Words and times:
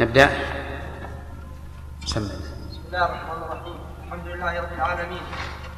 نبدأ. 0.00 0.28
سمع 2.06 2.24
بسم 2.24 2.82
الله 2.88 3.04
الرحمن 3.04 3.42
الرحيم. 3.44 3.78
الحمد 4.04 4.26
لله 4.26 4.60
رب 4.60 4.72
العالمين. 4.72 5.24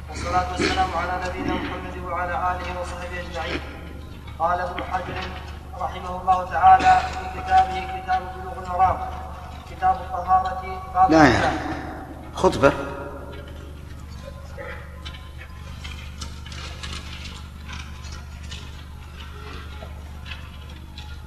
والصلاة 0.09 0.51
والسلام 0.51 0.89
على 0.95 1.13
نبينا 1.27 1.53
محمد 1.53 1.97
وعلى 2.07 2.31
آله 2.31 2.67
وصحبه 2.79 3.19
أجمعين. 3.19 3.61
قال 4.39 4.59
ابن 4.61 4.83
حجر 4.83 5.17
رحمه 5.79 6.21
الله 6.21 6.39
تعالى 6.51 6.93
في 7.11 7.23
كتابه 7.35 7.75
كتاب 7.99 8.21
بلوغ 8.35 8.63
المرام 8.63 8.97
كتاب 9.71 9.95
الطهارة 9.95 10.63
باب 10.93 11.11
لا 11.11 11.23
يا 11.27 11.51
خطبة. 12.35 12.73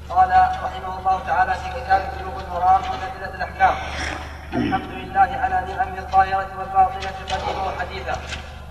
قال 0.08 0.30
رحمه 0.64 0.98
الله 0.98 1.20
تعالى 1.26 1.54
في 1.54 1.68
كتاب 1.80 2.00
بلوغ 2.56 2.76
المرام 2.76 2.80
من 2.80 3.02
أدلة 3.02 3.34
الأحكام. 3.34 3.74
الحمد 4.54 4.90
لله 4.90 5.20
على 5.20 5.74
نعمه 5.74 5.98
الظاهرة 5.98 6.48
والباطنة 6.58 7.10
قديما 7.30 7.62
وحديثا. 7.68 8.16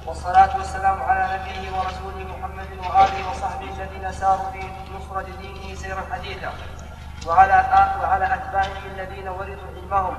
والصلاة 0.05 0.57
والسلام 0.57 1.01
على 1.01 1.23
نبيه 1.33 1.77
ورسوله 1.77 2.37
محمد 2.37 2.69
وآله 2.77 3.29
وصحبه 3.29 3.69
الذين 3.77 4.11
ساروا 4.11 4.51
في 4.51 4.61
نصرة 4.97 5.25
دينه 5.41 5.75
سيرا 5.75 6.03
حديثا. 6.11 6.51
وعلى 7.27 7.57
وعلى 8.01 8.25
أتباعه 8.33 8.85
الذين 8.95 9.27
ورثوا 9.27 9.69
علمهم. 9.75 10.17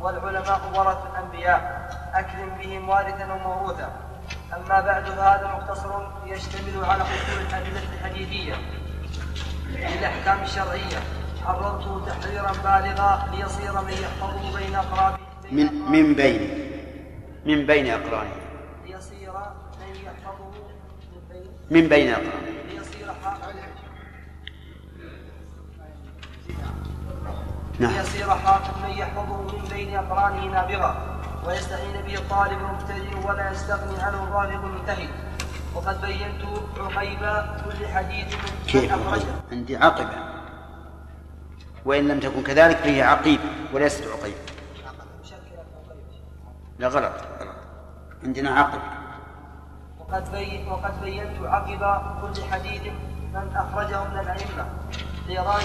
والعلماء 0.00 0.60
ورثوا 0.74 1.08
الأنبياء. 1.12 1.60
أكرم 2.14 2.50
بهم 2.58 2.88
وارثا 2.88 3.32
وموروثا 3.32 3.90
أما 4.56 4.80
بعد 4.80 5.04
فهذا 5.04 5.46
مختصر 5.56 5.90
يشتمل 6.26 6.84
على 6.84 7.02
أصول 7.02 7.40
الأدلة 7.40 7.82
الحديثية. 7.94 8.54
للأحكام 9.66 10.42
الشرعية. 10.42 11.17
حررته 11.48 12.06
تحريرا 12.06 12.52
بالغا 12.64 13.28
ليصير 13.32 13.72
من 13.72 13.92
يحفظه 13.92 14.58
بين 14.58 14.74
أقرابه 14.74 15.18
من 15.52 15.66
من 15.92 16.14
بين. 16.14 16.40
من 17.46 17.66
بين 17.66 17.86
أقرانه 17.90 18.36
ليصير 18.86 19.32
من 19.80 19.94
يحفظه 20.04 20.50
من 21.10 21.22
بين 21.30 21.82
من 21.82 21.88
بين 21.88 22.10
أقرانه 22.12 22.52
ليصير 22.68 23.06
نعم. 27.78 27.92
ليصير 27.92 28.30
حافظ 28.30 28.84
من 28.84 28.90
يحفظه 28.90 29.42
من 29.42 29.68
بين 29.70 29.96
أقرانه 29.96 30.44
نابغا 30.44 31.20
ويستعين 31.46 32.02
به 32.06 32.14
الطالب 32.14 32.58
المبتدئ 32.60 33.26
ولا 33.28 33.50
يستغني 33.52 34.02
عنه 34.02 34.22
الرافض 34.24 34.64
المنتهي 34.64 35.08
وقد 35.74 36.00
بينت 36.00 36.42
عقيب 36.78 37.18
كل 37.64 37.86
حديث 37.86 38.34
كيف 38.66 38.92
عندي 39.52 39.76
عقبة 39.76 40.37
وإن 41.88 42.08
لم 42.08 42.20
تكن 42.20 42.42
كذلك 42.42 42.76
فهي 42.76 43.02
عقيب 43.02 43.40
وليست 43.72 44.04
عقيب 44.06 44.34
لا 46.78 46.88
غلط 46.88 47.12
غلط. 47.40 47.54
عندنا 48.24 48.50
عقب 48.50 48.80
وقد 50.00 50.32
بي 50.32 50.66
وقد 50.70 51.00
بينت 51.02 51.42
عقب 51.42 52.02
كل 52.22 52.44
حديث 52.52 52.82
من 53.34 53.52
أخرجه 53.56 54.04
من 54.04 54.18
الأئمة 54.18 54.66
لاراده 55.28 55.64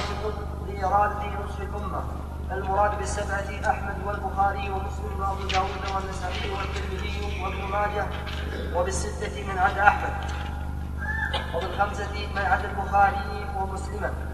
لاراده 0.67 1.43
نصف 1.45 1.61
الأمة. 1.61 2.03
المراد 2.51 2.97
بالسبعة 2.97 3.69
أحمد 3.69 3.95
والبخاري 4.05 4.69
ومسلم 4.69 5.19
وأبو 5.19 5.47
داود 5.47 5.83
والنسائي 5.95 6.51
والترمذي 6.51 7.43
وابن 7.43 7.71
ماجه 7.71 8.05
وبالستة 8.75 9.43
من 9.53 9.57
عدا 9.57 9.87
أحمد 9.87 10.13
وبالخمسة 11.55 12.27
من 12.35 12.41
عدا 12.41 12.71
البخاري 12.71 13.45
ومسلما 13.57 14.32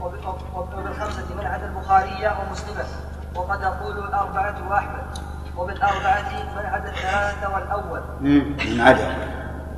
وبالخمسة 0.00 1.34
من 1.38 1.46
عدا 1.46 1.66
البخاري 1.66 2.28
ومسلما 2.38 2.84
وقد 3.34 3.62
أقول 3.62 3.98
الأربعة 3.98 4.68
وأحمد 4.70 5.18
وبالأربعة 5.56 6.30
من 6.56 6.66
عدا 6.66 6.90
الثلاثة 6.90 7.54
والأول. 7.54 8.00
من 8.20 8.80
عدم 8.80 9.14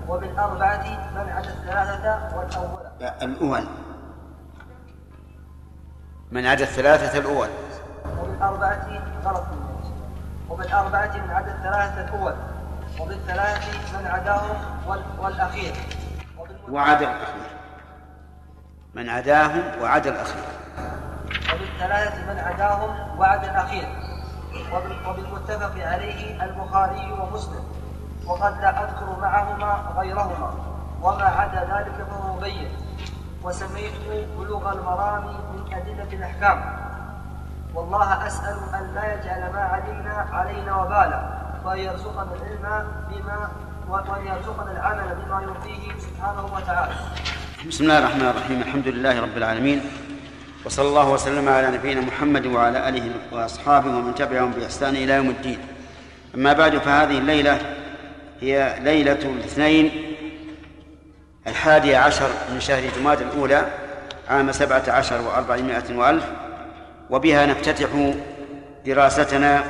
وبالأربعة 0.09 0.85
من 1.15 1.31
عدا 1.31 1.49
الثلاثة 1.51 2.37
والأول. 2.39 2.79
الأول. 3.23 3.65
من 6.31 6.47
عدا 6.47 6.65
الثلاثة 6.65 7.19
الأول. 7.19 7.49
وبالأربعة 8.21 8.89
غلط 9.25 9.45
وبالأربعة 10.51 11.17
من 11.17 11.31
عدا 11.31 11.55
الثلاثة 11.55 12.05
الأول. 12.05 12.35
وبالثلاث 13.01 13.95
من 14.01 14.07
عداهم 14.07 14.57
وال- 14.87 15.05
والأخير. 15.21 15.75
وعدا 16.71 17.11
الأخير. 17.11 17.56
من 18.97 19.09
عداهم 19.09 19.63
وعدا 19.83 20.11
الأخير. 20.11 20.45
وبالثلاثة 21.55 22.33
من 22.33 22.39
عداهم 22.39 23.19
وعد 23.19 23.45
الأخير. 23.45 23.89
وبال- 24.73 25.07
وبالمتفق 25.09 25.87
عليه 25.87 26.45
البخاري 26.45 27.13
ومسلم. 27.13 27.65
وقد 28.27 28.61
لا 28.61 28.85
أذكر 28.85 29.21
معهما 29.21 29.93
غيرهما. 29.97 30.55
وما 31.03 31.25
عدا 31.25 31.61
ذلك 31.61 32.07
فهو 32.11 32.37
مبين. 32.37 32.69
وسميته 33.43 34.27
بلوغ 34.39 34.73
المرام 34.73 35.27
من 35.27 35.75
أدلة 35.75 36.13
الأحكام. 36.13 36.77
والله 37.75 38.27
أسأل 38.27 38.59
أن 38.75 38.95
لا 38.95 39.15
يجعل 39.15 39.53
ما 39.53 39.61
علمنا 39.61 40.27
علينا 40.33 40.77
وبالا. 40.77 41.29
وأن 41.65 41.79
يرزقنا 41.79 42.23
العلم 42.23 42.87
بما 43.11 43.49
وأن 43.89 44.27
يرزقنا 44.27 44.71
العمل 44.71 45.15
بما 45.15 45.43
يرضيه 45.43 45.99
سبحانه 45.99 46.45
وتعالى. 46.45 46.95
بسم 47.69 47.85
الله 47.85 47.99
الرحمن 47.99 48.29
الرحيم. 48.29 48.63
الحمد 48.63 48.89
لله 48.89 49.21
رب 49.21 49.37
العالمين. 49.37 49.81
وصلى 50.65 50.89
الله 50.89 51.11
وسلم 51.11 51.49
على 51.49 51.71
نبينا 51.71 52.01
محمد 52.01 52.47
وعلى 52.47 52.89
آله 52.89 53.11
وأصحابه 53.33 53.89
ومن 53.89 54.15
تبعهم 54.15 54.51
بإحسان 54.51 54.95
إلى 54.97 55.13
يوم 55.13 55.31
الدين. 55.31 55.59
أما 56.35 56.53
بعد 56.53 56.79
فهذه 56.79 57.19
الليلة 57.19 57.59
هي 58.41 58.75
ليلة 58.81 59.19
الاثنين 59.23 59.91
الحادي 61.47 61.97
عشر 61.97 62.29
من 62.55 62.61
شهر 62.61 62.83
جماد 62.99 63.21
الأولى 63.21 63.67
عام 64.31 64.53
سبعة 64.53 64.83
عشر 64.89 65.21
وأربعمائة 65.21 65.97
وألف 65.97 66.25
وبها 67.11 67.47
نفتتح 67.47 67.89
دراستنا 68.87 69.65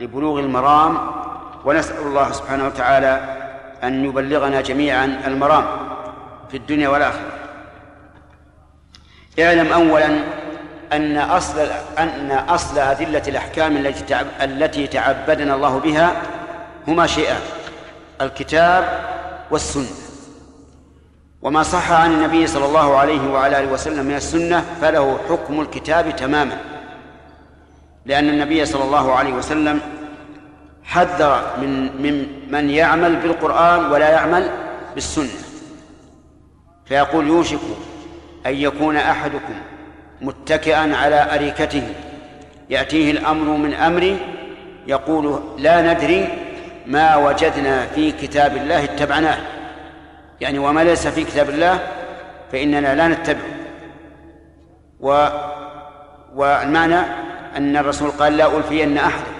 لبلوغ 0.00 0.40
المرام 0.40 0.98
ونسأل 1.64 2.02
الله 2.06 2.32
سبحانه 2.32 2.66
وتعالى 2.66 3.20
أن 3.84 4.04
يبلغنا 4.04 4.60
جميعا 4.60 5.22
المرام. 5.26 5.64
في 6.50 6.56
الدنيا 6.56 6.88
والآخرة. 6.88 7.30
اعلم 9.40 9.72
أولا 9.72 10.18
أن 10.92 11.16
أصل 11.16 11.58
أن 11.98 12.30
أصل 12.48 12.78
أدلة 12.78 13.22
الأحكام 13.28 13.76
التي 13.76 14.16
التي 14.42 14.86
تعبدنا 14.86 15.54
الله 15.54 15.78
بها 15.78 16.22
هما 16.88 17.06
شيئان 17.06 17.40
الكتاب 18.20 19.00
والسنة. 19.50 19.86
وما 21.42 21.62
صح 21.62 21.92
عن 21.92 22.12
النبي 22.12 22.46
صلى 22.46 22.66
الله 22.66 22.96
عليه 22.96 23.32
وعلى 23.32 23.60
آله 23.60 23.72
وسلم 23.72 24.06
من 24.06 24.14
السنة 24.14 24.64
فله 24.80 25.18
حكم 25.28 25.60
الكتاب 25.60 26.16
تماما. 26.16 26.56
لأن 28.06 28.28
النبي 28.28 28.64
صلى 28.64 28.84
الله 28.84 29.14
عليه 29.14 29.32
وسلم 29.32 29.80
حذر 30.84 31.56
من 31.60 32.02
من 32.02 32.26
من 32.50 32.70
يعمل 32.70 33.16
بالقرآن 33.16 33.92
ولا 33.92 34.08
يعمل 34.08 34.50
بالسنة. 34.94 35.49
فيقول 36.90 37.26
يوشك 37.28 37.58
أن 38.46 38.54
يكون 38.54 38.96
أحدكم 38.96 39.54
متكئا 40.20 40.96
على 40.96 41.34
أريكته 41.34 41.82
يأتيه 42.70 43.10
الأمر 43.10 43.56
من 43.56 43.74
أمري 43.74 44.16
يقول 44.86 45.40
لا 45.58 45.92
ندري 45.94 46.28
ما 46.86 47.16
وجدنا 47.16 47.86
في 47.86 48.12
كتاب 48.12 48.56
الله 48.56 48.84
اتبعناه. 48.84 49.38
يعني 50.40 50.58
وما 50.58 50.80
ليس 50.84 51.06
في 51.06 51.24
كتاب 51.24 51.50
الله 51.50 51.78
فإننا 52.52 52.94
لا 52.94 53.08
نتبعه 53.08 53.50
و 55.00 55.26
والمعنى 56.34 57.00
أن 57.56 57.76
الرسول 57.76 58.10
قال 58.10 58.36
لا 58.36 58.58
ألفين 58.58 58.98
أحدكم 58.98 59.32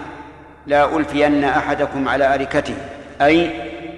لا 0.66 0.96
ألفين 0.96 1.44
أحدكم 1.44 2.08
على 2.08 2.34
أريكته 2.34 2.74
أي 3.22 3.50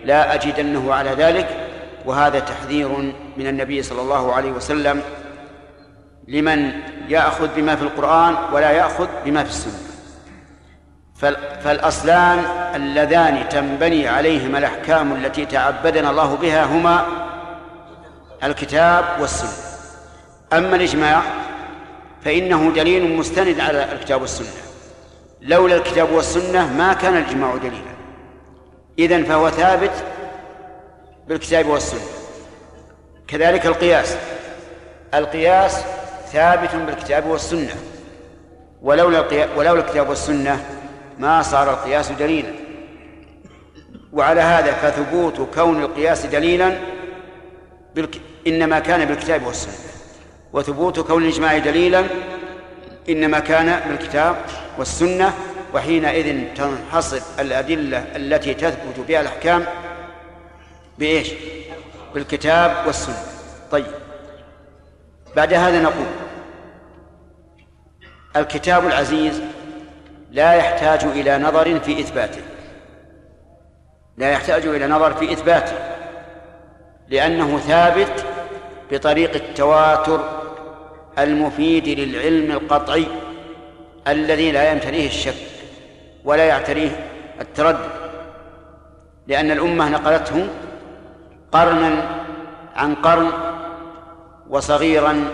لا 0.04 0.34
أجدنه 0.34 0.94
على 0.94 1.10
ذلك 1.10 1.61
وهذا 2.06 2.38
تحذير 2.38 2.88
من 3.36 3.46
النبي 3.46 3.82
صلى 3.82 4.02
الله 4.02 4.32
عليه 4.32 4.52
وسلم 4.52 5.02
لمن 6.28 6.72
يأخذ 7.08 7.48
بما 7.56 7.76
في 7.76 7.82
القرآن 7.82 8.36
ولا 8.52 8.70
يأخذ 8.70 9.06
بما 9.24 9.44
في 9.44 9.50
السنة. 9.50 9.78
فالأصلان 11.64 12.38
اللذان 12.74 13.48
تنبني 13.48 14.08
عليهما 14.08 14.58
الأحكام 14.58 15.12
التي 15.12 15.46
تعبدنا 15.46 16.10
الله 16.10 16.36
بها 16.36 16.64
هما 16.64 17.06
الكتاب 18.44 19.04
والسنة. 19.20 19.72
أما 20.52 20.76
الإجماع 20.76 21.22
فإنه 22.24 22.72
دليل 22.76 23.16
مستند 23.16 23.60
على 23.60 23.92
الكتاب 23.92 24.20
والسنة. 24.20 24.62
لولا 25.40 25.76
الكتاب 25.76 26.12
والسنة 26.12 26.76
ما 26.76 26.92
كان 26.92 27.16
الإجماع 27.16 27.56
دليلا. 27.56 27.92
إذن 28.98 29.24
فهو 29.24 29.50
ثابت 29.50 30.04
بالكتاب 31.32 31.66
والسنة. 31.66 32.00
كذلك 33.28 33.66
القياس. 33.66 34.16
القياس 35.14 35.84
ثابت 36.32 36.74
بالكتاب 36.74 37.26
والسنة. 37.26 37.74
ولولا 38.82 39.46
ولولا 39.56 39.80
الكتاب 39.80 40.08
والسنة 40.08 40.64
ما 41.18 41.42
صار 41.42 41.70
القياس 41.70 42.12
دليلا. 42.12 42.52
وعلى 44.12 44.40
هذا 44.40 44.72
فثبوت 44.72 45.54
كون 45.54 45.82
القياس 45.82 46.26
دليلا 46.26 46.78
بالك... 47.94 48.20
إنما 48.46 48.78
كان 48.78 49.04
بالكتاب 49.04 49.46
والسنة. 49.46 49.74
وثبوت 50.52 51.00
كون 51.00 51.22
الإجماع 51.22 51.58
دليلا 51.58 52.04
إنما 53.08 53.38
كان 53.38 53.80
بالكتاب 53.88 54.36
والسنة. 54.78 55.32
وحينئذ 55.74 56.54
تنحصر 56.54 57.20
الأدلة 57.38 57.98
التي 58.16 58.54
تثبت 58.54 59.00
بها 59.08 59.20
الأحكام 59.20 59.64
بإيش؟ 61.02 61.32
بالكتاب 62.14 62.86
والسنة. 62.86 63.22
طيب. 63.70 63.86
بعد 65.36 65.54
هذا 65.54 65.82
نقول 65.82 66.06
الكتاب 68.36 68.86
العزيز 68.86 69.42
لا 70.30 70.52
يحتاج 70.52 71.04
إلى 71.04 71.38
نظر 71.38 71.80
في 71.80 72.00
إثباته. 72.00 72.42
لا 74.16 74.30
يحتاج 74.30 74.66
إلى 74.66 74.86
نظر 74.86 75.14
في 75.14 75.32
إثباته 75.32 75.72
لأنه 77.08 77.58
ثابت 77.58 78.24
بطريق 78.90 79.34
التواتر 79.34 80.42
المفيد 81.18 81.88
للعلم 81.88 82.52
القطعي 82.52 83.06
الذي 84.08 84.52
لا 84.52 84.72
يمتليه 84.72 85.06
الشك 85.06 85.34
ولا 86.24 86.44
يعتريه 86.44 87.06
التردد 87.40 87.90
لأن 89.26 89.50
الأمة 89.50 89.88
نقلته 89.88 90.48
قرنا 91.52 91.90
عن 92.76 92.94
قرن 92.94 93.30
وصغيرا 94.48 95.24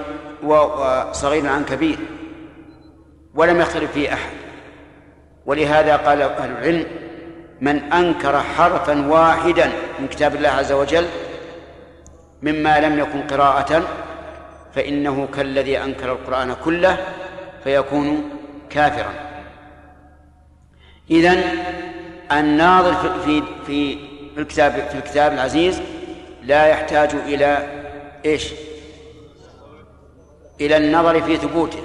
وصغيرا 0.43 1.51
عن 1.51 1.65
كبير 1.65 1.99
ولم 3.35 3.61
يختلف 3.61 3.93
فيه 3.93 4.13
أحد. 4.13 4.31
ولهذا 5.47 5.97
قال 5.97 6.23
أهل 6.23 6.51
العلم 6.51 6.87
من 7.61 7.93
أنكر 7.93 8.41
حرفا 8.41 9.07
واحدا 9.09 9.73
من 9.99 10.09
كتاب 10.09 10.35
الله 10.35 10.49
عز 10.49 10.73
وجل 10.73 11.07
مما 12.43 12.81
لم 12.81 12.99
يكن 12.99 13.23
قراءة 13.23 13.83
فإنه 14.75 15.29
كالذي 15.35 15.79
أنكر 15.83 16.13
القرآن 16.13 16.57
كله 16.65 16.97
فيكون 17.65 18.31
كافرا. 18.71 19.13
إذن 21.11 21.43
الناظر 22.33 22.95
في 23.25 23.43
في 23.67 23.99
في 24.35 24.41
الكتاب 24.41 24.73
في 24.73 24.95
الكتاب 24.95 25.33
العزيز 25.33 25.83
لا 26.49 26.67
يحتاج 26.67 27.15
إلى 27.15 27.69
إيش؟ 28.25 28.53
إلى 30.61 30.77
النظر 30.77 31.23
في 31.23 31.37
ثبوته 31.37 31.83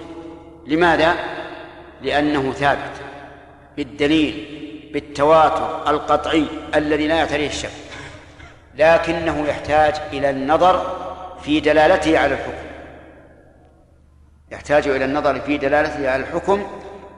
لماذا؟ 0.67 1.15
لأنه 2.01 2.51
ثابت 2.51 2.91
بالدليل 3.77 4.47
بالتواتر 4.93 5.89
القطعي 5.89 6.45
الذي 6.75 7.07
لا 7.07 7.15
يعتريه 7.15 7.47
الشك 7.47 7.69
لكنه 8.75 9.47
يحتاج 9.47 9.95
إلى 10.13 10.29
النظر 10.29 10.97
في 11.43 11.59
دلالته 11.59 12.19
على 12.19 12.33
الحكم 12.33 12.67
يحتاج 14.51 14.87
إلى 14.87 15.05
النظر 15.05 15.39
في 15.39 15.57
دلالته 15.57 16.09
على 16.09 16.23
الحكم 16.23 16.63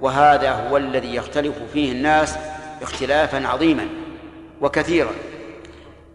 وهذا 0.01 0.51
هو 0.51 0.77
الذي 0.77 1.15
يختلف 1.15 1.55
فيه 1.73 1.91
الناس 1.91 2.37
اختلافا 2.81 3.47
عظيما 3.47 3.87
وكثيرا 4.61 5.11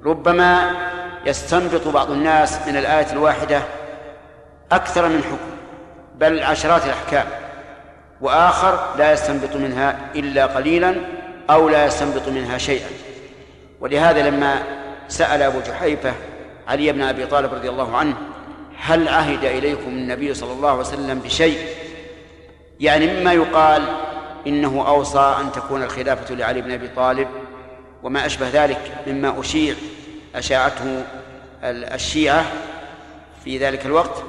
ربما 0.04 0.70
يستنبط 1.26 1.88
بعض 1.88 2.10
الناس 2.10 2.58
من 2.66 2.76
الآية 2.76 3.12
الواحدة 3.12 3.62
أكثر 4.72 5.08
من 5.08 5.22
حكم 5.22 5.50
بل 6.14 6.42
عشرات 6.42 6.84
الأحكام 6.84 7.26
وآخر 8.20 8.96
لا 8.98 9.12
يستنبط 9.12 9.56
منها 9.56 9.98
إلا 10.14 10.46
قليلا 10.46 10.94
أو 11.50 11.68
لا 11.68 11.86
يستنبط 11.86 12.28
منها 12.28 12.58
شيئا. 12.58 12.88
ولهذا 13.80 14.30
لما 14.30 14.62
سأل 15.08 15.42
أبو 15.42 15.60
جحيفة 15.60 16.12
علي 16.68 16.92
بن 16.92 17.02
أبي 17.02 17.26
طالب 17.26 17.54
رضي 17.54 17.68
الله 17.68 17.96
عنه 17.96 18.14
هل 18.78 19.08
عهد 19.08 19.44
إليكم 19.44 19.88
النبي 19.88 20.34
صلى 20.34 20.52
الله 20.52 20.70
عليه 20.70 20.80
وسلم 20.80 21.18
بشيء؟ 21.18 21.58
يعني 22.80 23.06
مما 23.06 23.32
يقال 23.32 23.82
إنه 24.46 24.88
أوصى 24.88 25.36
أن 25.40 25.52
تكون 25.52 25.82
الخلافة 25.82 26.34
لعلي 26.34 26.60
بن 26.60 26.70
أبي 26.70 26.88
طالب 26.88 27.28
وما 28.02 28.26
أشبه 28.26 28.48
ذلك 28.52 28.80
مما 29.06 29.40
أشيع 29.40 29.74
أشاعته 30.34 31.04
الشيعة 31.64 32.44
في 33.44 33.58
ذلك 33.58 33.86
الوقت. 33.86 34.22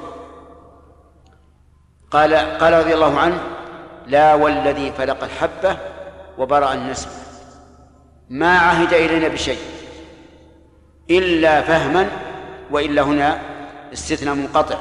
قال 2.10 2.34
قال 2.34 2.72
رضي 2.72 2.94
الله 2.94 3.18
عنه 3.20 3.40
لا 4.06 4.34
والذي 4.34 4.92
فلق 4.92 5.24
الحبة 5.24 5.76
وبرأ 6.38 6.74
النسب. 6.74 7.08
ما 8.30 8.58
عهد 8.58 8.94
إلينا 8.94 9.28
بشيء 9.28 9.58
إلا 11.10 11.62
فهما 11.62 12.08
وإلا 12.70 13.02
هنا 13.02 13.38
استثناء 13.92 14.34
منقطع. 14.34 14.76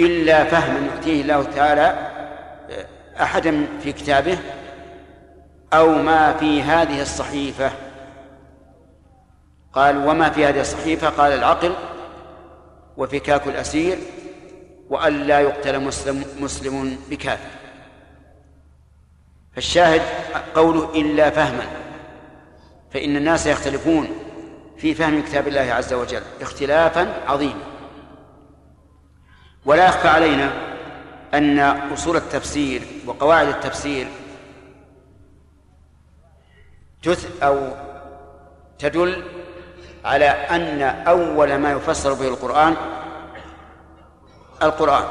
إلا 0.00 0.44
فهما 0.44 0.86
يؤتيه 0.86 1.22
الله 1.22 1.42
تعالى 1.42 2.10
أحدا 3.20 3.66
في 3.82 3.92
كتابه 3.92 4.38
أو 5.72 5.94
ما 5.94 6.32
في 6.32 6.62
هذه 6.62 7.02
الصحيفة. 7.02 7.70
قال 9.76 10.08
وما 10.08 10.30
في 10.30 10.46
هذه 10.46 10.60
الصحيفة؟ 10.60 11.08
قال 11.08 11.32
العقل 11.32 11.72
وفكاك 12.96 13.46
الأسير 13.46 13.98
وأن 14.90 15.22
لا 15.22 15.40
يقتل 15.40 15.80
مسلم 15.80 16.24
مسلم 16.40 16.98
بكافر. 17.10 17.50
فالشاهد 19.52 20.02
قوله 20.54 21.00
إلا 21.00 21.30
فهما 21.30 21.66
فإن 22.90 23.16
الناس 23.16 23.46
يختلفون 23.46 24.08
في 24.76 24.94
فهم 24.94 25.22
كتاب 25.22 25.48
الله 25.48 25.60
عز 25.60 25.92
وجل 25.92 26.22
اختلافا 26.40 27.22
عظيما. 27.26 27.62
ولا 29.64 29.86
يخفى 29.86 30.08
علينا 30.08 30.52
أن 31.34 31.58
أصول 31.92 32.16
التفسير 32.16 32.82
وقواعد 33.06 33.48
التفسير 33.48 34.08
تث 37.02 37.42
أو 37.42 37.70
تدل 38.78 39.35
على 40.06 40.24
أن 40.28 40.82
أول 40.82 41.56
ما 41.58 41.72
يفسر 41.72 42.12
به 42.12 42.28
القرآن 42.28 42.74
القرآن 44.62 45.04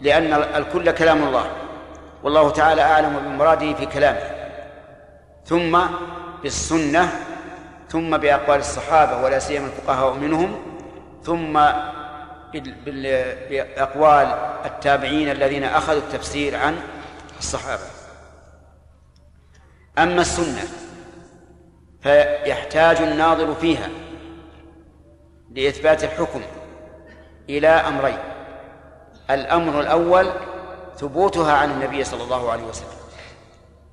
لأن 0.00 0.32
الكل 0.32 0.90
كلام 0.90 1.22
الله 1.22 1.46
والله 2.22 2.50
تعالى 2.50 2.82
أعلم 2.82 3.18
بمراده 3.18 3.74
في 3.74 3.86
كلامه 3.86 4.30
ثم 5.44 5.80
بالسنة 6.42 7.12
ثم 7.88 8.16
بأقوال 8.16 8.58
الصحابة 8.58 9.22
ولا 9.22 9.38
سيما 9.38 9.66
الفقهاء 9.66 10.14
منهم 10.14 10.62
ثم 11.24 11.60
بأقوال 13.50 14.26
التابعين 14.64 15.30
الذين 15.30 15.64
أخذوا 15.64 16.00
التفسير 16.00 16.56
عن 16.56 16.76
الصحابة. 17.38 17.82
أما 19.98 20.20
السنة 20.20 20.62
فيحتاج 22.02 22.96
الناظر 22.96 23.54
فيها 23.54 23.88
لإثبات 25.50 26.04
الحكم 26.04 26.42
إلى 27.48 27.68
أمرين. 27.68 28.18
الأمر 29.30 29.80
الأول 29.80 30.30
ثبوتها 30.96 31.52
عن 31.52 31.70
النبي 31.70 32.04
صلى 32.04 32.22
الله 32.22 32.52
عليه 32.52 32.62
وسلم 32.62 33.00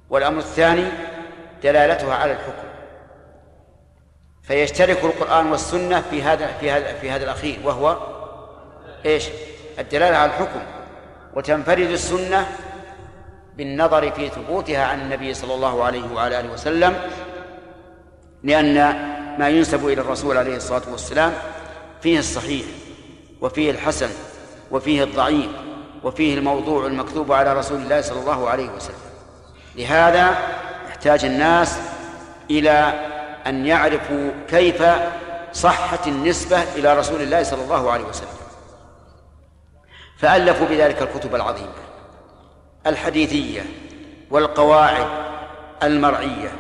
والأمر 0.09 0.39
الثاني 0.39 0.87
دلالتها 1.63 2.15
على 2.15 2.31
الحكم. 2.31 2.67
فيشترك 4.43 5.03
القرآن 5.03 5.51
والسنة 5.51 6.01
في 6.01 6.23
هذا 6.23 6.47
في 6.47 6.71
هذا 6.71 6.93
في 6.93 7.11
هذا 7.11 7.23
الأخير 7.23 7.59
وهو 7.63 7.97
إيش؟ 9.05 9.29
الدلالة 9.79 10.17
على 10.17 10.31
الحكم. 10.31 10.59
وتنفرد 11.33 11.89
السنة 11.89 12.47
بالنظر 13.57 14.11
في 14.11 14.29
ثبوتها 14.29 14.85
عن 14.85 15.01
النبي 15.01 15.33
صلى 15.33 15.53
الله 15.53 15.83
عليه 15.83 16.13
وعلى 16.13 16.39
آله 16.39 16.53
وسلم 16.53 16.95
لأن 18.43 18.73
ما 19.39 19.49
ينسب 19.49 19.87
إلى 19.87 20.01
الرسول 20.01 20.37
عليه 20.37 20.55
الصلاة 20.55 20.81
والسلام 20.91 21.33
فيه 22.01 22.19
الصحيح 22.19 22.65
وفيه 23.41 23.71
الحسن 23.71 24.09
وفيه 24.71 25.03
الضعيف 25.03 25.49
وفيه 26.03 26.37
الموضوع 26.37 26.85
المكتوب 26.85 27.31
على 27.31 27.53
رسول 27.53 27.81
الله 27.81 28.01
صلى 28.01 28.19
الله 28.19 28.49
عليه 28.49 28.69
وسلم. 28.69 28.95
لهذا 29.75 30.37
يحتاج 30.87 31.25
الناس 31.25 31.79
إلى 32.51 32.93
أن 33.47 33.65
يعرفوا 33.65 34.31
كيف 34.49 34.83
صحت 35.53 36.07
النسبة 36.07 36.63
إلى 36.63 36.99
رسول 36.99 37.21
الله 37.21 37.43
صلى 37.43 37.63
الله 37.63 37.91
عليه 37.91 38.03
وسلم. 38.05 38.27
فألفوا 40.17 40.67
بذلك 40.67 41.01
الكتب 41.01 41.35
العظيمة 41.35 41.73
الحديثية 42.87 43.65
والقواعد 44.31 45.07
المرعية 45.83 46.51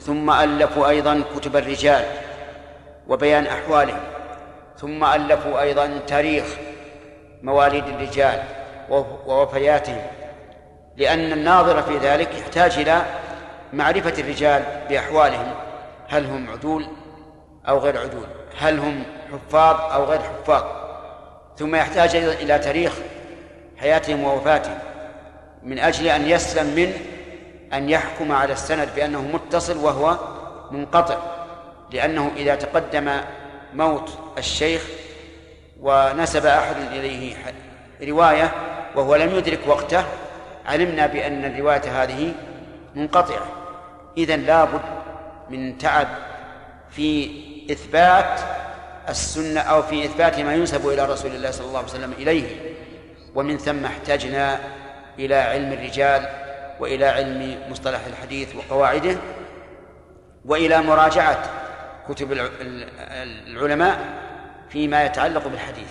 ثم 0.00 0.30
ألفوا 0.30 0.88
أيضا 0.88 1.22
كتب 1.36 1.56
الرجال 1.56 2.04
وبيان 3.08 3.46
أحوالهم. 3.46 4.00
ثم 4.76 5.04
ألفوا 5.04 5.60
أيضا 5.60 5.98
تاريخ 6.06 6.44
مواليد 7.42 7.84
الرجال 7.88 8.42
ووفياتهم. 9.26 10.02
لأن 10.96 11.32
الناظر 11.32 11.82
في 11.82 11.98
ذلك 11.98 12.34
يحتاج 12.34 12.78
إلى 12.78 13.02
معرفة 13.72 14.14
الرجال 14.18 14.62
بأحوالهم. 14.88 15.54
هل 16.08 16.26
هم 16.26 16.50
عدول 16.50 16.86
أو 17.68 17.78
غير 17.78 17.98
عدول؟ 17.98 18.26
هل 18.58 18.78
هم 18.78 19.02
حفاظ 19.32 19.92
أو 19.92 20.04
غير 20.04 20.20
حفاظ؟ 20.20 20.64
ثم 21.56 21.74
يحتاج 21.74 22.16
إلى 22.16 22.58
تاريخ 22.58 22.92
حياتهم 23.80 24.24
ووفاتهم 24.24 24.78
من 25.62 25.78
أجل 25.78 26.06
أن 26.06 26.26
يسلم 26.28 26.66
من 26.66 26.92
أن 27.74 27.90
يحكم 27.90 28.32
على 28.32 28.52
السند 28.52 28.88
بأنه 28.96 29.22
متصل 29.22 29.76
وهو 29.76 30.18
منقطع 30.70 31.18
لأنه 31.90 32.30
إذا 32.36 32.54
تقدم 32.54 33.10
موت 33.74 34.18
الشيخ 34.38 34.82
ونسب 35.80 36.46
أحد 36.46 36.76
إليه 36.92 37.34
رواية 38.02 38.52
وهو 38.96 39.16
لم 39.16 39.34
يدرك 39.34 39.60
وقته 39.66 40.04
علمنا 40.66 41.06
بأن 41.06 41.44
الرواية 41.44 42.02
هذه 42.02 42.34
منقطعة. 42.94 43.46
إذا 44.16 44.36
لابد 44.36 44.80
من 45.50 45.78
تعب 45.78 46.08
في 46.90 47.30
إثبات 47.70 48.40
السنة 49.08 49.60
أو 49.60 49.82
في 49.82 50.04
إثبات 50.04 50.38
ما 50.40 50.54
ينسب 50.54 50.88
إلى 50.88 51.04
رسول 51.04 51.30
الله 51.30 51.50
صلى 51.50 51.66
الله 51.66 51.78
عليه 51.78 51.88
وسلم 51.88 52.12
إليه. 52.12 52.56
ومن 53.34 53.58
ثم 53.58 53.84
احتجنا 53.84 54.58
إلى 55.18 55.34
علم 55.34 55.72
الرجال 55.72 56.28
وإلى 56.82 57.06
علم 57.06 57.58
مصطلح 57.70 58.00
الحديث 58.06 58.56
وقواعده 58.56 59.16
وإلى 60.44 60.82
مراجعة 60.82 61.38
كتب 62.08 62.32
العلماء 63.46 63.98
فيما 64.68 65.04
يتعلق 65.04 65.48
بالحديث 65.48 65.90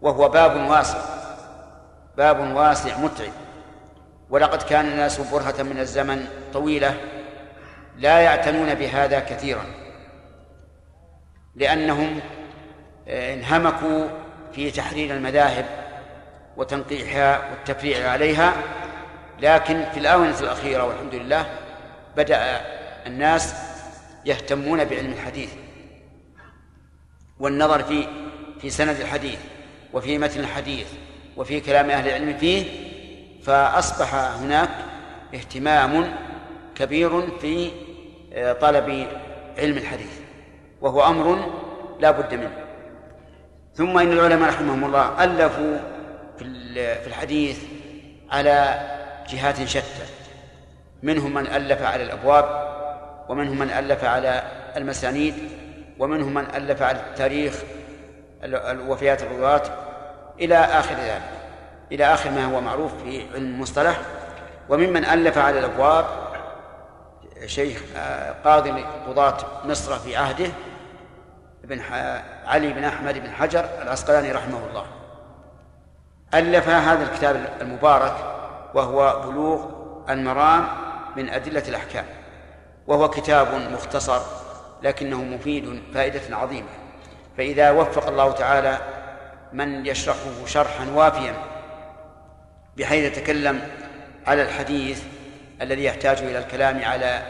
وهو 0.00 0.28
باب 0.28 0.70
واسع 0.70 0.98
باب 2.16 2.54
واسع 2.56 2.98
متعب. 2.98 3.32
ولقد 4.30 4.62
كان 4.62 4.86
الناس 4.86 5.20
برهة 5.20 5.62
من 5.62 5.78
الزمن 5.78 6.26
طويلة 6.52 6.96
لا 7.96 8.20
يعتنون 8.20 8.74
بهذا 8.74 9.20
كثيرا 9.20 9.64
لأنهم 11.56 12.20
آه، 13.08 13.34
انهمكوا 13.34 14.08
في 14.52 14.70
تحرير 14.70 15.14
المذاهب 15.16 15.64
وتنقيحها 16.56 17.50
والتفريع 17.50 18.10
عليها 18.10 18.52
لكن 19.40 19.84
في 19.92 20.00
الآونة 20.00 20.40
الأخيرة 20.40 20.84
والحمد 20.84 21.14
لله 21.14 21.46
بدأ 22.16 22.60
الناس 23.06 23.54
يهتمون 24.26 24.84
بعلم 24.84 25.12
الحديث 25.12 25.50
والنظر 27.40 27.82
في 27.82 28.06
في 28.60 28.70
سند 28.70 29.00
الحديث 29.00 29.38
وفي 29.92 30.18
متن 30.18 30.40
الحديث 30.40 30.86
وفي 31.36 31.60
كلام 31.60 31.90
أهل 31.90 32.08
العلم 32.08 32.38
فيه 32.38 32.64
فأصبح 33.42 34.14
هناك 34.14 34.68
اهتمام 35.34 36.14
كبير 36.74 37.38
في 37.38 37.70
آه، 38.32 38.52
طلب 38.52 39.06
علم 39.58 39.76
الحديث 39.76 40.20
وهو 40.80 41.06
أمر 41.06 41.52
لا 42.00 42.10
بد 42.10 42.34
منه. 42.34 42.52
ثم 43.74 43.98
إن 43.98 44.12
العلماء 44.12 44.48
رحمهم 44.48 44.84
الله 44.84 45.24
ألفوا 45.24 45.78
في 46.38 47.06
الحديث 47.06 47.58
على 48.30 48.80
جهات 49.32 49.64
شتى. 49.64 50.06
منهم 51.02 51.34
من 51.34 51.46
ألف 51.46 51.82
على 51.82 52.02
الأبواب 52.02 52.72
ومنهم 53.28 53.58
من 53.58 53.70
ألف 53.70 54.04
على 54.04 54.42
المسانيد 54.76 55.34
ومنهم 55.98 56.34
من 56.34 56.44
ألف 56.54 56.82
على 56.82 57.00
التاريخ 57.00 57.54
الوفيات 58.44 59.22
الرواة 59.22 59.62
إلى 60.40 60.56
آخر 60.56 60.94
ذلك. 60.94 61.22
إلى 61.92 62.04
آخر 62.04 62.30
ما 62.30 62.44
هو 62.44 62.60
معروف 62.60 62.92
في 63.02 63.22
علم 63.34 63.54
المصطلح. 63.54 64.00
وممن 64.68 65.04
ألف 65.04 65.38
على 65.38 65.58
الأبواب 65.58 66.04
شيخ 67.46 67.82
آه، 67.96 68.34
قاضي 68.44 68.84
قضاة 69.06 69.36
مصر 69.64 69.98
في 69.98 70.16
عهده 70.16 70.48
بن 71.64 71.80
علي 72.46 72.72
بن 72.72 72.84
أحمد 72.84 73.18
بن 73.18 73.30
حجر 73.30 73.64
العسقلاني 73.82 74.32
رحمه 74.32 74.60
الله. 74.70 74.86
ألف 76.34 76.68
هذا 76.68 77.02
الكتاب 77.02 77.48
المبارك 77.60 78.31
وهو 78.74 79.22
بلوغ 79.26 79.66
المرام 80.10 80.68
من 81.16 81.28
أدلة 81.28 81.62
الأحكام 81.68 82.04
وهو 82.86 83.10
كتاب 83.10 83.54
مختصر 83.72 84.20
لكنه 84.82 85.24
مفيد 85.24 85.82
فائدة 85.94 86.36
عظيمة. 86.36 86.68
فإذا 87.38 87.70
وفق 87.70 88.08
الله 88.08 88.32
تعالى 88.32 88.78
من 89.52 89.86
يشرحه 89.86 90.46
شرحا 90.46 90.86
وافيا 90.94 91.34
بحيث 92.76 93.04
يتكلم 93.04 93.60
على 94.26 94.42
الحديث 94.42 95.02
الذي 95.62 95.84
يحتاج 95.84 96.18
إلى 96.18 96.38
الكلام 96.38 96.84
على 96.84 97.22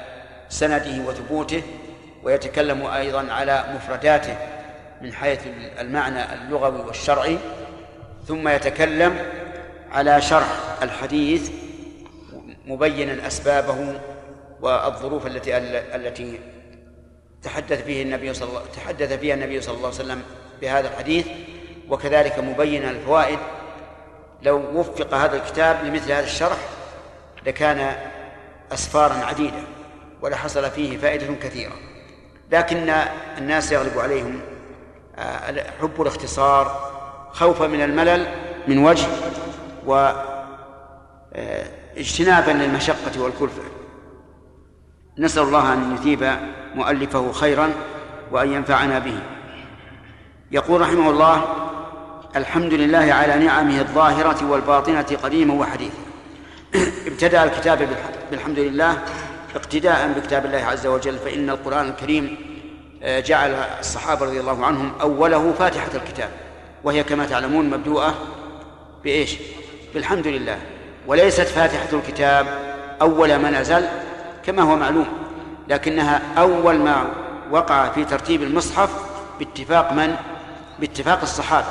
سنده 0.48 1.08
وثبوته 1.08 1.62
ويتكلم 2.22 2.86
أيضا 2.86 3.32
على 3.32 3.64
مفرداته 3.74 4.36
من 5.00 5.12
حيث 5.12 5.40
المعنى 5.80 6.34
اللغوي 6.34 6.80
والشرعي 6.80 7.38
ثم 8.26 8.48
يتكلم 8.48 9.18
على 9.92 10.20
شرح 10.20 10.48
الحديث 10.82 11.50
مبينا 12.66 13.26
أسبابه 13.26 14.00
والظروف 14.60 15.26
التي 15.26 15.56
التي 15.96 16.40
تحدث 17.42 17.84
فيه 17.84 18.02
النبي 18.02 18.34
صلى 18.34 18.48
الله 18.48 18.62
تحدث 18.76 19.12
فيها 19.12 19.34
النبي 19.34 19.60
صلى 19.60 19.74
الله 19.76 19.86
عليه 19.86 19.96
وسلم 19.96 20.22
بهذا 20.60 20.88
الحديث 20.88 21.26
وكذلك 21.88 22.38
مبينا 22.38 22.90
الفوائد. 22.90 23.38
لو 24.42 24.62
وفق 24.74 25.14
هذا 25.14 25.36
الكتاب 25.36 25.84
لمثل 25.84 26.12
هذا 26.12 26.24
الشرح 26.24 26.58
لكان 27.46 27.96
أسفارا 28.72 29.14
عديدة 29.14 29.62
ولحصل 30.22 30.70
فيه 30.70 30.98
فائدة 30.98 31.34
كثيرة. 31.42 31.72
لكن 32.52 32.90
الناس 33.38 33.72
يغلب 33.72 33.98
عليهم 33.98 34.40
آه، 35.18 35.64
حب 35.80 36.02
الاختصار 36.02 36.92
خوفا 37.32 37.66
من 37.66 37.82
الملل 37.82 38.26
من 38.68 38.78
وجه 38.78 39.06
واجتنابا 39.86 42.50
للمشقة 42.50 43.22
والكلفة 43.22 43.62
نسأل 45.18 45.42
الله 45.42 45.72
أن 45.72 45.94
يثيب 45.94 46.36
مؤلفه 46.74 47.32
خيرا 47.32 47.70
وأن 48.32 48.52
ينفعنا 48.52 48.98
به. 48.98 49.18
يقول 50.50 50.80
رحمه 50.80 51.10
الله 51.10 51.44
الحمد 52.36 52.74
لله 52.74 53.12
على 53.12 53.44
نعمه 53.44 53.80
الظاهرة 53.80 54.50
والباطنة 54.50 55.06
قديما 55.22 55.54
وحديثا 55.54 56.02
ابتدأ 57.10 57.44
الكتاب 57.44 57.88
بالحمد 58.30 58.58
لله 58.58 58.98
اقتداء 59.54 60.12
بكتاب 60.16 60.46
الله 60.46 60.58
عز 60.58 60.86
وجل 60.86 61.18
فإن 61.18 61.50
القرآن 61.50 61.88
الكريم 61.88 62.36
آه، 63.02 63.20
جعل 63.20 63.50
الصحابة 63.80 64.26
رضي 64.26 64.40
الله 64.40 64.66
عنهم 64.66 64.92
أوله 65.00 65.52
فاتحة 65.52 65.90
الكتاب. 65.94 66.30
وهي 66.84 67.04
كما 67.04 67.26
تعلمون 67.26 67.70
مبدوءة 67.70 68.14
بإيش؟ 69.04 69.36
بالحمد 69.94 70.26
لله. 70.26 70.58
وليست 71.06 71.40
فاتحة 71.40 71.88
الكتاب 71.92 72.46
أول 73.02 73.36
ما 73.36 73.50
نزل 73.50 73.84
كما 74.46 74.62
هو 74.62 74.76
معلوم 74.76 75.06
لكنها 75.68 76.22
أول 76.38 76.78
ما 76.78 77.04
وقع 77.50 77.88
في 77.88 78.04
ترتيب 78.04 78.42
المصحف 78.42 78.90
باتفاق 79.38 79.92
من؟ 79.92 80.16
باتفاق 80.78 81.20
الصحابة. 81.22 81.66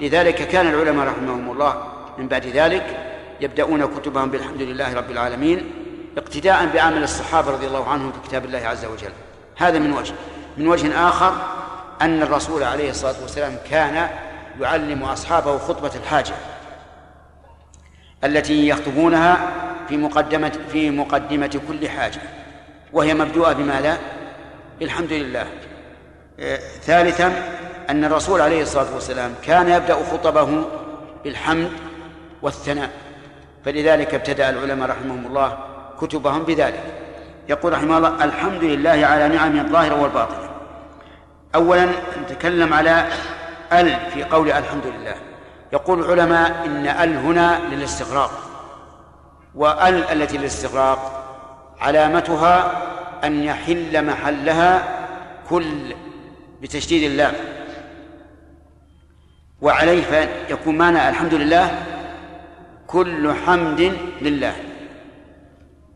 لذلك 0.00 0.34
كان 0.34 0.66
العلماء 0.66 1.06
رحمهم 1.06 1.50
الله 1.50 1.82
من 2.18 2.28
بعد 2.28 2.46
ذلك 2.46 2.96
يبدأون 3.40 3.86
كتبهم 3.86 4.30
بالحمد 4.30 4.62
لله 4.62 4.94
رب 4.94 5.10
العالمين 5.10 5.70
اقتداء 6.18 6.66
بعمل 6.74 7.02
الصحابة 7.02 7.50
رضي 7.50 7.66
الله 7.66 7.88
عنهم 7.88 8.12
في 8.12 8.28
كتاب 8.28 8.44
الله 8.44 8.58
عز 8.58 8.84
وجل. 8.84 9.12
هذا 9.56 9.78
من 9.78 9.92
وجه. 9.92 10.14
من 10.56 10.68
وجه 10.68 11.08
آخر 11.08 11.32
أن 12.02 12.22
الرسول 12.22 12.62
عليه 12.62 12.90
الصلاة 12.90 13.14
والسلام 13.22 13.56
كان 13.70 14.08
يعلم 14.60 15.02
أصحابه 15.02 15.58
خطبة 15.58 15.90
الحاجة. 15.94 16.34
التي 18.24 18.68
يخطبونها 18.68 19.52
في 19.88 19.96
مقدمة 19.96 20.52
في 20.72 20.90
مقدمة 20.90 21.60
كل 21.68 21.88
حاجة 21.88 22.20
وهي 22.92 23.14
مبدوءة 23.14 23.52
بماذا؟ 23.52 23.98
الحمد 24.82 25.12
لله. 25.12 25.46
آه، 26.40 26.56
ثالثا 26.82 27.32
أن 27.90 28.04
الرسول 28.04 28.40
عليه 28.40 28.62
الصلاة 28.62 28.94
والسلام 28.94 29.34
كان 29.42 29.68
يبدأ 29.68 29.94
خطبه 29.94 30.64
بالحمد 31.24 31.70
والثناء 32.42 32.90
فلذلك 33.64 34.14
ابتدأ 34.14 34.50
العلماء 34.50 34.88
رحمهم 34.90 35.26
الله 35.26 35.58
كتبهم 36.00 36.42
بذلك. 36.42 36.82
يقول 37.48 37.72
رحمه 37.72 37.98
الله 37.98 38.24
الحمد 38.24 38.64
لله 38.64 39.06
على 39.06 39.28
نعمه 39.28 39.60
الظاهرة 39.60 40.02
والباطنة 40.02 40.48
أولا 41.54 41.88
نتكلم 42.22 42.74
على 42.74 43.06
ال 43.72 43.96
في 44.14 44.24
قول 44.24 44.52
الحمد 44.52 44.86
لله. 44.86 45.14
يقول 45.76 46.00
العلماء 46.00 46.64
إن 46.66 46.86
أل 46.86 47.16
هنا 47.16 47.60
للاستغراق 47.70 48.30
وأل 49.54 50.04
التي 50.04 50.38
للاستغراق 50.38 51.24
علامتها 51.80 52.82
أن 53.24 53.42
يحل 53.42 54.06
محلها 54.06 54.82
كل 55.50 55.94
بتشديد 56.62 57.10
اللام 57.10 57.34
وعليه 59.60 60.02
فيكون 60.02 60.78
معنى 60.78 61.08
الحمد 61.08 61.34
لله 61.34 61.82
كل 62.86 63.34
حمد 63.46 63.96
لله. 64.22 64.54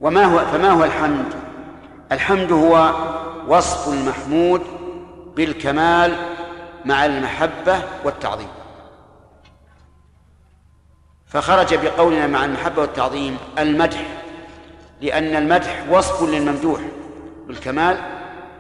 وما 0.01 0.25
هو 0.25 0.39
فما 0.39 0.71
هو 0.71 0.85
الحمد؟ 0.85 1.35
الحمد 2.13 2.53
هو 2.53 2.93
وصف 3.49 3.89
المحمود 3.93 4.63
بالكمال 5.37 6.17
مع 6.85 7.07
المحبة 7.07 7.83
والتعظيم. 8.05 8.60
فخرج 11.31 11.75
بقولنا 11.75 12.27
مع 12.27 12.45
المحبة 12.45 12.83
والتعظيم 12.83 13.39
المدح 13.59 14.03
لأن 15.01 15.37
المدح 15.37 15.85
وصف 15.91 16.23
للممدوح 16.23 16.81
بالكمال 17.47 17.97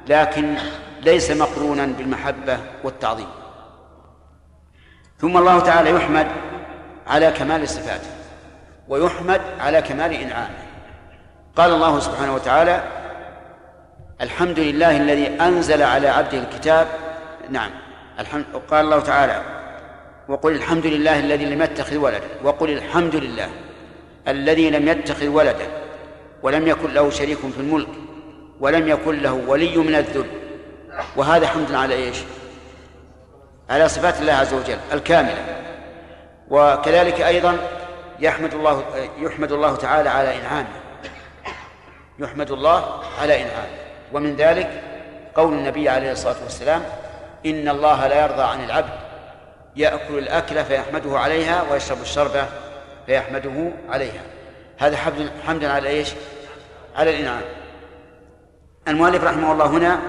لكن 0.09 0.57
ليس 1.03 1.31
مقرونا 1.31 1.87
بالمحبة 1.87 2.59
والتعظيم. 2.85 3.29
ثم 5.19 5.37
الله 5.37 5.61
تعالى 5.61 5.91
يحمد 5.91 6.27
على 7.07 7.31
كمال 7.31 7.69
صفاته 7.69 8.11
ويحمد 8.89 9.41
على 9.61 9.83
كمال 9.83 10.13
إنعامه. 10.13 10.59
قال 11.57 11.73
الله 11.73 12.01
سبحانه 12.01 12.35
وتعالى 12.35 12.85
الحمد 14.21 14.59
لله 14.59 14.97
الذي 14.97 15.27
أنزل 15.41 15.83
على 15.83 16.09
عبده 16.09 16.39
الكتاب. 16.39 16.87
نعم 17.51 17.71
الحمد 18.19 18.45
قال 18.71 18.85
الله 18.85 19.01
تعالى 19.01 19.60
وقل 20.31 20.53
الحمد 20.53 20.87
لله 20.87 21.19
الذي 21.19 21.45
لم 21.45 21.63
يتخذ 21.63 21.97
ولدا 21.97 22.29
وقل 22.45 22.71
الحمد 22.71 23.17
لله 23.17 23.49
الذي 24.29 24.71
لم 24.71 24.89
يتخذ 24.89 25.27
ولدا 25.27 25.67
ولم 26.43 26.69
يكن 26.69 26.95
له 26.95 27.11
شريك 27.11 27.39
في 27.39 27.59
الملك 27.59 27.89
ولم 28.61 28.89
يكن 28.89 29.23
له 29.23 29.33
ولي 29.33 29.77
من 29.77 29.95
الذل. 29.95 30.27
وهذا 31.17 31.47
حمد 31.47 31.75
على 31.75 31.95
إيش؟ 31.95 32.17
على 33.71 33.89
صفات 33.89 34.21
الله 34.21 34.33
عز 34.33 34.55
وجل 34.55 34.79
الكاملة. 34.93 35.45
وكذلك 36.51 37.21
أيضا 37.21 37.57
يحمد 38.21 38.55
الله 38.55 38.85
يحمد 39.19 39.53
الله 39.53 39.77
تعالى 39.77 40.09
على 40.09 40.37
إنعامه. 40.37 40.81
يحمد 42.19 42.51
الله 42.51 43.01
على 43.21 43.37
إنعامه. 43.37 43.79
ومن 44.13 44.37
ذلك 44.37 44.83
قول 45.35 45.53
النبي 45.53 45.89
عليه 45.89 46.13
الصلاة 46.13 46.43
والسلام 46.43 46.83
إن 47.47 47.69
الله 47.69 48.07
لا 48.07 48.25
يرضى 48.25 48.43
عن 48.43 48.65
العبد 48.65 49.10
يأكل 49.77 50.19
الأكل 50.19 50.65
فيحمده 50.65 51.19
عليها 51.19 51.63
ويشرب 51.71 52.01
الشرب 52.03 52.31
فيحمده 53.07 53.73
عليها. 53.89 54.23
هذا 54.79 54.97
حمد 54.97 55.31
حمد 55.47 55.65
على 55.65 55.89
إيش؟ 55.89 56.13
على 56.97 57.11
الإنعام. 57.11 57.43
المؤلف 58.89 59.25
رحمه 59.25 59.53
الله 59.53 59.67
هنا 59.67 60.01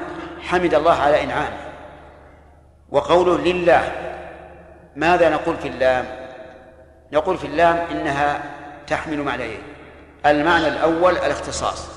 حمد 0.41 0.73
الله 0.73 0.93
على 0.93 1.23
إنعامه. 1.23 1.57
وقوله 2.89 3.37
لله 3.37 3.91
ماذا 4.95 5.29
نقول 5.29 5.57
في 5.57 5.67
اللام؟ 5.67 6.05
نقول 7.11 7.37
في 7.37 7.47
اللام 7.47 7.75
إنها 7.91 8.41
تحمل 8.87 9.23
معنيين. 9.23 9.63
المعنى 10.25 10.67
الأول 10.67 11.13
الاختصاص 11.13 11.87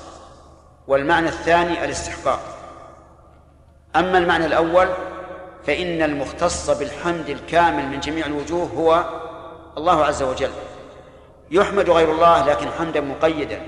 والمعنى 0.87 1.27
الثاني 1.27 1.85
الاستحقاق. 1.85 2.39
أما 3.95 4.17
المعنى 4.17 4.45
الأول 4.45 4.87
فإن 5.67 6.01
المختص 6.01 6.69
بالحمد 6.69 7.29
الكامل 7.29 7.87
من 7.87 7.99
جميع 7.99 8.25
الوجوه 8.25 8.65
هو 8.67 9.05
الله 9.77 10.05
عز 10.05 10.23
وجل. 10.23 10.51
يحمد 11.51 11.89
غير 11.89 12.11
الله 12.11 12.45
لكن 12.45 12.67
حمدا 12.79 13.01
مقيدا. 13.01 13.61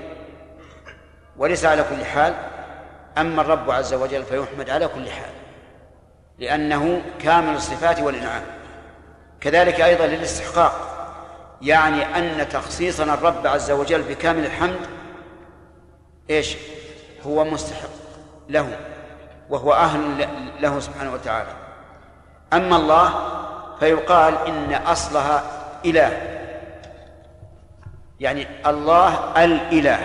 وليس 1.36 1.64
على 1.64 1.84
كل 1.90 2.04
حال 2.04 2.34
أما 3.18 3.42
الرب 3.42 3.70
عز 3.70 3.94
وجل 3.94 4.24
فيحمد 4.24 4.70
على 4.70 4.88
كل 4.88 5.10
حال 5.10 5.30
لأنه 6.38 7.02
كامل 7.18 7.54
الصفات 7.54 8.00
والإنعام. 8.00 8.42
كذلك 9.40 9.80
أيضا 9.80 10.06
للاستحقاق 10.06 10.88
يعني 11.62 12.18
أن 12.18 12.48
تخصيصنا 12.48 13.14
الرب 13.14 13.46
عز 13.46 13.70
وجل 13.70 14.02
بكامل 14.02 14.44
الحمد 14.44 14.80
إيش؟ 16.30 16.56
هو 17.26 17.44
مستحق 17.44 17.88
له 18.48 18.78
وهو 19.50 19.72
أهل 19.72 20.28
له 20.60 20.80
سبحانه 20.80 21.12
وتعالى. 21.12 21.67
أما 22.52 22.76
الله 22.76 23.14
فيقال 23.80 24.34
إن 24.46 24.74
أصلها 24.74 25.42
إله. 25.84 26.38
يعني 28.20 28.46
الله 28.66 29.44
الإله. 29.44 30.00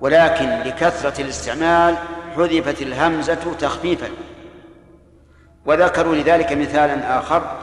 ولكن 0.00 0.48
لكثرة 0.48 1.20
الاستعمال 1.20 1.96
حذفت 2.36 2.82
الهمزة 2.82 3.54
تخفيفا. 3.60 4.08
وذكروا 5.66 6.14
لذلك 6.14 6.52
مثالا 6.52 7.18
آخر 7.18 7.56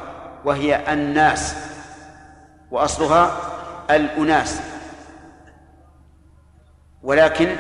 وهي 0.46 0.94
الناس. 0.94 1.56
وأصلها 2.72 3.32
الأناس. 3.90 4.62
ولكن 7.04 7.56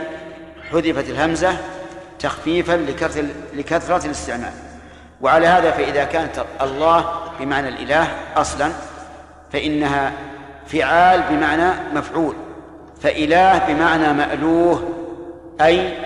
حذفت 0.71 1.09
الهمزة 1.09 1.57
تخفيفا 2.19 2.73
لكثرة, 3.53 4.05
الاستعمال. 4.05 4.53
وعلى 5.21 5.47
هذا 5.47 5.71
فإذا 5.71 6.03
كانت 6.03 6.45
الله 6.61 7.05
بمعنى 7.39 7.67
الإله 7.69 8.07
أصلا 8.35 8.71
فإنها 9.51 10.11
فعال 10.67 11.23
بمعنى 11.29 11.71
مفعول 11.93 12.35
فإله 13.01 13.57
بمعنى 13.67 14.13
مألوه 14.13 14.89
أي 15.61 15.97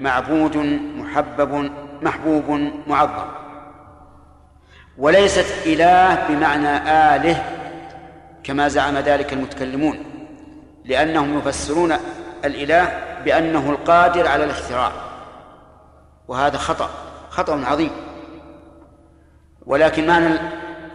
معبود 0.00 0.56
محبب 0.96 1.70
محبوب 2.02 2.70
معظم. 2.86 3.26
وليست 4.98 5.66
إله 5.66 6.28
بمعنى 6.28 6.76
آله 7.16 7.42
كما 8.44 8.68
زعم 8.68 8.98
ذلك 8.98 9.32
المتكلمون 9.32 9.98
لأنهم 10.84 11.38
يفسرون 11.38 11.96
الإله 12.44 13.00
بأنه 13.24 13.70
القادر 13.70 14.28
على 14.28 14.44
الاختراع. 14.44 14.92
وهذا 16.28 16.58
خطأ 16.58 16.90
خطأ 17.30 17.64
عظيم. 17.66 17.90
ولكن 19.66 20.06
معنى 20.06 20.38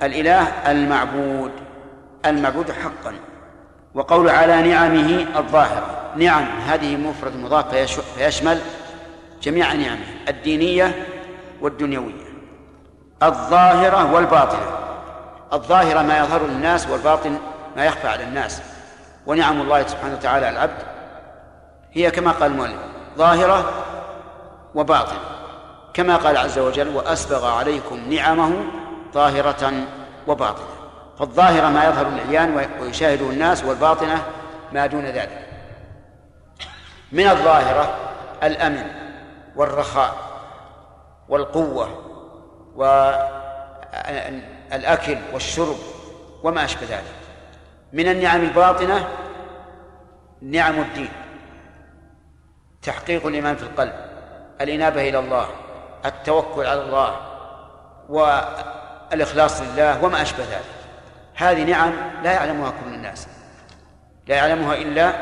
الإله 0.04 0.42
المعبود. 0.72 1.52
المعبود 2.26 2.72
حقا. 2.72 3.14
وقول 3.94 4.30
على 4.30 4.62
نعمه 4.62 5.26
الظاهرة. 5.36 6.12
نعم 6.16 6.46
هذه 6.68 6.96
مفرد 6.96 7.36
مضاف 7.36 7.76
فيشمل 8.18 8.60
جميع 9.42 9.74
نعمه 9.74 10.06
الدينية 10.28 11.06
والدنيوية. 11.62 12.30
الظاهرة 13.24 14.14
والباطنة. 14.14 14.78
الظاهرة 15.54 16.02
ما 16.02 16.18
يظهر 16.18 16.48
للناس 16.48 16.90
والباطن 16.90 17.38
ما 17.78 17.86
يخفى 17.86 18.08
على 18.08 18.24
الناس. 18.24 18.62
ونعم 19.26 19.62
الله 19.62 19.88
سبحانه 19.88 20.14
وتعالى 20.14 20.50
العبد. 20.50 20.84
هي 21.92 22.12
كما 22.12 22.32
قال 22.32 22.52
المؤلف 22.52 22.80
ظاهرة 23.18 23.72
وباطنة. 24.76 25.39
كما 25.94 26.16
قال 26.16 26.38
عز 26.38 26.60
وجل 26.60 26.96
وأسبغ 26.96 27.48
عليكم 27.48 28.14
نعمه 28.14 28.52
ظاهرة 29.14 29.74
وباطنة. 30.28 30.66
فالظاهرة 31.20 31.68
ما 31.68 31.86
يظهر 31.86 32.08
للعيان 32.08 32.68
ويشاهده 32.82 33.30
الناس 33.30 33.64
والباطنة 33.64 34.24
ما 34.74 34.86
دون 34.86 35.06
ذلك. 35.06 35.46
من 37.12 37.28
الظاهرة 37.28 37.96
الأمن 38.44 38.86
والرخاء 39.56 40.16
والقوة 41.30 41.90
والأكل 44.72 45.18
والشرب 45.34 45.78
وما 46.44 46.66
أشبه 46.66 46.88
ذلك. 46.90 47.16
من 47.94 48.08
النعم 48.08 48.42
الباطنة 48.42 49.08
نعم 50.42 50.80
الدين 50.80 51.10
تحقيق 52.82 53.26
الإيمان 53.26 53.56
في 53.56 53.64
القلب 53.64 53.94
الإنابة 54.62 55.10
إلى 55.10 55.20
الله 55.20 55.50
التوكل 56.06 56.66
على 56.66 56.82
الله 56.82 57.16
والإخلاص 58.10 59.62
لله 59.62 60.04
وما 60.04 60.22
أشبه 60.22 60.44
ذلك. 60.44 60.64
هذه 61.36 61.64
نعم 61.64 61.94
لا 62.24 62.32
يعلمها 62.32 62.70
كل 62.70 62.94
الناس 62.94 63.28
لا 64.28 64.36
يعلمها 64.36 64.76
إلا 64.76 65.14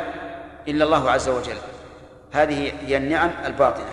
إلا 0.67 0.83
الله 0.85 1.11
عز 1.11 1.29
وجل. 1.29 1.57
هذه 2.33 2.71
هي 2.87 2.97
النعم 2.97 3.31
الباطنة. 3.45 3.85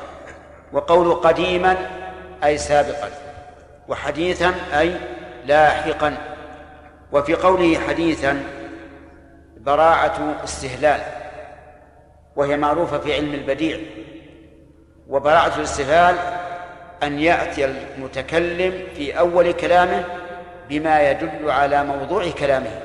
وقول 0.72 1.14
قديما 1.14 1.76
أي 2.44 2.58
سابقا 2.58 3.10
وحديثا 3.88 4.54
أي 4.78 4.96
لاحقا. 5.44 6.16
وفي 7.12 7.34
قوله 7.34 7.78
حديثا 7.88 8.42
براعة 9.56 10.36
استهلال 10.44 11.00
وهي 12.36 12.56
معروفة 12.56 12.98
في 12.98 13.14
علم 13.14 13.34
البديع. 13.34 13.78
وبراعة 15.08 15.56
الاستهلال 15.56 16.43
أن 17.06 17.18
يأتي 17.18 17.64
المتكلم 17.64 18.72
في 18.96 19.18
أول 19.18 19.52
كلامه 19.52 20.04
بما 20.68 21.10
يدل 21.10 21.50
على 21.50 21.84
موضوع 21.84 22.30
كلامه. 22.30 22.80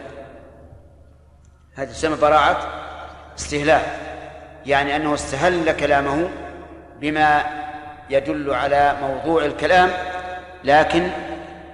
هذه 1.76 1.88
تسمى 1.88 2.18
براعة 2.22 2.58
استهلال 3.38 3.82
يعني 4.66 4.96
أنه 4.96 5.14
استهل 5.14 5.72
كلامه 5.72 6.30
بما 7.02 7.44
يدل 8.10 8.54
على 8.54 8.96
موضوع 9.02 9.46
الكلام 9.46 9.90
لكن 10.64 11.10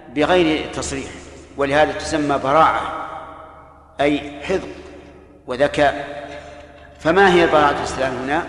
بغير 0.10 0.66
تصريح. 0.74 1.10
ولهذا 1.58 1.92
تسمى 1.92 2.38
براعة 2.38 2.82
أي 4.02 4.42
حذق 4.44 4.68
وذكاء. 5.48 6.26
فما 7.00 7.34
هي 7.34 7.48
براءة 7.48 7.78
الإسلام 7.78 8.18
هنا؟ 8.18 8.44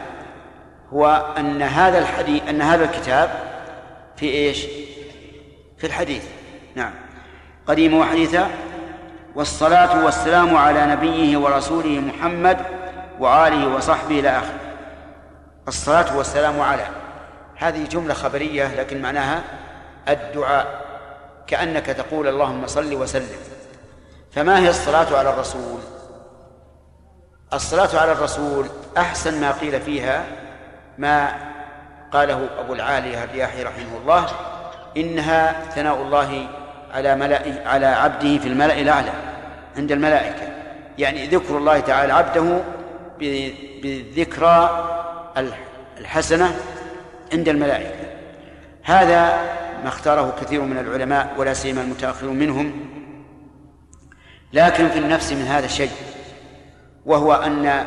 هو 0.93 1.35
أن 1.39 1.63
هذا 1.63 1.99
الحديث 1.99 2.49
أن 2.49 2.63
هذا 2.63 2.85
الكتاب 2.85 3.56
في 4.17 4.27
إيش؟ 4.27 4.67
في 5.79 5.87
الحديث. 5.87 6.25
نعم. 6.75 6.93
قديم 7.67 7.95
وحديثا. 7.95 8.51
والصلاة 9.35 10.05
والسلام 10.05 10.57
على 10.57 10.87
نبيه 10.87 11.39
ورسوله 11.39 12.01
محمد 12.01 12.59
وآله 13.21 13.75
وصحبه 13.77 14.21
إلى 14.21 14.29
آخره. 14.29 14.61
الصلاة 15.69 16.17
والسلام 16.17 16.61
على. 16.61 16.87
هذه 17.57 17.85
جملة 17.85 18.15
خبرية 18.15 18.75
لكن 18.75 19.03
معناها 19.03 19.43
الدعاء. 20.09 20.87
كأنك 21.47 21.87
تقول 21.87 22.29
اللهم 22.29 22.67
صل 22.67 22.95
وسلم. 22.95 23.39
فما 24.33 24.59
هي 24.59 24.71
الصلاة 24.71 25.19
على 25.19 25.31
الرسول؟ 25.31 25.81
الصلاة 27.53 28.01
على 28.01 28.13
الرسول 28.13 28.67
أحسن 28.97 29.41
ما 29.41 29.53
قيل 29.53 29.81
فيها 29.81 30.25
ما 30.99 31.33
قاله 32.13 32.49
أبو 32.59 32.75
العالية 32.75 33.25
الرياحي 33.25 33.63
رحمه 33.63 33.99
الله 34.03 34.27
إنها 34.97 35.65
ثناء 35.75 36.03
الله 36.03 36.49
على 36.95 37.17
ملأ 37.17 37.43
على 37.67 37.87
عبده 37.87 38.39
في 38.39 38.49
الملأ 38.49 38.81
الأعلى 38.81 39.13
عند 39.77 39.93
الملائكة. 39.93 40.49
يعني 40.99 41.27
ذكر 41.27 41.59
الله 41.59 41.81
تعالى 41.81 42.13
عبده 42.13 42.61
بالذكرى 43.83 44.87
الحسنة 45.99 46.57
عند 47.33 47.49
الملائكة. 47.49 48.07
هذا 48.83 49.39
ما 49.83 49.89
اختاره 49.89 50.35
كثير 50.41 50.63
من 50.63 50.79
العلماء 50.79 51.35
ولا 51.37 51.55
سيما 51.55 51.83
المتأخرون 51.83 52.37
منهم. 52.37 52.73
لكن 54.53 54.89
في 54.89 54.99
النفس 54.99 55.33
من 55.33 55.43
هذا 55.43 55.67
الشيء 55.67 55.91
وهو 57.07 57.33
أن 57.33 57.87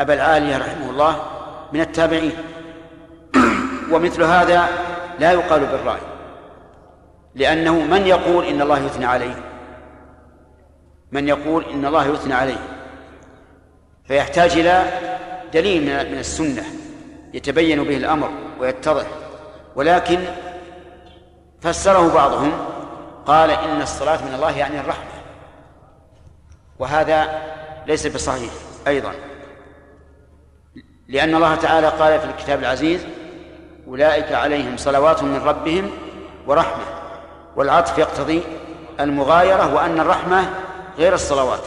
أبا 0.00 0.14
العالية 0.14 0.58
رحمه 0.58 0.90
الله 0.90 1.22
من 1.72 1.80
التابعين. 1.80 2.32
ومثل 3.92 4.22
هذا 4.22 4.68
لا 5.18 5.32
يقال 5.32 5.66
بالرأي 5.66 6.00
لأنه 7.34 7.80
من 7.80 8.06
يقول 8.06 8.44
إن 8.44 8.62
الله 8.62 8.78
يثنى 8.78 9.04
عليه؟ 9.04 9.34
من 11.12 11.28
يقول 11.28 11.64
إن 11.64 11.86
الله 11.86 12.06
يثنى 12.06 12.34
عليه؟ 12.34 12.58
فيحتاج 14.04 14.50
إلى 14.52 14.84
دليل 15.52 15.82
من 16.12 16.18
السنة 16.18 16.64
يتبين 17.34 17.84
به 17.84 17.96
الأمر 17.96 18.30
ويتضح. 18.60 19.06
ولكن 19.76 20.18
فسره 21.60 22.14
بعضهم 22.14 22.52
قال 23.26 23.50
إن 23.50 23.82
الصلاة 23.82 24.24
من 24.24 24.34
الله 24.34 24.58
يعني 24.58 24.80
الرحمة 24.80 25.16
وهذا 26.78 27.42
ليس 27.86 28.06
بصحيح 28.06 28.52
أيضا 28.86 29.12
لأن 31.08 31.34
الله 31.34 31.54
تعالى 31.54 31.88
قال 31.88 32.20
في 32.20 32.26
الكتاب 32.26 32.58
العزيز 32.58 33.06
أولئك 33.88 34.32
عليهم 34.32 34.76
صلوات 34.76 35.22
من 35.22 35.42
ربهم 35.44 35.90
ورحمة 36.46 36.84
والعطف 37.56 37.98
يقتضي 37.98 38.42
المغايرة 39.00 39.74
وأن 39.74 40.00
الرحمة 40.00 40.50
غير 40.98 41.14
الصلوات. 41.14 41.60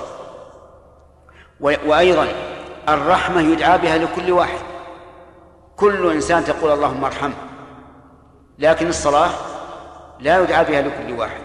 وأيضا 1.60 2.28
الرحمة 2.90 3.42
يدعى 3.42 3.78
بها 3.78 3.98
لكل 3.98 4.32
واحد. 4.32 4.60
كل 5.76 6.12
إنسان 6.12 6.46
تقول 6.46 6.72
اللهم 6.72 7.06
ارحمه 7.06 7.34
لكن 8.60 8.88
الصلاة 8.88 9.30
لا 10.20 10.44
يدعى 10.44 10.66
بها 10.66 10.82
لكل 10.82 11.20
واحد 11.20 11.42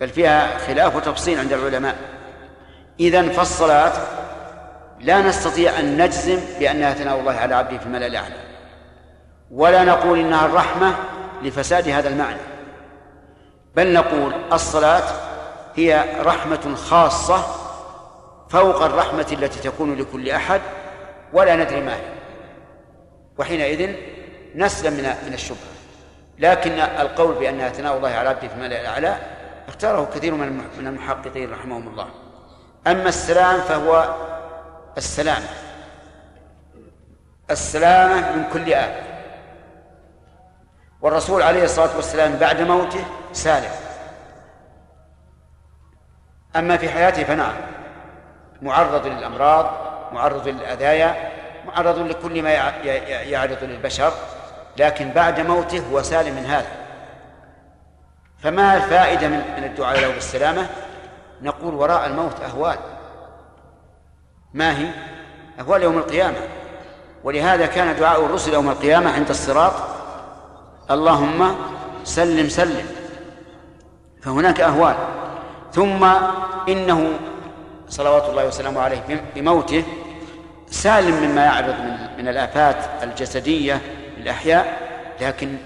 بل 0.00 0.08
فيها 0.08 0.58
خلاف 0.58 0.96
وتفصيل 0.96 1.38
عند 1.38 1.52
العلماء. 1.52 1.96
إذا 3.00 3.28
فالصلاة 3.28 3.92
لا 5.00 5.22
نستطيع 5.22 5.78
أن 5.78 6.02
نجزم 6.02 6.40
بأنها 6.60 6.94
ثناء 6.94 7.20
الله 7.20 7.32
على 7.32 7.54
عبده 7.54 7.78
في 7.78 7.86
الملأ 7.86 8.06
الأعلى. 8.06 8.47
ولا 9.50 9.84
نقول 9.84 10.18
إنها 10.18 10.46
الرحمة 10.46 10.94
لفساد 11.42 11.88
هذا 11.88 12.08
المعنى. 12.08 12.40
بل 13.76 13.92
نقول 13.92 14.32
الصلاة 14.52 15.02
هي 15.76 16.04
رحمة 16.20 16.74
خاصة 16.74 17.44
فوق 18.48 18.82
الرحمة 18.82 19.26
التي 19.32 19.60
تكون 19.60 19.94
لكل 19.94 20.30
أحد 20.30 20.60
ولا 21.32 21.56
ندري 21.56 21.80
ما 21.80 21.94
هي. 21.94 22.12
وحينئذ 23.38 23.94
نسلم 24.54 24.92
من 24.92 25.02
من 25.26 25.34
الشبهة. 25.34 25.58
لكن 26.38 26.72
القول 26.72 27.34
بأنها 27.34 27.68
ثناء 27.68 27.96
الله 27.96 28.08
على 28.08 28.28
عبده 28.28 28.48
في 28.48 28.54
الملأ 28.54 28.80
الأعلى 28.80 29.16
اختاره 29.68 30.08
كثير 30.14 30.34
من 30.34 30.52
من 30.78 30.86
المحققين 30.86 31.52
رحمهم 31.52 31.88
الله. 31.88 32.08
أما 32.86 33.08
السلام 33.08 33.60
فهو 33.60 34.14
السلامة. 34.96 35.46
السلامة 37.50 38.36
من 38.36 38.44
كل 38.52 38.74
آب. 38.74 39.07
والرسول 41.02 41.42
عليه 41.42 41.64
الصلاة 41.64 41.96
والسلام 41.96 42.36
بعد 42.36 42.60
موته 42.60 43.04
سالم. 43.32 43.70
أما 46.56 46.76
في 46.76 46.88
حياته 46.88 47.24
فنعم. 47.24 47.54
معرض 48.62 49.06
للأمراض 49.06 49.70
معرض 50.12 50.48
للأذايا 50.48 51.30
معرض 51.66 51.98
لكل 51.98 52.42
ما 52.42 52.50
يعرض 52.50 53.64
للبشر 53.64 54.12
لكن 54.76 55.10
بعد 55.10 55.40
موته 55.40 55.82
هو 55.92 56.02
سالم 56.02 56.34
من 56.34 56.46
هذا. 56.46 56.70
فما 58.42 58.76
الفائدة 58.76 59.28
من 59.28 59.64
الدعاء 59.64 60.00
له 60.00 60.08
بالسلامة؟ 60.08 60.66
نقول 61.42 61.74
وراء 61.74 62.06
الموت 62.06 62.40
أهوال. 62.40 62.78
ما 64.54 64.78
هي؟ 64.78 64.90
أهوال 65.60 65.82
يوم 65.82 65.98
القيامة. 65.98 66.38
ولهذا 67.24 67.66
كان 67.66 67.96
دعاء 67.96 68.26
الرسل 68.26 68.54
يوم 68.54 68.70
القيامة 68.70 69.12
عند 69.12 69.28
الصراط 69.28 69.72
اللهم 70.90 71.54
سلم 72.04 72.48
سلم. 72.48 72.86
فهناك 74.22 74.60
أهوال. 74.60 74.96
ثم 75.72 76.04
إنه 76.68 77.10
صلوات 77.88 78.28
الله 78.28 78.46
وسلامه 78.46 78.80
عليه 78.80 79.00
بموته 79.34 79.84
سالم 80.70 81.14
مما 81.14 81.44
يعرض 81.44 81.74
من, 81.80 81.96
من 82.18 82.28
الآفات 82.28 82.76
الجسدية 83.02 83.80
للأحياء 84.18 84.78
لكن 85.20 85.56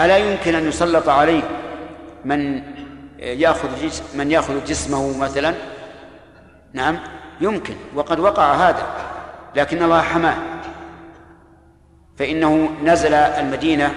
ألا 0.00 0.16
يمكن 0.16 0.54
أن 0.54 0.68
يسلط 0.68 1.08
عليه 1.08 1.42
من 2.24 2.62
يأخذ 3.18 3.68
من 4.14 4.30
يأخذ 4.30 4.64
جسمه 4.64 5.18
مثلا؟ 5.18 5.54
نعم 6.72 6.98
يمكن 7.40 7.74
وقد 7.94 8.20
وقع 8.20 8.54
هذا 8.54 8.86
لكن 9.56 9.82
الله 9.82 10.02
حماه. 10.02 10.36
فإنه 12.18 12.70
نزل 12.84 13.14
المدينة 13.14 13.94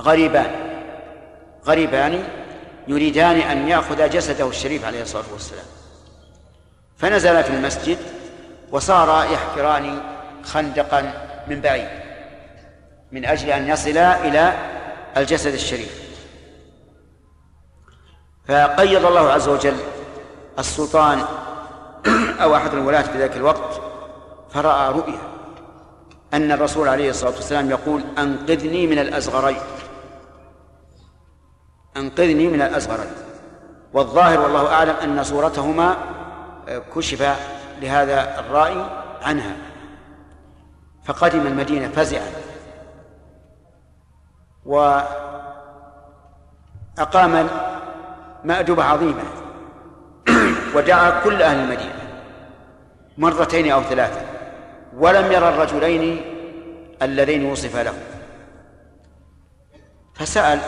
غريبان 0.00 0.50
غريبان 1.66 2.24
يريدان 2.88 3.36
أن 3.36 3.68
يأخذ 3.68 4.10
جسده 4.10 4.48
الشريف 4.48 4.84
عليه 4.84 5.02
الصلاة 5.02 5.24
والسلام. 5.32 5.64
فنزل 6.98 7.44
في 7.44 7.50
المسجد 7.50 7.98
وصار 8.72 9.32
يحفران 9.32 10.00
خندقا 10.44 11.12
من 11.48 11.60
بعيد 11.60 11.88
من 13.12 13.24
أجل 13.24 13.50
أن 13.50 13.68
يصلا 13.68 14.28
إلى 14.28 14.52
الجسد 15.16 15.52
الشريف. 15.52 16.06
فقيض 18.48 19.06
الله 19.06 19.32
عز 19.32 19.48
وجل 19.48 19.76
السلطان 20.58 21.24
أو 22.42 22.56
أحد 22.56 22.74
الولاة 22.74 23.02
في 23.02 23.18
ذاك 23.18 23.36
الوقت 23.36 23.80
فرأى 24.50 24.92
رؤيا 24.92 25.18
أن 26.34 26.52
الرسول 26.52 26.88
عليه 26.88 27.10
الصلاة 27.10 27.30
والسلام 27.30 27.70
يقول 27.70 28.04
أنقذني 28.18 28.86
من 28.86 28.98
الأزغرين. 28.98 29.56
أنقذني 31.96 32.48
من 32.48 32.62
الأزغرين 32.62 33.10
والظاهر 33.92 34.40
والله 34.40 34.72
أعلم 34.72 34.96
أن 34.96 35.24
صورتهما 35.24 35.96
كشف 36.94 37.36
لهذا 37.82 38.40
الرائي 38.40 38.90
عنها. 39.22 39.56
فقدم 41.04 41.46
المدينة 41.46 41.88
فزعا. 41.88 42.30
وأقام 46.96 47.48
مأدبة 48.44 48.84
عظيمة. 48.84 49.22
ودعا 50.74 51.20
كل 51.24 51.42
أهل 51.42 51.58
المدينة. 51.58 51.92
مرتين 53.18 53.72
أو 53.72 53.82
ثلاثة. 53.82 54.20
ولم 54.96 55.32
يرى 55.32 55.48
الرجلين 55.48 56.24
اللذين 57.02 57.44
وصف 57.44 57.76
له. 57.76 57.94
فسأل 60.14 60.60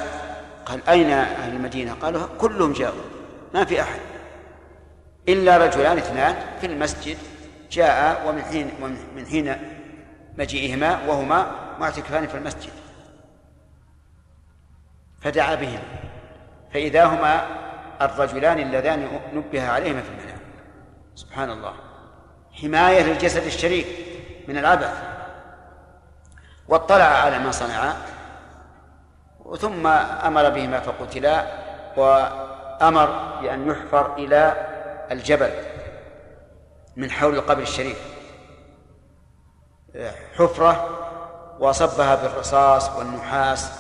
قال 0.69 0.89
أين 0.89 1.11
أهل 1.11 1.53
المدينة؟ 1.53 1.93
قالوا 1.93 2.27
كلهم 2.39 2.73
جاءوا. 2.73 3.03
ما 3.55 3.65
في 3.65 3.83
أحد. 3.83 4.01
إلا 5.29 5.57
رجلان 5.57 5.99
اثنان 5.99 6.37
في 6.61 6.67
المسجد. 6.67 7.19
جاء 7.71 8.29
ومن 8.29 8.43
حين 8.43 8.71
ومن 8.83 9.27
حين 9.27 9.57
مجيئهما 10.39 11.07
وهما 11.07 11.51
معتكفان 11.81 12.27
في 12.27 12.35
المسجد. 12.35 12.73
فدعا 15.21 15.55
بهما 15.55 15.83
فإذا 16.75 17.05
هما 17.05 17.47
الرجلان 18.03 18.59
اللذان 18.59 19.21
نبه 19.35 19.69
عليهما 19.69 20.03
في 20.03 20.09
المنام. 20.09 20.39
سبحان 21.15 21.51
الله. 21.51 21.75
حماية 22.53 23.03
للجسد 23.03 23.43
الشريف 23.43 23.87
من 24.49 24.59
العبث. 24.59 25.03
واطلع 26.69 27.05
على 27.05 27.39
ما 27.39 27.51
صنعا 27.51 27.97
ثم 29.57 29.87
أمر 29.87 30.49
بهما 30.49 30.81
فقتلا 30.81 31.47
وأمر 31.97 33.39
بأن 33.41 33.71
يحفر 33.71 34.15
إلى 34.15 34.67
الجبل 35.11 35.51
من 36.97 37.11
حول 37.11 37.35
القبر 37.35 37.63
الشريف. 37.63 37.99
حفرة 40.39 40.89
وصبها 41.61 42.15
بالرصاص 42.15 42.91
والنحاس 42.91 43.71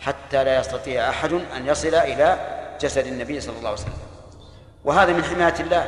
حتى 0.00 0.44
لا 0.44 0.60
يستطيع 0.60 1.08
أحد 1.08 1.32
أن 1.32 1.66
يصل 1.66 1.94
إلى 1.94 2.38
جسد 2.80 3.06
النبي 3.06 3.40
صلى 3.40 3.58
الله 3.58 3.68
عليه 3.68 3.80
وسلم. 3.80 3.98
وهذا 4.84 5.12
من 5.12 5.24
حماية 5.24 5.60
الله. 5.60 5.86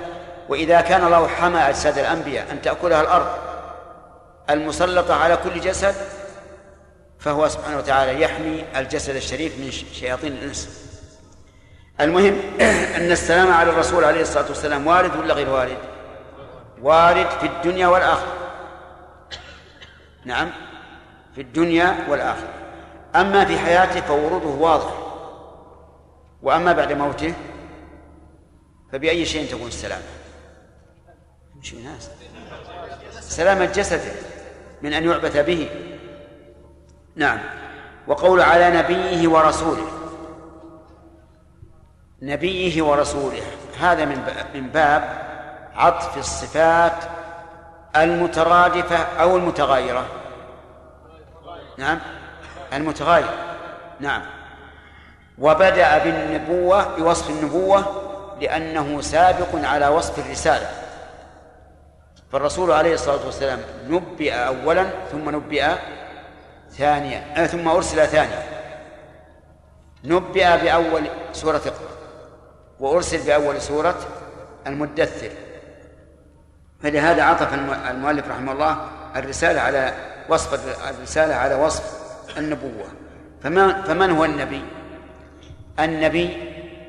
وإذا 0.48 0.80
كان 0.80 1.04
الله 1.04 1.28
حمى 1.28 1.58
أجساد 1.58 1.98
الأنبياء 1.98 2.52
أن 2.52 2.62
تأكلها 2.62 3.00
الأرض 3.00 3.26
المسلطة 4.50 5.14
على 5.14 5.36
كل 5.36 5.60
جسد 5.60 5.94
فهو 7.20 7.48
سبحانه 7.48 7.78
وتعالى 7.78 8.22
يحمي 8.22 8.64
الجسد 8.76 9.16
الشريف 9.16 9.58
من 9.58 9.70
شياطين 9.70 10.32
الإنس. 10.32 10.86
المهم 12.00 12.40
أن 12.96 13.12
السلام 13.12 13.52
على 13.52 13.70
الرسول 13.70 14.04
عليه 14.04 14.20
الصلاة 14.20 14.48
والسلام 14.48 14.86
وارد 14.86 15.16
ولا 15.16 15.34
غير 15.34 15.48
وارد؟ 15.48 15.78
وارد 16.82 17.30
في 17.30 17.46
الدنيا 17.46 17.86
والآخرة. 17.86 18.32
نعم 20.24 20.50
في 21.34 21.40
الدنيا 21.40 22.06
والآخرة. 22.08 22.48
أما 23.16 23.44
في 23.44 23.58
حياته 23.58 24.00
فوروده 24.00 24.46
واضح. 24.46 24.94
وأما 26.42 26.72
بعد 26.72 26.92
موته 26.92 27.34
فبأي 28.92 29.26
شيء 29.26 29.50
تكون 29.50 29.68
السلامة 29.68 30.02
مش 31.56 31.72
الناس 31.72 32.10
سلامة 33.20 33.64
جسده 33.64 34.12
من 34.82 34.92
أن 34.92 35.04
يعبث 35.04 35.36
به. 35.36 35.89
نعم. 37.20 37.38
وقول 38.06 38.40
على 38.40 38.70
نبيه 38.70 39.28
ورسوله. 39.28 39.86
نبيه 42.22 42.82
ورسوله. 42.82 43.42
هذا 43.80 44.04
من 44.04 44.18
من 44.54 44.68
باب 44.68 45.02
عطف 45.76 46.18
الصفات 46.18 46.92
المترادفة 47.96 48.96
أو 48.96 49.36
المتغايرة. 49.36 50.06
نعم. 51.78 51.98
المتغاير. 52.72 53.30
نعم. 54.00 54.22
وبدأ 55.38 55.98
بالنبوة 55.98 56.96
بوصف 56.96 57.30
النبوة 57.30 57.84
لأنه 58.40 59.00
سابق 59.00 59.48
على 59.54 59.88
وصف 59.88 60.26
الرسالة. 60.26 60.70
فالرسول 62.32 62.72
عليه 62.72 62.94
الصلاة 62.94 63.26
والسلام 63.26 63.58
نبئ 63.88 64.32
أولا 64.32 64.86
ثم 65.12 65.30
نبئ 65.30 65.64
ثانيا 66.80 67.20
آه 67.36 67.46
ثم 67.46 67.68
أرسل 67.68 68.06
ثانيا 68.06 68.42
نبئ 70.04 70.48
بأول 70.62 71.04
سورة 71.32 71.56
اقرأ. 71.56 71.90
وأرسل 72.80 73.26
بأول 73.26 73.60
سورة 73.60 74.00
المدثر. 74.66 75.30
فلهذا 76.82 77.22
عطف 77.22 77.54
المؤلف 77.90 78.28
رحمه 78.28 78.52
الله 78.52 78.88
الرسالة 79.16 79.60
على 79.60 79.94
وصف 80.28 80.50
الرسالة 80.88 81.34
على 81.34 81.54
وصف 81.54 81.84
النبوة. 82.38 82.88
فما 83.42 83.82
فمن 83.82 84.10
هو 84.10 84.24
النبي؟ 84.24 84.62
النبي 85.78 86.28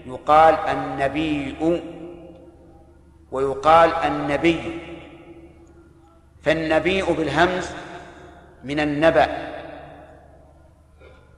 يقال 0.06 0.56
النبي 0.56 1.56
ويقال 3.32 3.90
النبي. 3.94 4.62
فالنبي 6.44 7.02
بالهمز 7.02 7.68
من 8.64 8.80
النبأ. 8.80 9.28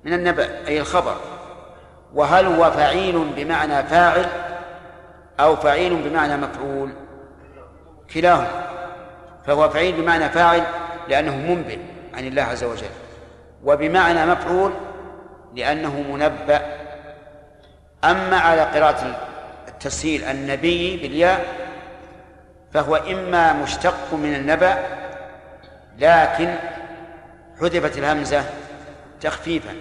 من 0.03 0.13
النبأ 0.13 0.67
أي 0.67 0.79
الخبر. 0.79 1.17
وهل 2.13 2.45
هو 2.45 2.71
فعيل 2.71 3.33
بمعنى 3.35 3.83
فاعل 3.83 4.25
أو 5.39 5.55
فعيل 5.55 5.95
بمعنى 5.95 6.37
مفعول؟ 6.37 6.89
كلاهما. 8.13 8.51
فهو 9.45 9.69
فعيل 9.69 10.01
بمعنى 10.01 10.29
فاعل 10.29 10.63
لأنه 11.07 11.35
منبئ 11.35 11.79
عن 12.13 12.27
الله 12.27 12.41
عز 12.41 12.63
وجل. 12.63 12.89
وبمعنى 13.63 14.25
مفعول 14.25 14.73
لأنه 15.55 16.01
منبأ. 16.11 16.61
أما 18.03 18.37
على 18.37 18.61
قراءة 18.61 19.15
التسهيل 19.67 20.23
النبي 20.23 20.97
بالياء 20.97 21.45
فهو 22.73 22.95
إما 22.95 23.53
مشتق 23.53 24.13
من 24.13 24.35
النبأ 24.35 24.77
لكن 25.99 26.55
حذفت 27.61 27.97
الهمزة 27.97 28.43
تخفيفا. 29.21 29.73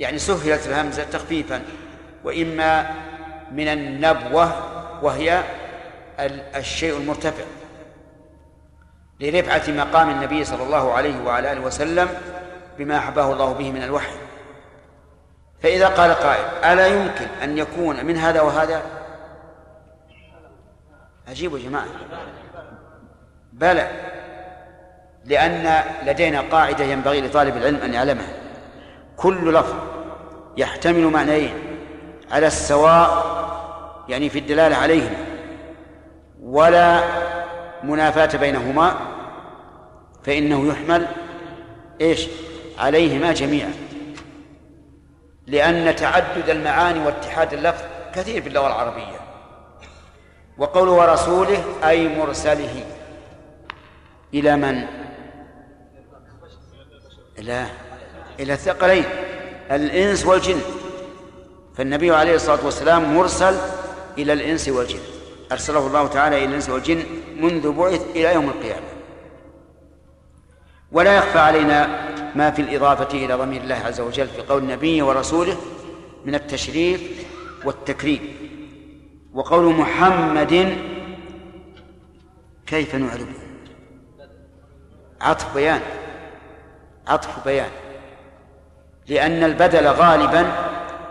يعني 0.00 0.18
سهلت 0.18 0.66
الهمزة 0.66 1.04
تخفيفا 1.04 1.62
وإما 2.24 2.90
من 3.52 3.68
النبوة 3.68 4.52
وهي 5.02 5.42
الشيء 6.56 6.96
المرتفع. 6.96 7.44
لرفعة 9.20 9.62
مقام 9.68 10.10
النبي 10.10 10.44
صلى 10.44 10.62
الله 10.62 10.92
عليه 10.92 11.24
وعلى 11.24 11.52
آله 11.52 11.60
وسلم 11.60 12.08
بما 12.78 12.98
أحبه 12.98 13.32
الله 13.32 13.52
به 13.52 13.72
من 13.72 13.82
الوحي. 13.82 14.16
فإذا 15.62 15.88
قال 15.88 16.14
قائل 16.14 16.44
ألا 16.64 16.86
يمكن 16.86 17.26
أن 17.42 17.58
يكون 17.58 18.04
من 18.04 18.16
هذا 18.16 18.40
وهذا؟ 18.40 18.82
عجيب 21.28 21.56
يا 21.56 21.62
جماعة. 21.62 21.86
بلى 23.52 23.90
لأن 25.24 25.82
لدينا 26.06 26.40
قاعدة 26.40 26.84
ينبغي 26.84 27.20
لطالب 27.20 27.56
العلم 27.56 27.76
أن 27.76 27.94
يعلمها. 27.94 28.39
كل 29.20 29.54
لفظ 29.54 29.74
يحتمل 30.56 31.06
معنيين 31.06 31.54
على 32.30 32.46
السواء 32.46 33.40
يعني 34.08 34.28
في 34.28 34.38
الدلالة 34.38 34.76
عليهما 34.76 35.24
ولا 36.42 37.04
منافاة 37.82 38.38
بينهما 38.38 38.94
فإنه 40.22 40.68
يحمل 40.68 41.06
إيش؟ 42.00 42.28
عليهما 42.78 43.32
جميعا. 43.32 43.72
لأن 45.46 45.96
تعدد 45.96 46.50
المعاني 46.50 47.06
واتحاد 47.06 47.52
اللفظ 47.52 47.82
كثير 48.14 48.42
في 48.42 48.48
اللغة 48.48 48.66
العربية. 48.66 49.20
وقوله 50.58 50.92
ورسوله 50.92 51.64
أي 51.84 52.18
مرسله. 52.18 52.84
إلى 54.34 54.56
من؟ 54.56 54.86
إلى 57.38 57.66
إلى 58.40 58.52
الثقلين 58.52 59.04
الإنس 59.70 60.26
والجن. 60.26 60.60
فالنبي 61.76 62.10
عليه 62.10 62.34
الصلاة 62.34 62.64
والسلام 62.64 63.16
مرسل 63.16 63.56
إلى 64.18 64.32
الإنس 64.32 64.68
والجن. 64.68 64.98
أرسله 65.52 65.86
الله 65.86 66.06
تعالى 66.06 66.38
إلى 66.38 66.44
الإنس 66.44 66.70
والجن 66.70 67.02
منذ 67.36 67.72
بعث 67.72 68.02
إلى 68.10 68.34
يوم 68.34 68.48
القيامة. 68.48 68.86
ولا 70.92 71.16
يخفى 71.16 71.38
علينا 71.38 72.10
ما 72.34 72.50
في 72.50 72.62
الإضافة 72.62 73.18
إلى 73.24 73.34
ضمير 73.34 73.62
الله 73.62 73.74
عز 73.74 74.00
وجل 74.00 74.28
في 74.28 74.42
قول 74.42 74.62
النبي 74.62 75.02
ورسوله 75.02 75.56
من 76.24 76.34
التشريف 76.34 77.26
والتكريم. 77.64 78.36
وقول 79.34 79.74
محمد 79.74 80.78
كيف 82.66 82.94
نعرفه؟ 82.94 83.26
عطف 85.20 85.54
بيان. 85.54 85.80
عطف 87.06 87.44
بيان. 87.44 87.70
لأن 89.10 89.44
البدل 89.44 89.86
غالبا 89.86 90.52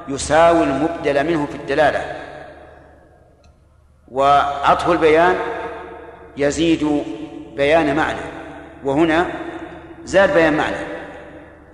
يساوي 0.07 0.63
المبدل 0.63 1.27
منه 1.27 1.45
في 1.45 1.55
الدلالة. 1.55 2.15
وعطف 4.11 4.89
البيان 4.89 5.35
يزيد 6.37 7.03
بيان 7.55 7.95
معنى. 7.95 8.19
وهنا 8.83 9.25
زاد 10.03 10.33
بيان 10.33 10.57
معنى. 10.57 10.75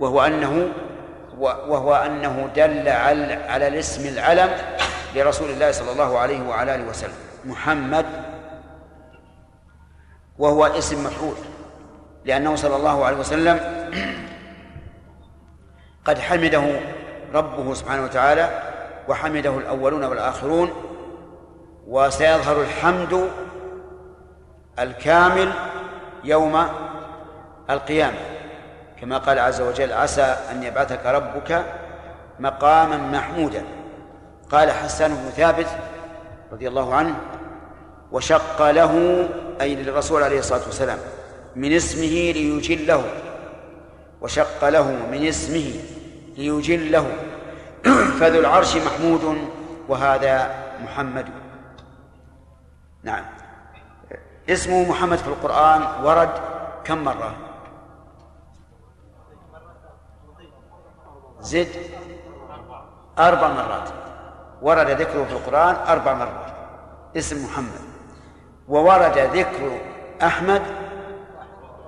وهو 0.00 0.20
أنه 0.20 0.68
وهو 1.38 1.94
أنه 1.94 2.48
دل 2.56 2.88
على 2.88 3.34
على 3.34 3.68
الاسم 3.68 4.08
العلم 4.08 4.50
لرسول 5.14 5.50
الله 5.50 5.70
صلى 5.70 5.92
الله 5.92 6.18
عليه 6.18 6.48
وعلى 6.48 6.74
آله 6.74 6.88
وسلم. 6.88 7.14
محمد 7.44 8.06
وهو 10.38 10.66
اسم 10.66 11.04
مفعول. 11.04 11.36
لأنه 12.24 12.54
صلى 12.54 12.76
الله 12.76 13.04
عليه 13.04 13.16
وسلم 13.16 13.60
قد 16.06 16.18
حمده 16.18 16.80
ربه 17.34 17.74
سبحانه 17.74 18.04
وتعالى 18.04 18.62
وحمده 19.08 19.58
الأولون 19.58 20.04
والآخرون 20.04 20.70
وسيظهر 21.86 22.62
الحمد 22.62 23.30
الكامل 24.78 25.52
يوم 26.24 26.66
القيامة. 27.70 28.18
كما 29.00 29.18
قال 29.18 29.38
عز 29.38 29.60
وجل 29.60 29.92
عسى 29.92 30.36
أن 30.50 30.62
يبعثك 30.62 31.06
ربك 31.06 31.64
مقاما 32.40 32.96
محمودا. 32.96 33.62
قال 34.50 34.70
حسان 34.70 35.14
بن 35.14 35.30
ثابت 35.30 35.66
رضي 36.52 36.68
الله 36.68 36.94
عنه 36.94 37.14
وشق 38.12 38.70
له 38.70 39.28
أي 39.60 39.74
للرسول 39.74 40.22
عليه 40.22 40.38
الصلاة 40.38 40.62
والسلام 40.66 40.98
من 41.56 41.72
اسمه 41.72 42.32
ليجله. 42.32 43.04
وشق 44.20 44.68
له 44.68 44.92
من 45.12 45.26
اسمه 45.26 45.72
ليجله. 46.36 47.06
فذو 48.20 48.40
العرش 48.40 48.76
محمود 48.76 49.48
وهذا 49.88 50.54
محمد. 50.84 51.26
نعم. 53.02 53.24
اسمه 54.50 54.88
محمد 54.88 55.18
في 55.18 55.28
القرآن 55.28 56.04
ورد 56.04 56.30
كم 56.84 57.04
مرة؟ 57.04 57.34
زد. 61.40 61.68
أربع 63.18 63.48
مرات. 63.48 63.88
ورد 64.62 64.90
ذكره 64.90 65.24
في 65.24 65.32
القرآن 65.32 65.74
أربع 65.74 66.14
مرات. 66.14 66.52
اسم 67.16 67.44
محمد. 67.44 67.86
وورد 68.68 69.18
ذكر 69.18 69.78
أحمد 70.22 70.62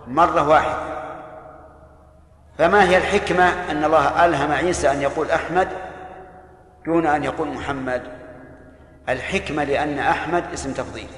مرة 0.06 0.48
واحدة. 0.48 0.97
فما 2.58 2.88
هي 2.88 2.96
الحكمة 2.96 3.70
أن 3.70 3.84
الله 3.84 4.24
ألهم 4.24 4.52
عيسى 4.52 4.90
أن 4.92 5.02
يقول 5.02 5.30
أحمد 5.30 5.68
دون 6.86 7.06
أن 7.06 7.24
يقول 7.24 7.48
محمد؟ 7.48 8.02
الحكمة 9.08 9.64
لأن 9.64 9.98
أحمد 9.98 10.44
اسم 10.52 10.72
تفضيل. 10.72 11.08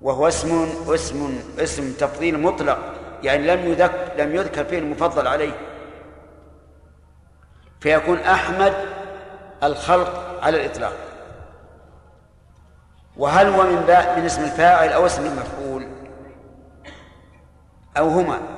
وهو 0.00 0.28
اسم 0.28 0.68
اسم 0.88 1.40
اسم 1.58 1.92
تفضيل 1.92 2.40
مطلق 2.40 2.78
يعني 3.22 3.46
لم 3.46 3.72
يذكر 3.72 4.08
لم 4.18 4.34
يذكر 4.34 4.64
فيه 4.64 4.78
المفضل 4.78 5.26
عليه. 5.26 5.52
فيكون 7.80 8.18
أحمد 8.18 8.74
الخلق 9.62 10.40
على 10.42 10.56
الإطلاق. 10.64 10.96
وهل 13.16 13.46
هو 13.46 13.62
من 13.62 13.76
من 14.16 14.24
اسم 14.24 14.44
الفاعل 14.44 14.88
أو 14.88 15.06
اسم 15.06 15.26
المفعول؟ 15.26 15.86
أو 17.96 18.08
هما؟ 18.08 18.57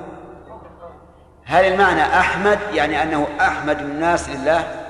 هل 1.45 1.65
المعنى 1.65 2.01
أحمد 2.01 2.59
يعني 2.73 3.03
أنه 3.03 3.27
أحمد 3.41 3.79
الناس 3.79 4.29
لله؟ 4.29 4.81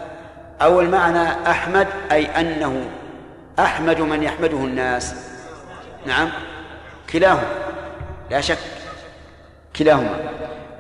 أو 0.61 0.81
المعنى 0.81 1.49
أحمد 1.51 1.87
أي 2.11 2.25
أنه 2.25 2.89
أحمد 3.59 4.01
من 4.01 4.23
يحمده 4.23 4.57
الناس؟ 4.57 5.15
نعم. 6.05 6.29
كلاهما. 7.09 7.47
لا 8.31 8.41
شك. 8.41 8.57
كلاهما. 9.75 10.19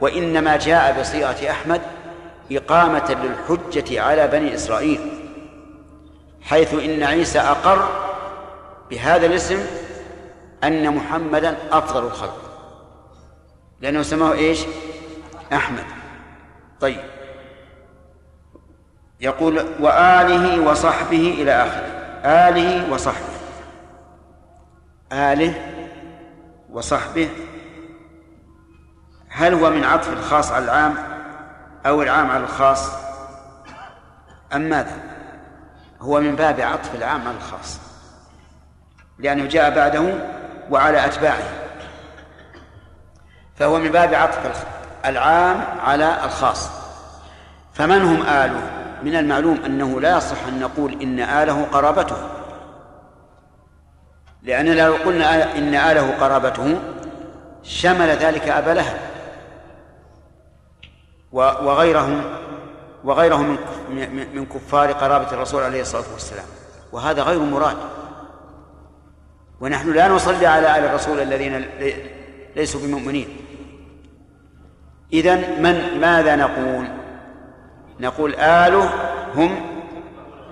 وإنما 0.01 0.57
جاء 0.57 0.99
بصيغة 0.99 1.51
أحمد 1.51 1.81
إقامة 2.51 3.17
للحجة 3.23 4.01
على 4.01 4.27
بني 4.27 4.55
إسرائيل 4.55 4.99
حيث 6.41 6.73
إن 6.73 7.03
عيسى 7.03 7.39
أقر 7.39 7.89
بهذا 8.89 9.25
الاسم 9.25 9.65
أن 10.63 10.95
محمدا 10.95 11.57
أفضل 11.71 12.03
الخلق. 12.05 12.37
لأنه 13.81 14.01
سماه 14.01 14.33
إيش؟ 14.33 14.59
أحمد. 15.53 15.85
طيب. 16.79 17.01
يقول 19.21 19.57
وآله 19.79 20.61
وصحبه 20.69 21.35
إلى 21.41 21.51
آخره. 21.51 21.91
آله 22.25 22.93
وصحبه. 22.93 23.31
آله 25.11 25.71
وصحبه. 26.69 27.29
هل 29.29 29.53
هو 29.53 29.69
من 29.69 29.83
عطف 29.83 30.13
الخاص 30.13 30.51
على 30.51 30.65
العام 30.65 30.95
أو 31.85 32.01
العام 32.01 32.31
على 32.31 32.43
الخاص؟ 32.43 32.91
أم 34.55 34.61
ماذا؟ 34.61 34.97
هو 36.01 36.19
من 36.19 36.35
باب 36.35 36.59
عطف 36.61 36.95
العام 36.95 37.27
على 37.27 37.37
الخاص. 37.37 37.79
لأنه 39.19 39.45
جاء 39.45 39.75
بعده 39.75 40.13
وعلى 40.69 41.05
أتباعه. 41.05 41.43
فهو 43.55 43.79
من 43.79 43.91
باب 43.91 44.13
عطف 44.13 44.80
العام 45.05 45.79
على 45.79 46.25
الخاص. 46.25 46.69
فمن 47.73 48.01
هم 48.01 48.21
آله؟ 48.21 48.61
من 49.03 49.15
المعلوم 49.15 49.59
أنه 49.65 50.01
لا 50.01 50.17
يصح 50.17 50.43
أن 50.47 50.59
نقول 50.59 51.01
إن 51.01 51.19
آله 51.19 51.65
قرابته. 51.71 52.15
لأننا 54.43 54.81
لو 54.81 54.93
قلنا 54.93 55.57
إن 55.57 55.75
آله 55.75 56.11
قرابته 56.19 56.79
شمل 57.63 58.07
ذلك 58.07 58.47
أبا 58.47 58.71
لهب. 58.71 58.99
وغيرهم 61.31 62.23
وغيرهم 63.03 63.57
من 64.33 64.45
كفار 64.45 64.91
قرابة 64.91 65.31
الرسول 65.31 65.63
عليه 65.63 65.81
الصلاة 65.81 66.11
والسلام. 66.13 66.45
وهذا 66.91 67.21
غير 67.23 67.39
مراد. 67.39 67.77
ونحن 69.61 69.93
لا 69.93 70.07
نصلي 70.07 70.45
على 70.45 70.77
آل 70.77 70.85
الرسول 70.85 71.19
الذين 71.19 71.65
ليسوا 72.55 72.81
بمؤمنين. 72.81 73.40
إذن 75.13 75.61
من 75.63 75.99
ماذا 76.01 76.35
نقول؟ 76.35 76.85
نقول 77.99 78.35
آله 78.35 78.89
هم 79.35 79.55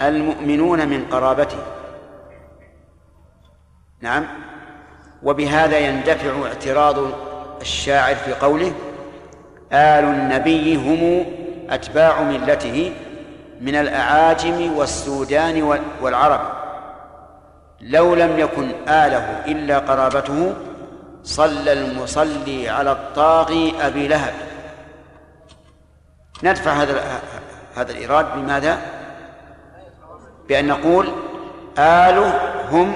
المؤمنون 0.02 0.88
من 0.88 1.06
قرابته. 1.12 1.58
نعم. 4.02 4.26
وبهذا 5.24 5.78
يندفع 5.78 6.48
اعتراض 6.48 6.98
الشاعر 7.62 8.16
في 8.16 8.34
قوله 8.34 8.74
آل 9.72 10.04
النبي 10.04 10.76
هم 10.76 11.26
أتباع 11.70 12.22
ملته 12.22 12.94
من 13.62 13.76
الأعاجم 13.76 14.74
والسودان 14.78 15.80
والعرب. 16.02 16.42
لو 17.82 18.16
لم 18.16 18.40
يكن 18.40 18.72
آله 18.88 19.46
إلا 19.48 19.80
قرابته 19.80 20.54
صلى 21.24 21.74
المصلي 21.74 22.70
على 22.70 22.92
الطاغي 22.92 23.74
أبي 23.82 24.08
لهب. 24.08 24.49
ندفع 26.44 26.72
هذا 26.72 27.22
هذا 27.76 27.92
الإيراد 27.92 28.36
بماذا؟ 28.36 28.78
بأن 30.48 30.68
نقول 30.68 31.10
آله 31.78 32.40
هم 32.72 32.94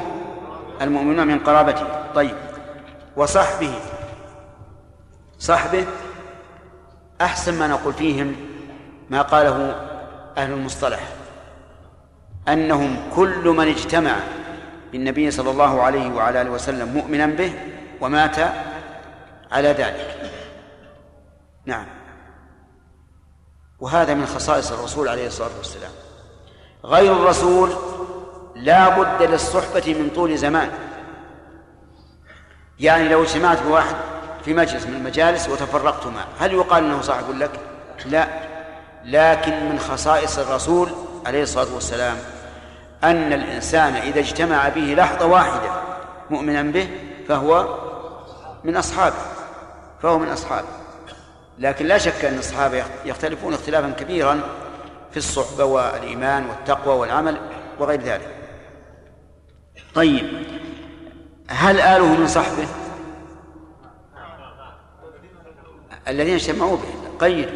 المؤمنون 0.82 1.27
من 1.27 1.39
قرابته. 1.39 1.88
طيب. 2.15 2.36
وصحبه. 3.15 3.73
صحبه 5.39 5.86
أحسن 7.21 7.60
ما 7.60 7.67
نقول 7.67 7.93
فيهم 7.93 8.36
ما 9.10 9.21
قاله 9.21 9.75
أهل 10.38 10.51
المصطلح. 10.51 10.99
أنهم 12.47 12.97
كل 13.15 13.47
من 13.47 13.67
اجتمع 13.67 14.15
بالنبي 14.91 15.32
صلى 15.32 15.51
الله 15.51 15.82
عليه 15.82 16.13
وعلى 16.13 16.41
آله 16.41 16.51
وسلم 16.51 16.88
مؤمنا 16.88 17.25
به 17.25 17.53
ومات 18.01 18.36
على 19.51 19.67
ذلك. 19.67 20.32
نعم. 21.65 22.02
وهذا 23.84 24.13
من 24.13 24.26
خصائص 24.26 24.72
الرسول 24.72 25.08
عليه 25.08 25.28
الصلاة 25.28 25.50
والسلام. 25.58 25.91
غير 26.86 27.13
الرسول 27.13 27.69
لا 28.56 28.89
بد 28.89 29.24
للصحبة 29.24 29.93
من 29.93 30.12
طول 30.15 30.38
زمان. 30.38 30.72
يعني 32.80 33.10
لو 33.10 33.24
اجتمعت 33.24 33.63
بواحد 33.63 33.96
في 34.46 34.54
مجلس 34.54 34.86
من 34.86 34.93
المجالس 34.93 35.50
وتفرقتما 35.50 36.26
هل 36.39 36.54
يقال 36.54 36.84
إنه 36.84 37.02
صاحب 37.02 37.38
لك؟ 37.38 37.52
لا. 38.06 38.28
لكن 39.06 39.69
من 39.69 39.80
خصائص 39.80 40.39
الرسول 40.39 40.89
عليه 41.26 41.43
الصلاة 41.43 41.74
والسلام 41.74 42.17
أن 43.04 43.34
الإنسان 43.34 43.96
إذا 43.96 44.19
اجتمع 44.19 44.69
به 44.69 44.93
لحظة 44.98 45.26
واحدة 45.26 45.72
مؤمنا 46.30 46.62
به 46.62 46.89
فهو 47.28 47.80
من 48.63 48.78
أصحابه. 48.78 49.15
فهو 50.02 50.19
من 50.19 50.30
أصحابه. 50.30 50.83
لكن 51.59 51.85
لا 51.85 51.97
شك 51.97 52.25
أن 52.25 52.37
الصحابة 52.37 52.83
يختلفون 53.05 53.53
اختلافا 53.53 53.89
كبيرا 53.89 54.41
في 55.12 55.17
الصحبة 55.17 55.63
والإيمان 55.63 56.45
والتقوى 56.45 56.95
والعمل 56.95 57.37
وغير 57.79 58.01
ذلك. 58.01 58.35
طيب 59.95 60.25
هل 61.47 61.79
آله 61.79 62.19
من 62.19 62.27
صحبة؟ 62.27 62.67
الذين 66.08 66.33
اجتمعوا 66.33 66.77
به. 66.77 67.17
قيد. 67.19 67.49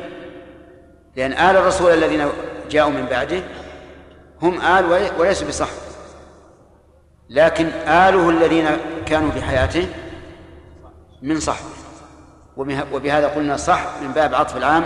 لأن 1.15 1.31
آل 1.31 1.57
الرسول 1.57 1.91
الذين 1.91 2.27
جاءوا 2.69 2.91
من 2.91 3.05
بعده 3.05 3.43
هم 4.41 4.61
آل 4.61 5.11
وليسوا 5.19 5.47
بصحب 5.47 5.77
لكن 7.29 7.65
آله 7.87 8.29
الذين 8.29 8.67
كانوا 9.05 9.31
في 9.31 9.41
حياته 9.41 9.87
من 11.21 11.39
صحب 11.39 11.65
وبهذا 12.57 13.27
قلنا 13.27 13.57
صح 13.57 13.81
من 14.01 14.11
باب 14.11 14.35
عطف 14.35 14.57
العام 14.57 14.85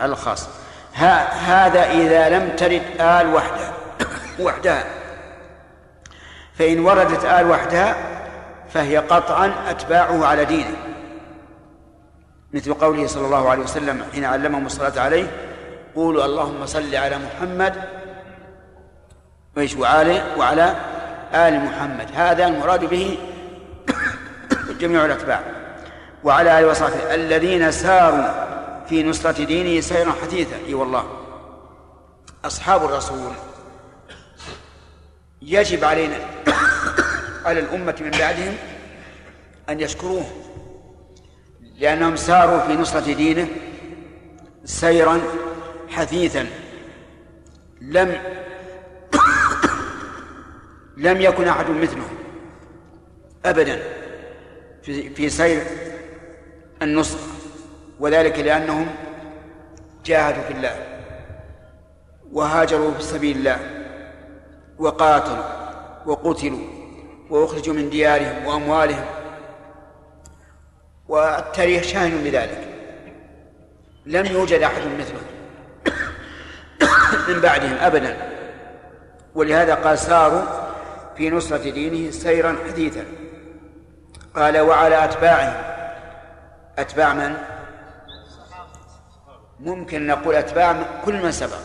على 0.00 0.12
الخاص. 0.12 0.48
هذا 0.94 1.90
إذا 1.90 2.28
لم 2.28 2.56
ترد 2.56 2.82
آل 3.00 3.34
وحدها. 3.34 3.72
وحدها. 4.44 4.84
فإن 6.54 6.80
وردت 6.80 7.24
آل 7.24 7.50
وحدها 7.50 7.96
فهي 8.74 8.96
قطعا 8.96 9.52
أتباعه 9.68 10.26
على 10.26 10.44
دينه. 10.44 10.76
مثل 12.52 12.74
قوله 12.74 13.06
صلى 13.06 13.26
الله 13.26 13.50
عليه 13.50 13.62
وسلم 13.62 14.04
حين 14.12 14.24
علمهم 14.24 14.66
الصلاة 14.66 15.00
عليه 15.00 15.26
قولوا 15.96 16.24
اللهم 16.24 16.66
صل 16.66 16.94
على 16.94 17.18
محمد 17.18 17.74
وإيش 19.56 19.76
وعلى 19.76 20.22
وعلى 20.38 20.76
آل 21.34 21.64
محمد. 21.64 22.06
هذا 22.14 22.46
المراد 22.46 22.84
به 22.84 23.18
جميع 24.80 25.04
الأتباع. 25.04 25.59
وعلى 26.24 26.58
آله 26.58 26.68
وصحبه. 26.68 27.14
الذين 27.14 27.70
ساروا 27.70 28.50
في 28.88 29.02
نصرة 29.02 29.44
دينه 29.44 29.80
سيرا 29.80 30.12
حثيثا 30.22 30.56
أي 30.66 30.74
والله. 30.74 31.06
أصحاب 32.44 32.84
الرسول 32.84 33.32
يجب 35.42 35.84
علينا 35.84 36.16
على 37.44 37.60
الأمة 37.60 37.96
من 38.00 38.10
بعدهم 38.10 38.54
أن 39.68 39.80
يشكروه 39.80 40.26
لأنهم 41.78 42.16
ساروا 42.16 42.60
في 42.60 42.72
نصرة 42.72 43.14
دينه 43.14 43.48
سيرا 44.64 45.20
حثيثا. 45.88 46.46
لم 47.80 48.22
لم 50.96 51.20
يكن 51.20 51.48
أحد 51.48 51.70
مثلهم 51.70 52.18
أبدا 53.44 53.82
في 54.82 55.10
في 55.10 55.30
سير 55.30 55.62
النصرة 56.82 57.20
وذلك 58.00 58.38
لأنهم 58.38 58.86
جاهدوا 60.04 60.42
في 60.42 60.52
الله 60.52 60.76
وهاجروا 62.32 62.94
في 62.94 63.02
سبيل 63.02 63.36
الله 63.36 63.58
وقاتلوا 64.78 65.44
وقتلوا 66.06 66.58
وأخرجوا 67.30 67.74
من 67.74 67.90
ديارهم 67.90 68.46
وأموالهم 68.46 69.04
والتاريخ 71.08 71.82
شاهد 71.82 72.24
بذلك. 72.24 72.64
لم 74.06 74.26
يوجد 74.26 74.62
أحد 74.62 74.82
مثلهم 74.98 75.26
من 77.28 77.40
بعدهم 77.40 77.76
أبدا. 77.80 78.16
ولهذا 79.34 79.74
قال 79.74 79.98
ساروا 79.98 80.42
في 81.16 81.30
نصرة 81.30 81.70
دينه 81.70 82.10
سيرا 82.10 82.56
حديثا. 82.68 83.04
قال 84.36 84.58
وعلى 84.58 85.04
أتباعهم 85.04 85.79
أتباع 86.78 87.14
من؟ 87.14 87.36
ممكن 89.60 90.06
نقول 90.06 90.34
أتباع 90.34 90.76
كل 91.04 91.22
من 91.22 91.32
سبق. 91.32 91.58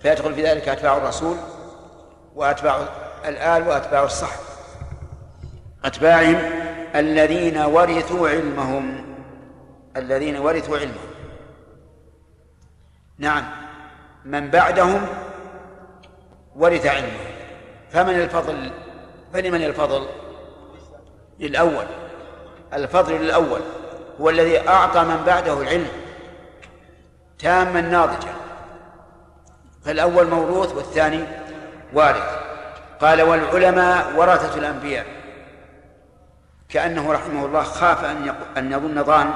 فيدخل 0.00 0.34
في 0.34 0.42
ذلك 0.42 0.68
أتباع 0.68 0.96
الرسول 0.96 1.36
وأتباع 2.34 2.78
الآل 3.24 3.68
وأتباع 3.68 4.02
الصحب. 4.02 4.40
أتباعهم 5.84 6.38
الذين 6.94 7.58
ورثوا 7.58 8.28
علمهم. 8.28 9.04
الذين 9.96 10.36
ورثوا 10.36 10.78
علمهم. 10.78 11.10
نعم. 13.18 13.44
من 14.24 14.50
بعدهم 14.50 15.06
ورث 16.56 16.86
علمه. 16.86 17.18
فمن 17.90 18.14
الفضل؟ 18.14 18.70
فلمن 19.32 19.64
الفضل؟ 19.64 20.06
للأول. 21.38 21.86
الفضل 22.72 23.12
للأول. 23.12 23.60
هو 24.20 24.30
الذي 24.30 24.68
أعطى 24.68 25.00
من 25.00 25.22
بعده 25.26 25.60
العلم 25.60 25.88
تاما 27.38 27.80
ناضجا. 27.80 28.34
فالأول 29.84 30.26
موروث 30.26 30.74
والثاني 30.74 31.24
وارث. 31.92 32.38
قال 33.00 33.22
والعلماء 33.22 34.16
ورثة 34.16 34.58
الأنبياء. 34.58 35.06
كأنه 36.68 37.12
رحمه 37.12 37.46
الله 37.46 37.62
خاف 37.62 38.04
أن 38.04 38.34
أن 38.56 38.72
يظن 38.72 39.04
ظان 39.04 39.30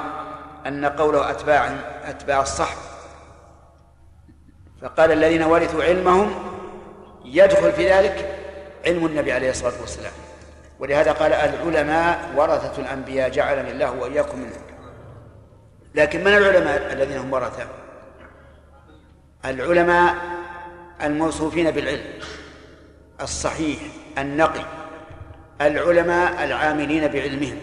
أن 0.67 0.85
قوله 0.85 1.31
أتباع 1.31 1.69
أتباع 2.05 2.41
الصح 2.41 2.75
فقال 4.81 5.11
الذين 5.11 5.43
ورثوا 5.43 5.83
علمهم 5.83 6.35
يدخل 7.25 7.71
في 7.71 7.91
ذلك 7.91 8.37
علم 8.85 9.05
النبي 9.05 9.31
عليه 9.31 9.49
الصلاة 9.49 9.81
والسلام. 9.81 10.11
ولهذا 10.79 11.11
قال 11.11 11.33
العلماء 11.33 12.29
ورثة 12.35 12.81
الأنبياء 12.81 13.29
جعلني 13.29 13.71
الله 13.71 13.91
وإياكم 13.91 14.39
منهم. 14.39 14.68
لكن 15.95 16.19
من 16.19 16.27
العلماء 16.27 16.93
الذين 16.93 17.17
هم 17.17 17.33
ورثة 17.33 17.67
العلماء 19.45 20.15
الموصوفين 21.01 21.71
بالعلم 21.71 22.03
الصحيح 23.21 23.79
النقي. 24.17 24.65
العلماء 25.61 26.43
العاملين 26.43 27.07
بعلمهم. 27.07 27.57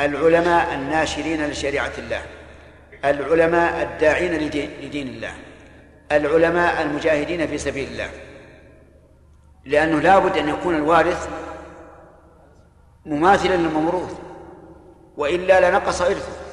العلماء 0.00 0.74
الناشرين 0.74 1.46
لشريعة 1.46 1.92
الله. 1.98 2.22
العلماء 3.04 3.82
الداعين 3.82 4.34
لدين 4.82 5.08
الله. 5.08 5.32
العلماء 6.12 6.82
المجاهدين 6.82 7.46
في 7.46 7.58
سبيل 7.58 7.88
الله. 7.88 8.10
لأنه 9.64 10.00
لا 10.00 10.18
بد 10.18 10.38
أن 10.38 10.48
يكون 10.48 10.76
الوارث 10.76 11.28
مماثلا 13.06 13.54
للموروث 13.54 14.14
وإلا 15.16 15.70
لنقص 15.70 16.02
إرثه. 16.02 16.43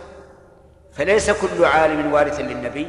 فليس 0.93 1.31
كل 1.31 1.65
عالم 1.65 2.13
وارث 2.13 2.39
للنبي 2.39 2.87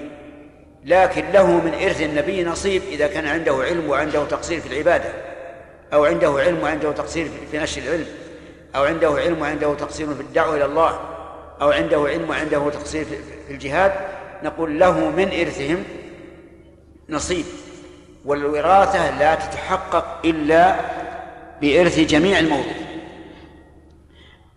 لكن 0.84 1.24
له 1.32 1.46
من 1.46 1.74
إرث 1.74 2.02
النبي 2.02 2.44
نصيب 2.44 2.82
إذا 2.88 3.06
كان 3.06 3.26
عنده 3.26 3.54
علم 3.54 3.90
وعنده 3.90 4.24
تقصير 4.24 4.60
في 4.60 4.66
العبادة 4.66 5.12
أو 5.92 6.04
عنده 6.04 6.30
علم 6.38 6.62
وعنده 6.62 6.92
تقصير 6.92 7.28
في 7.50 7.58
نشر 7.58 7.82
العلم 7.82 8.06
أو 8.76 8.84
عنده 8.84 9.10
علم 9.10 9.40
وعنده 9.40 9.74
تقصير 9.74 10.14
في 10.14 10.20
الدعوة 10.20 10.56
إلى 10.56 10.64
الله 10.64 11.00
أو 11.62 11.70
عنده 11.70 12.00
علم 12.08 12.30
وعنده 12.30 12.70
تقصير 12.70 13.04
في 13.48 13.52
الجهاد 13.52 13.92
نقول 14.42 14.80
له 14.80 15.10
من 15.10 15.28
إرثهم 15.40 15.84
نصيب 17.08 17.44
والوراثة 18.24 19.18
لا 19.18 19.34
تتحقق 19.34 20.20
إلا 20.24 20.76
بإرث 21.60 22.00
جميع 22.00 22.38
الموروث 22.38 22.66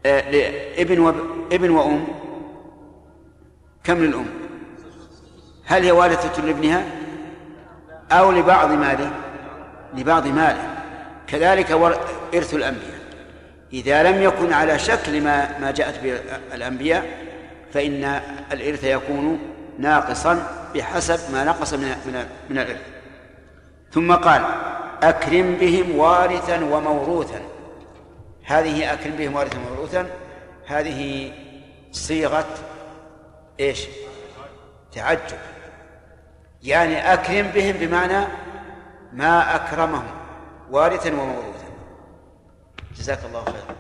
آه، 0.06 0.24
ابن. 0.78 1.14
ابن 1.52 1.70
وأم 1.70 2.08
كم 3.86 3.98
للأم؟ 3.98 4.26
هل 5.66 5.84
هي 5.84 5.92
وارثة 5.92 6.42
لابنها؟ 6.42 6.84
أو 8.12 8.32
لبعض 8.32 8.72
ماله؟ 8.72 9.12
لبعض 9.94 10.28
ماله. 10.28 10.70
كذلك 11.28 11.72
إرث 12.36 12.54
الأنبياء. 12.54 12.96
إذا 13.74 14.04
لم 14.04 14.24
يكن 14.24 14.54
على 14.54 14.80
شكل 14.80 15.22
ما 15.22 15.60
ما 15.60 15.72
جاءت 15.72 16.04
به 16.04 16.20
الأنبياء 16.54 17.06
فإن 17.74 18.22
الإرث 18.52 18.84
يكون 18.84 19.40
ناقصا 19.80 20.48
بحسب 20.76 21.34
ما 21.34 21.44
نقص 21.44 21.74
من 21.74 21.88
من 22.06 22.26
من 22.50 22.58
الإرث. 22.58 22.82
ثم 23.92 24.16
قال 24.16 24.42
أكرم 25.04 25.56
بهم 25.56 25.96
وارثا 25.96 26.64
وموروثا. 26.64 27.42
هذه 28.44 28.94
أكرم 28.94 29.12
بهم 29.12 29.36
وارثا 29.36 29.58
وموروثا. 29.58 30.08
هذه 30.68 31.32
صيغة 31.92 32.48
إيش؟ 33.60 33.88
تعجب. 34.92 35.38
يعني 36.64 37.14
أكرم 37.14 37.48
بهم 37.48 37.78
بمعنى 37.78 38.28
ما 39.14 39.56
أكرمهم 39.56 40.08
وارثا 40.72 41.12
وموروثا. 41.12 41.66
جزاك 42.98 43.20
الله 43.26 43.44
خيرا. 43.44 43.76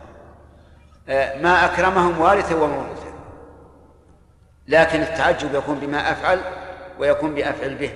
آه، 1.09 1.41
ما 1.41 1.65
أكرمهم 1.65 2.21
وارثا 2.21 2.55
وموروثا. 2.55 3.13
لكن 4.67 5.01
التعجب 5.01 5.55
يكون 5.55 5.80
بما 5.80 6.11
أفعل 6.11 6.41
ويكون 6.99 7.36
بأفعل 7.36 7.76
به. 7.76 7.93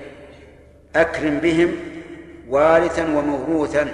أكرم 0.95 1.39
بهم 1.39 1.75
وارثا 2.47 3.03
وموروثا. 3.03 3.93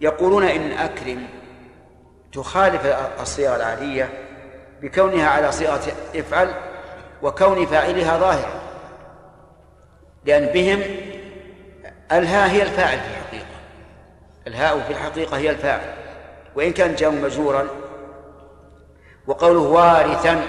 يقولون 0.00 0.44
إن 0.44 0.72
أكرم 0.72 1.26
تخالف 2.32 2.86
الصيغة 3.20 3.56
العادية 3.56 4.08
بكونها 4.82 5.28
على 5.28 5.52
صيغة 5.52 5.82
إفعل 6.16 6.54
وكون 7.22 7.66
فاعلها 7.66 8.18
ظاهرا. 8.18 8.60
لأن 10.24 10.46
بهم 10.46 10.82
الهاء 12.12 12.50
هي 12.50 12.62
الفاعل 12.62 12.98
في 12.98 13.06
الحقيقة. 13.06 13.58
الهاء 14.46 14.80
في 14.80 14.92
الحقيقة 14.92 15.36
هي 15.36 15.50
الفاعل. 15.50 15.94
وإن 16.54 16.72
كان 16.72 16.94
جاء 16.94 17.10
مجرورا 17.10 17.68
وقوله 19.26 19.60
وارثا 19.60 20.42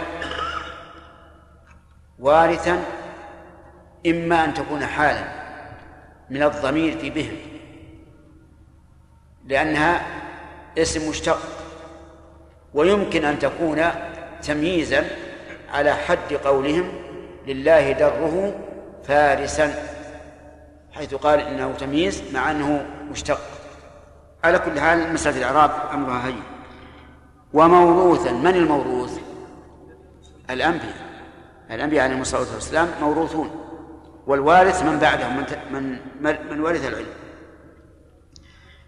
وارثا 2.20 2.84
إما 4.08 4.46
أن 4.46 4.54
تكون 4.54 4.86
حالا 4.86 5.24
من 6.30 6.44
الضمير 6.44 6.98
في 6.98 7.10
بهم. 7.10 7.38
لأنها 9.46 10.06
اسم 10.78 11.10
مشتق. 11.10 11.40
ويمكن 12.74 13.26
أن 13.26 13.40
تكون 13.40 13.82
تمييزا 14.42 15.06
على 15.74 15.94
حد 15.94 16.34
قولهم 16.34 16.92
لله 17.48 17.92
دره 17.92 18.56
فارسا 19.04 19.74
حيث 20.92 21.14
قال 21.14 21.40
إنه 21.40 21.74
تمييز 21.80 22.24
مع 22.34 22.52
أنه 22.52 22.86
مشتق. 23.12 23.40
على 24.44 24.60
كل 24.60 24.80
حال 24.80 25.14
مسألة 25.14 25.38
الإعراب 25.38 25.72
أمرها 25.94 26.28
هين. 26.28 26.44
وموروثا 27.54 28.32
من 28.32 28.56
الموروث؟ 28.56 29.20
الأنبياء. 30.50 30.96
الأنبياء 31.72 32.04
عليهم 32.04 32.22
الصلاة 32.22 32.54
والسلام 32.54 32.88
موروثون. 33.02 33.66
والوارث 34.28 34.84
من 34.84 35.00
بعدهم 35.00 35.46
من 35.72 36.00
من 36.22 36.36
من 36.52 36.62
ورث 36.62 36.88
العلم. 36.88 37.14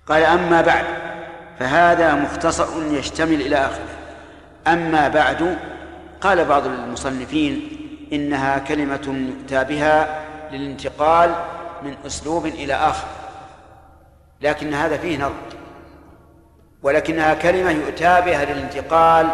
قال 0.07 0.23
أما 0.23 0.61
بعد 0.61 0.85
فهذا 1.59 2.15
مختصر 2.15 2.93
يشتمل 2.93 3.41
إلى 3.41 3.55
آخره. 3.55 3.89
أما 4.67 5.07
بعد 5.07 5.57
قال 6.21 6.45
بعض 6.45 6.65
المصنفين 6.65 7.69
إنها 8.13 8.59
كلمة 8.59 9.29
يؤتى 9.29 9.63
بها 9.63 10.21
للانتقال 10.51 11.35
من 11.83 11.95
أسلوب 12.05 12.45
إلى 12.45 12.73
آخر 12.73 13.07
لكن 14.41 14.73
هذا 14.73 14.97
فيه 14.97 15.17
نظر 15.17 15.33
ولكنها 16.83 17.33
كلمة 17.33 17.71
يؤتى 17.71 18.21
بها 18.25 18.45
للانتقال 18.45 19.27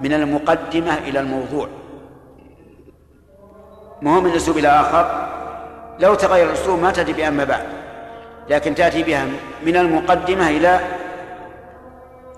من 0.00 0.12
المقدمة 0.12 0.98
إلى 0.98 1.20
الموضوع 1.20 1.68
ما 4.02 4.16
هو 4.16 4.20
من 4.20 4.30
أسلوب 4.30 4.58
إلى 4.58 4.68
آخر؟ 4.68 5.28
لو 6.00 6.14
تغير 6.14 6.46
الأسلوب 6.46 6.82
ما 6.82 6.90
تأتي 6.90 7.12
بأما 7.12 7.44
بعد 7.44 7.66
لكن 8.50 8.74
تأتي 8.74 9.02
بها 9.02 9.26
من 9.66 9.76
المقدمة 9.76 10.48
إلى 10.48 10.80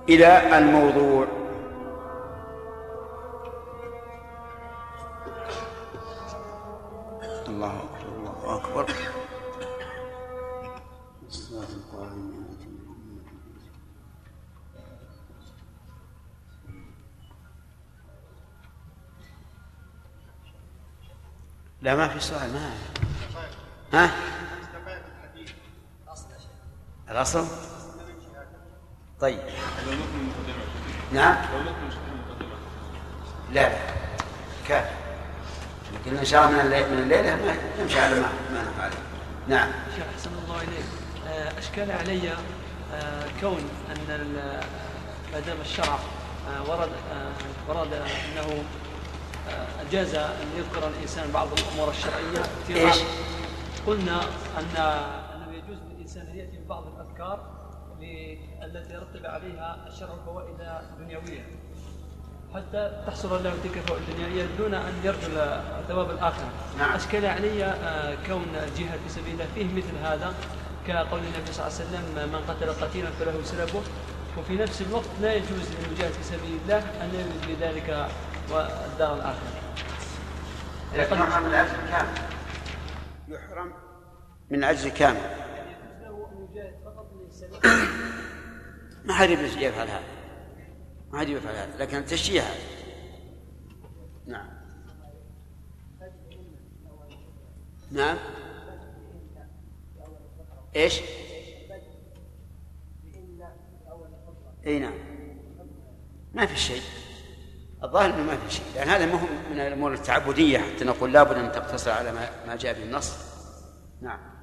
إلى 0.09 0.59
الموضوع. 0.59 1.27
لا 21.83 21.97
ما 21.97 22.09
في 22.09 22.21
سؤال 22.21 22.53
ما 22.53 22.71
ها؟ 23.93 24.11
الأصل؟ 27.11 27.47
طيب. 29.21 29.41
نعم؟ 31.13 31.37
لا 33.53 33.69
لا. 33.69 33.79
كافي 34.69 35.06
لكن 36.01 36.17
إن 36.17 36.25
شاء 36.25 36.45
الله 36.45 36.57
من 36.57 36.67
الليلة, 36.67 36.89
من 36.89 36.99
الليلة 36.99 37.37
ما 37.37 37.57
نمشي 37.81 38.01
على 38.01 38.15
ما 38.21 38.29
ما 38.53 38.91
نعم. 39.49 39.71
شيخ 39.97 40.05
أحسن 40.15 40.31
الله 40.45 40.63
إليك. 40.63 40.85
آه، 41.29 41.59
أشكال 41.59 41.91
علي 41.91 42.31
آه، 42.95 43.27
كون 43.41 43.71
أن 43.91 44.27
ما 45.33 45.41
دام 45.41 45.57
الشرع 45.61 45.99
آه، 46.49 46.71
ورد 46.71 46.91
ورد 47.69 47.93
أنه 47.93 48.65
أجاز 49.89 50.15
أن 50.15 50.49
يذكر 50.57 50.89
الإنسان 50.89 51.31
بعض 51.33 51.49
الأمور 51.53 51.91
الشرعية 51.91 52.43
إيش؟ 52.71 52.97
قلنا 53.87 54.21
أن 54.59 54.77
أنه 55.35 55.57
يجوز 55.57 55.79
للإنسان 55.91 56.27
أن 56.27 56.37
يأتي 56.37 56.59
ببعض 56.59 56.85
الأذكار 56.87 57.57
التي 58.63 58.95
يرتب 58.95 59.27
عليها 59.27 59.85
الشرع 59.89 60.15
فوائد 60.27 60.57
دنيوية 60.99 61.47
حتى 62.55 63.03
تحصل 63.07 63.45
له 63.45 63.55
تلك 63.65 63.77
الفوائد 63.77 64.49
دون 64.59 64.75
أن 64.75 64.93
يرجو 65.05 65.29
ثواب 65.89 66.11
الآخرة. 66.11 66.51
نعم. 66.79 66.93
أشكال 66.93 67.27
علي 67.27 67.65
آه، 67.65 68.17
كون 68.27 68.47
الجهاد 68.55 68.99
في 69.07 69.09
سبيل 69.09 69.33
الله 69.33 69.47
فيه 69.55 69.75
مثل 69.75 69.97
هذا 70.03 70.35
كقول 70.87 71.21
النبي 71.21 71.53
صلى 71.53 71.67
الله 71.67 71.77
عليه 71.77 71.85
وسلم 71.87 72.33
من 72.33 72.41
قتل 72.49 72.87
قتيلا 72.87 73.11
فله 73.11 73.43
سلبه. 73.45 73.83
وفي 74.39 74.55
نفس 74.57 74.83
الوقت 74.83 75.09
لا 75.21 75.35
يجوز 75.35 75.69
للمجاهد 75.81 76.13
في 76.13 76.23
سبيل 76.23 76.59
الله 76.63 76.79
أن 76.79 77.11
يريد 77.15 77.59
بذلك 77.59 78.09
والدار 78.51 79.15
الآخرة. 79.15 79.51
يحرم 80.95 81.43
من 81.43 81.55
أجل 81.55 81.77
كامل 81.91 82.09
يحرم. 83.29 83.73
من 84.51 84.65
أجل 84.65 84.89
كامل 84.89 85.21
ما 89.05 89.15
حد 89.15 89.31
يفعل 89.31 89.89
هذا. 89.89 90.16
ما 91.17 91.21
حد 91.21 91.29
يفعل 91.29 91.55
هذا 91.55 91.77
لكن 91.79 91.97
التشجيع 91.97 92.43
هذا 92.43 92.57
نعم. 94.27 94.47
نعم. 97.91 98.19
إيش؟ 100.77 101.01
إي 104.67 104.79
نعم. 104.79 104.95
ما 106.35 106.47
في 106.47 106.57
شيء. 106.57 106.83
الظاهر 107.85 108.15
إنه 108.15 108.23
ما 108.23 108.37
في 108.37 108.55
شيء 108.55 108.65
لأن 108.75 108.89
هذا 108.89 109.07
مهم 109.07 109.29
من 109.51 109.61
الأمور 109.61 109.93
التعبدية 109.95 110.59
حتى 110.59 110.85
نقول 110.85 111.13
لابد 111.13 111.37
أن 111.37 111.53
تقتصر 111.53 111.91
على 111.91 112.13
ما 112.47 112.57
جاء 112.57 112.73
به 112.73 112.83
النص 112.83 113.17
نعم. 114.01 114.36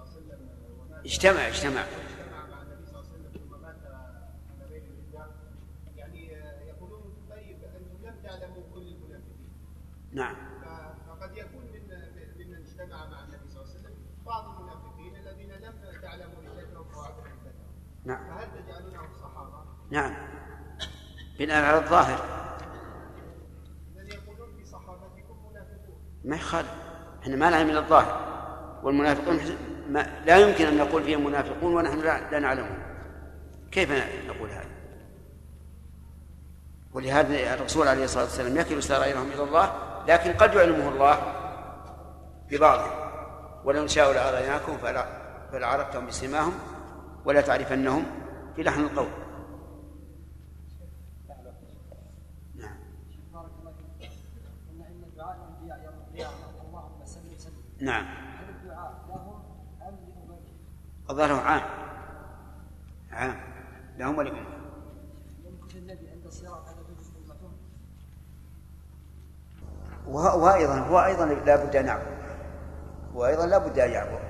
عليه 0.00 0.10
وسلم 0.10 0.48
اجتمع 1.04 1.48
اجتمع. 1.48 1.84
نعم. 10.12 10.36
فقد 11.08 11.36
يكون 11.36 11.64
من 11.64 11.82
ممن 12.36 12.54
اجتمع 12.54 13.06
مع 13.06 13.24
النبي 13.24 13.48
صلى 13.48 13.62
الله 13.62 13.70
عليه 13.70 13.80
وسلم 13.80 13.94
بعض 14.26 14.44
المنافقين 14.48 15.16
الذين 15.16 15.52
لم 15.52 15.74
تعلموا 16.02 16.42
لتلكم 16.42 16.82
قواعد 16.94 17.14
نعم. 18.04 18.28
فهل 18.28 18.62
تجعلونهم 18.62 19.14
صحابة؟ 19.22 19.64
نعم. 19.90 20.19
بناء 21.40 21.64
على 21.64 21.78
الظاهر. 21.78 22.18
في 26.22 26.28
ما 26.28 26.36
يخالف. 26.36 26.70
إحنا 27.22 27.36
ما 27.36 27.50
نعلم 27.50 27.68
من 27.68 27.76
الظاهر. 27.76 28.30
والمنافقون 28.82 29.40
ما 29.88 30.06
لا 30.24 30.36
يمكن 30.36 30.66
أن 30.66 30.76
نقول 30.76 31.04
فيهم 31.04 31.26
منافقون 31.26 31.74
ونحن 31.74 31.98
لا, 31.98 32.38
نعلمهم. 32.38 32.78
كيف 33.72 33.90
نقول 34.28 34.50
هذا؟ 34.50 34.70
ولهذا 36.92 37.54
الرسول 37.54 37.88
عليه 37.88 38.04
الصلاة 38.04 38.24
والسلام 38.24 38.56
يكل 38.56 38.82
سرائرهم 38.82 39.32
إلى 39.32 39.42
الله 39.42 39.72
لكن 40.08 40.32
قد 40.32 40.54
يعلمه 40.54 40.88
الله 40.88 41.18
ببعضهم. 42.50 43.10
ولو 43.64 43.84
نشاء 43.84 44.12
لأريناكم 44.12 44.78
فلعرفتهم 45.52 46.06
بسماهم 46.06 46.54
ولا 47.24 47.40
تعرفنهم 47.40 48.04
في 48.56 48.62
لحن 48.62 48.80
القول. 48.80 49.08
نعم. 57.80 58.04
الظاهر 61.10 61.32
عام. 61.32 61.62
عام. 63.12 63.36
لهم 63.98 64.18
ولأمهم 64.18 64.44
وأيضا 70.12 70.78
هو 70.78 71.04
أيضا 71.04 71.26
لا 71.26 71.56
بد 71.64 71.76
أن 71.76 71.86
يعبد. 71.86 72.20
وأيضا 73.14 73.46
لا 73.46 73.58
بد 73.58 73.78
أن 73.78 73.90
يعبد. 73.90 74.20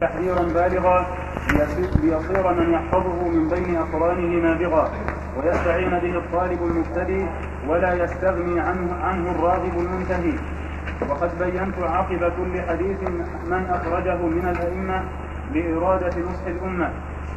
تحذيرا 0.00 0.42
بالغا 0.42 1.06
ليصير 1.52 2.52
من 2.52 2.72
يحفظه 2.72 3.28
من 3.28 3.48
بين 3.48 3.76
أقرانه 3.76 4.48
نابغا 4.48 4.90
ويستعين 5.36 5.90
به 5.90 6.18
الطالب 6.18 6.62
المبتدئ 6.62 7.26
ولا 7.68 8.04
يستغني 8.04 8.60
عنه, 8.60 8.94
عنه 8.94 9.30
الراغب 9.30 9.78
المنتهي. 9.78 10.59
وقد 11.08 11.38
بينت 11.38 11.78
عقب 11.78 12.32
كل 12.36 12.62
حديث 12.68 13.00
من 13.46 13.66
أخرجه 13.70 14.16
من 14.16 14.48
الأئمة 14.48 15.04
لإرادة 15.54 16.20
نصح 16.20 16.46
الأمة. 16.46 16.90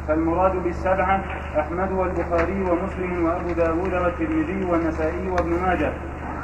فالمراد 0.08 0.56
بالسبعة 0.56 1.24
أحمد 1.60 1.92
والبخاري 1.92 2.62
ومسلم 2.62 3.24
وأبو 3.24 3.52
داود 3.52 3.94
والترمذي 3.94 4.64
والنسائي 4.64 5.28
وابن 5.28 5.62
ماجه. 5.62 5.92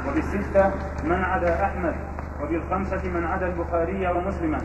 وبالستة 0.07 0.71
من 1.03 1.23
عدا 1.23 1.65
أحمد 1.65 1.95
وبالخمسة 2.43 3.09
من 3.09 3.25
عدا 3.25 3.47
البخاري 3.47 4.07
ومسلما 4.07 4.61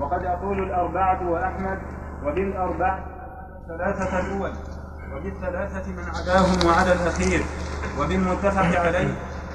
وقد 0.00 0.24
أقول 0.24 0.62
الأربعة 0.62 1.28
وأحمد 1.28 1.78
وبالأربعة 2.24 2.98
ثلاثة 3.68 4.20
الأول 4.20 4.52
وبالثلاثة 5.12 5.92
من 5.92 6.04
عداهم 6.16 6.68
وعدا 6.68 6.92
الأخير. 6.92 7.40
وبالمتفق 8.00 8.80
عليه 8.80 9.08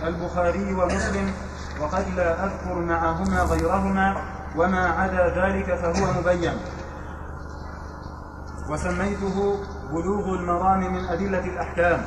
البخاري 0.08 0.74
ومسلم 0.74 1.34
وقد 1.82 2.06
لا 2.16 2.46
أذكر 2.46 2.76
معهما 2.76 3.42
غيرهما 3.42 4.16
وما 4.56 4.88
عدا 4.88 5.24
ذلك 5.42 5.76
فهو 5.76 6.14
مبين. 6.20 6.54
وسميته 8.70 9.58
بلوغ 9.92 10.26
المرام 10.40 10.94
من 10.94 11.06
أدلة 11.06 11.46
الأحكام. 11.46 12.02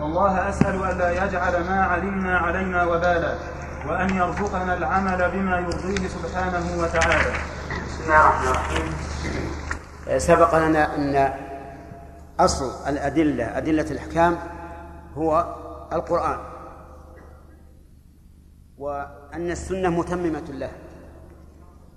والله 0.00 0.48
أسأل 0.48 0.84
ألا 0.84 1.24
يجعل 1.24 1.64
ما 1.68 1.84
علمنا 1.84 2.38
علينا 2.38 2.84
وبالا 2.84 3.34
وأن 3.88 4.16
يرزقنا 4.16 4.74
العمل 4.74 5.30
بما 5.30 5.58
يرضيه 5.58 6.08
سبحانه 6.08 6.82
وتعالى. 6.82 7.32
بسم 7.86 8.02
الله 8.04 8.20
الرحمن 8.20 8.48
الرحيم. 8.48 8.88
سبق 10.18 10.58
لنا 10.58 10.96
أن 10.96 11.32
أصل 12.40 12.88
الأدلة 12.88 13.58
أدلة 13.58 13.90
الأحكام 13.90 14.36
هو 15.16 15.54
القرآن. 15.92 16.51
وأن 18.82 19.50
السنة 19.50 19.88
متممة 19.88 20.42
له. 20.50 20.70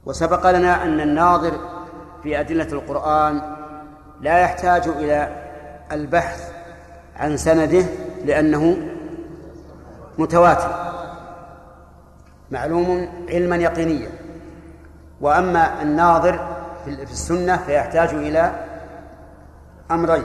وسبق 0.05 0.49
لنا 0.51 0.83
أن 0.83 0.99
الناظر 1.01 1.53
في 2.23 2.39
أدلة 2.39 2.67
القرآن 2.71 3.41
لا 4.21 4.39
يحتاج 4.39 4.87
إلى 4.87 5.43
البحث 5.91 6.51
عن 7.15 7.37
سنده 7.37 7.85
لأنه 8.25 8.77
متواتر. 10.17 10.93
معلوم 12.51 13.09
علما 13.29 13.55
يقينيا. 13.55 14.09
وأما 15.21 15.81
الناظر 15.81 16.47
في 16.85 17.03
السنة 17.03 17.57
فيحتاج 17.57 18.09
إلى 18.09 18.65
أمرين. 19.91 20.23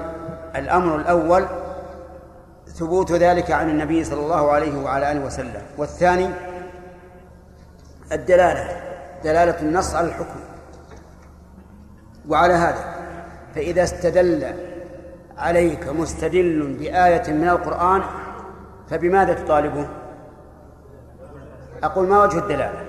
الأمر 0.56 0.96
الأول 0.96 1.46
ثبوت 2.66 3.12
ذلك 3.12 3.50
عن 3.50 3.70
النبي 3.70 4.04
صلى 4.04 4.20
الله 4.20 4.50
عليه 4.52 4.84
وعلى 4.84 5.12
آله 5.12 5.26
وسلم. 5.26 5.62
والثاني 5.78 6.28
الدلالة 8.12 8.80
دلالة 9.24 9.60
النص 9.60 9.94
على 9.94 10.08
الحكم. 10.08 10.40
وعلى 12.28 12.54
هذا 12.54 12.84
فإذا 13.54 13.82
استدل 13.82 14.54
عليك 15.38 15.88
مستدل 15.88 16.76
بآية 16.78 17.32
من 17.32 17.48
القرآن 17.48 18.02
فبماذا 18.90 19.34
تطالبه؟ 19.34 19.88
أقول 21.82 22.08
ما 22.08 22.22
وجه 22.24 22.38
الدلالة؟ 22.38 22.84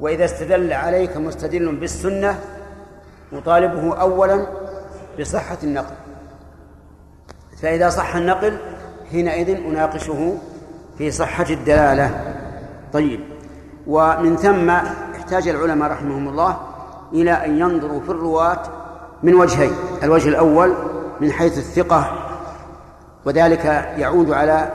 وإذا 0.00 0.24
استدل 0.24 0.72
عليك 0.72 1.16
مستدل 1.16 1.76
بالسنة 1.76 2.40
نطالبه 3.32 4.00
أولا 4.00 4.46
بصحة 5.20 5.58
النقل. 5.62 5.94
فإذا 7.62 7.88
صح 7.88 8.16
النقل 8.16 8.58
حينئذ 9.10 9.50
أناقشه 9.50 10.38
في 10.98 11.10
صحة 11.10 11.46
الدلالة. 11.50 12.34
طيب. 12.92 13.35
ومن 13.86 14.36
ثم 14.36 14.70
احتاج 15.16 15.48
العلماء 15.48 15.90
رحمهم 15.90 16.28
الله 16.28 16.56
إلى 17.12 17.32
أن 17.32 17.58
ينظروا 17.58 18.00
في 18.00 18.08
الرواة 18.08 18.62
من 19.22 19.34
وجهين. 19.34 19.72
الوجه 20.02 20.28
الأول 20.28 20.74
من 21.20 21.32
حيث 21.32 21.58
الثقة 21.58 22.12
وذلك 23.24 23.64
يعود 23.98 24.32
على 24.32 24.70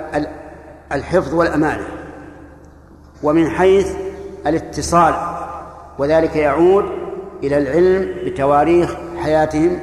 الحفظ 0.91 1.33
والأمانة. 1.33 1.87
ومن 3.23 3.49
حيث 3.49 3.93
الاتصال 4.47 5.13
وذلك 5.97 6.35
يعود 6.35 6.85
إلى 7.43 7.57
العلم 7.57 8.15
بتواريخ 8.25 8.95
حياتهم 9.23 9.79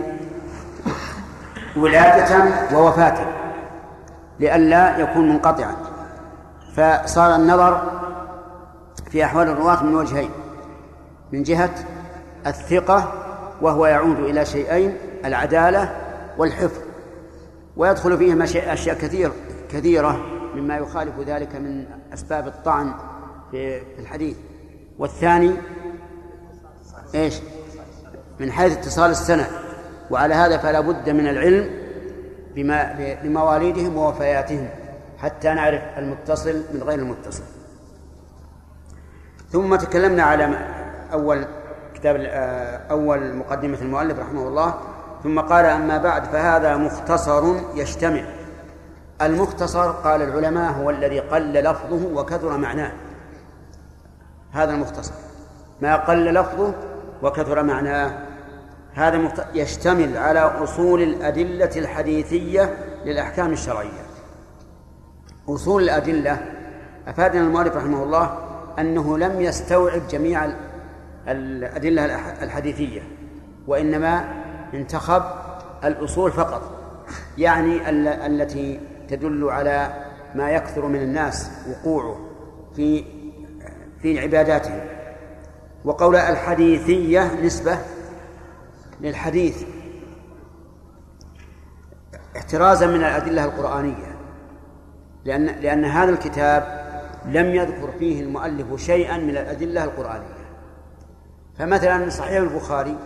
ولادة 1.76 2.44
ووفاة 2.74 3.16
لئلا 4.40 4.98
يكون 4.98 5.28
منقطعا. 5.28 5.76
فصار 6.76 7.34
النظر 7.34 7.97
في 9.10 9.24
أحوال 9.24 9.48
الرواة 9.48 9.84
من 9.84 9.94
وجهين. 9.94 10.30
من 11.32 11.42
جهة 11.42 11.74
الثقة 12.46 13.12
وهو 13.60 13.86
يعود 13.86 14.18
إلى 14.18 14.44
شيئين 14.44 14.96
العدالة 15.24 15.96
والحفظ. 16.38 16.80
ويدخل 17.76 18.18
فيه 18.18 18.44
أشياء 18.72 18.96
كثير 18.98 19.32
كثيرة 19.70 20.26
مما 20.54 20.76
يخالف 20.76 21.20
ذلك 21.26 21.56
من 21.56 21.84
أسباب 22.14 22.46
الطعن 22.46 22.94
في 23.50 23.82
الحديث. 23.98 24.36
والثاني 24.98 25.52
إيش؟ 27.14 27.34
من 28.40 28.52
حيث 28.52 28.78
اتصال 28.78 29.10
السنة 29.10 29.48
وعلى 30.10 30.34
هذا 30.34 30.58
فلا 30.58 30.80
بد 30.80 31.10
من 31.10 31.28
العلم 31.28 31.70
بما 32.54 32.98
بمواليدهم 33.22 33.96
ووفياتهم 33.96 34.68
حتى 35.18 35.48
نعرف 35.48 35.82
المتصل 35.98 36.62
من 36.74 36.82
غير 36.82 36.98
المتصل. 36.98 37.42
ثم 39.50 39.76
تكلمنا 39.76 40.22
على 40.22 40.58
أول 41.12 41.44
كتاب 41.94 42.16
أول 42.90 43.34
مقدمة 43.34 43.78
المؤلف 43.82 44.18
رحمه 44.18 44.48
الله 44.48 44.74
ثم 45.22 45.40
قال 45.40 45.64
أما 45.64 45.98
بعد 45.98 46.24
فهذا 46.24 46.76
مختصر 46.76 47.54
يجتمع. 47.74 48.22
المختصر 49.22 49.90
قال 49.90 50.22
العلماء 50.22 50.72
هو 50.72 50.90
الذي 50.90 51.20
قل 51.20 51.52
لفظه 51.52 52.06
وكثر 52.14 52.56
معناه. 52.56 52.92
هذا 54.52 54.70
المختصر. 54.70 55.12
ما 55.80 55.96
قل 55.96 56.24
لفظه 56.24 56.74
وكثر 57.22 57.62
معناه. 57.62 58.18
هذا 58.94 59.32
يشتمل 59.54 60.16
على 60.16 60.40
أصول 60.40 61.02
الأدلة 61.02 61.70
الحديثية 61.76 62.74
للأحكام 63.04 63.52
الشرعية. 63.52 64.02
أصول 65.48 65.82
الأدلة 65.82 66.38
أفادنا 67.08 67.42
المؤلف 67.42 67.76
رحمه 67.76 68.02
الله 68.02 68.47
أنه 68.78 69.18
لم 69.18 69.40
يستوعب 69.40 70.08
جميع 70.08 70.52
الأدلة 71.28 72.04
الحديثية 72.42 73.00
وإنما 73.66 74.24
انتخب 74.74 75.22
الأصول 75.84 76.32
فقط 76.32 76.62
يعني 77.38 77.90
التي 78.26 78.80
تدل 79.08 79.50
على 79.50 80.04
ما 80.34 80.50
يكثر 80.50 80.86
من 80.86 81.02
الناس 81.02 81.50
وقوعه 81.70 82.20
في 82.76 83.04
في 84.02 84.20
عباداتهم 84.20 84.80
وقول 85.84 86.16
الحديثية 86.16 87.40
نسبة 87.44 87.78
للحديث 89.00 89.62
احترازا 92.36 92.86
من 92.86 92.96
الأدلة 92.96 93.44
القرآنية 93.44 94.16
لأن 95.24 95.46
لأن 95.46 95.84
هذا 95.84 96.10
الكتاب 96.10 96.77
لم 97.24 97.54
يذكر 97.54 97.90
فيه 97.98 98.22
المؤلف 98.22 98.80
شيئا 98.80 99.16
من 99.16 99.30
الأدلة 99.30 99.84
القرآنية. 99.84 100.38
فمثلا 101.58 102.10
صحيح 102.10 102.36
البخاري 102.36 102.96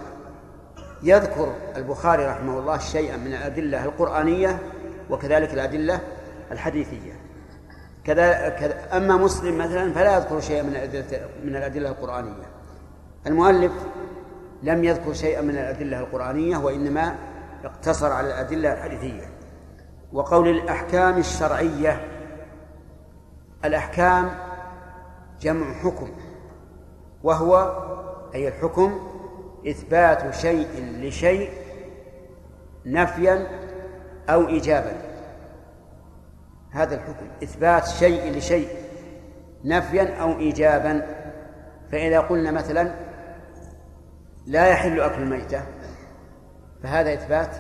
يذكر 1.03 1.53
البخاري 1.77 2.27
رحمه 2.27 2.59
الله 2.59 2.79
شيئا 2.79 3.17
من 3.17 3.35
الأدلة 3.35 3.85
القرآنية 3.85 4.59
وكذلك 5.11 5.55
الأدلة 5.55 6.01
الحديثية. 6.53 7.13
كذا 8.05 8.57
أما 8.97 9.17
مسلم 9.17 9.59
مثلا 9.59 9.93
فلا 9.93 10.17
يذكر 10.17 10.41
شيئا 10.41 10.63
من 10.63 10.77
الأدلة 10.77 11.29
من 11.45 11.57
الأدلة 11.57 11.89
القرآنية. 11.89 12.47
المؤلف 13.27 13.73
لم 14.63 14.85
يذكر 14.85 15.13
شيئا 15.13 15.41
من 15.41 15.51
الأدلة 15.51 16.01
القرآنية 16.01 16.57
وإنما 16.57 17.15
اقتصر 17.65 18.13
على 18.13 18.27
الأدلة 18.27 18.73
الحديثية. 18.73 19.31
وقول 20.13 20.49
الأحكام 20.49 21.19
الشرعية 21.19 22.01
الأحكام 23.65 24.31
جمع 25.41 25.73
حكم 25.73 26.09
وهو 27.23 27.83
أي 28.35 28.49
الحكم 28.49 29.01
إثبات 29.67 30.35
شيء 30.35 30.69
لشيء 31.01 31.51
نفيا 32.87 33.47
أو 34.29 34.49
إيجابا. 34.49 34.93
هذا 36.71 36.95
الحكم 36.95 37.27
إثبات 37.43 37.87
شيء 37.87 38.33
لشيء 38.37 38.69
نفيا 39.65 40.17
أو 40.23 40.39
إيجابا. 40.39 41.07
فإذا 41.93 42.21
قلنا 42.21 42.51
مثلا 42.51 42.95
لا 44.47 44.67
يحل 44.67 45.01
أكل 45.01 45.23
الميتة 45.23 45.63
فهذا 46.83 47.15
إثبات 47.15 47.57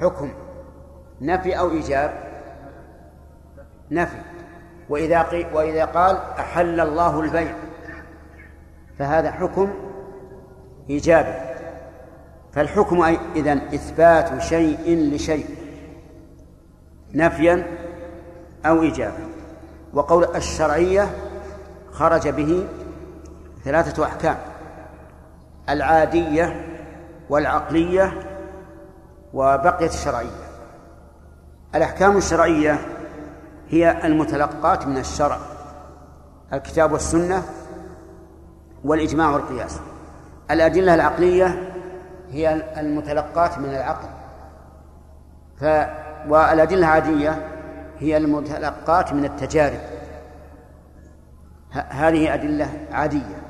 حكم 0.00 0.32
نفي 1.20 1.58
أو 1.58 1.70
إيجاب؟ 1.70 2.30
نفي. 3.90 4.29
وإذا 4.90 5.26
وإذا 5.52 5.84
قال 5.84 6.16
أحل 6.16 6.80
الله 6.80 7.20
البيع 7.20 7.54
فهذا 8.98 9.30
حكم 9.30 9.70
إيجابي. 10.90 11.50
فالحكم 12.52 13.02
إذن 13.36 13.58
إثبات 13.58 14.42
شيء 14.42 14.96
لشيء 15.14 15.46
نفيا 17.14 17.66
أو 18.66 18.82
إيجابا. 18.82 19.28
وقول 19.94 20.24
الشرعية 20.36 21.10
خرج 21.92 22.28
به 22.28 22.68
ثلاثة 23.64 24.04
أحكام 24.04 24.36
العادية 25.68 26.66
والعقلية 27.30 28.12
وبقيت 29.34 29.92
الشرعية. 29.92 30.50
الأحكام 31.74 32.16
الشرعية 32.16 32.78
هي 33.70 34.06
المتلقات 34.06 34.86
من 34.86 34.98
الشرع 34.98 35.38
الكتاب 36.52 36.92
والسنة 36.92 37.42
والإجماع 38.84 39.30
والقياس. 39.30 39.80
الأدلة 40.50 40.94
العقلية 40.94 41.72
هي 42.30 42.62
المتلقات 42.80 43.58
من 43.58 43.64
العقل. 43.64 44.08
ف 45.60 45.64
والأدلة 46.28 46.78
العادية 46.78 47.46
هي 47.98 48.16
المتلقات 48.16 49.12
من 49.12 49.24
التجارب. 49.24 49.80
هذه 51.72 52.34
أدلة 52.34 52.70
عادية. 52.92 53.42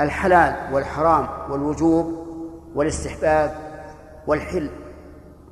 الحلال 0.00 0.74
والحرام 0.74 1.28
والوجوب 1.50 2.26
والاستحباب 2.74 3.54
والحل. 4.26 4.70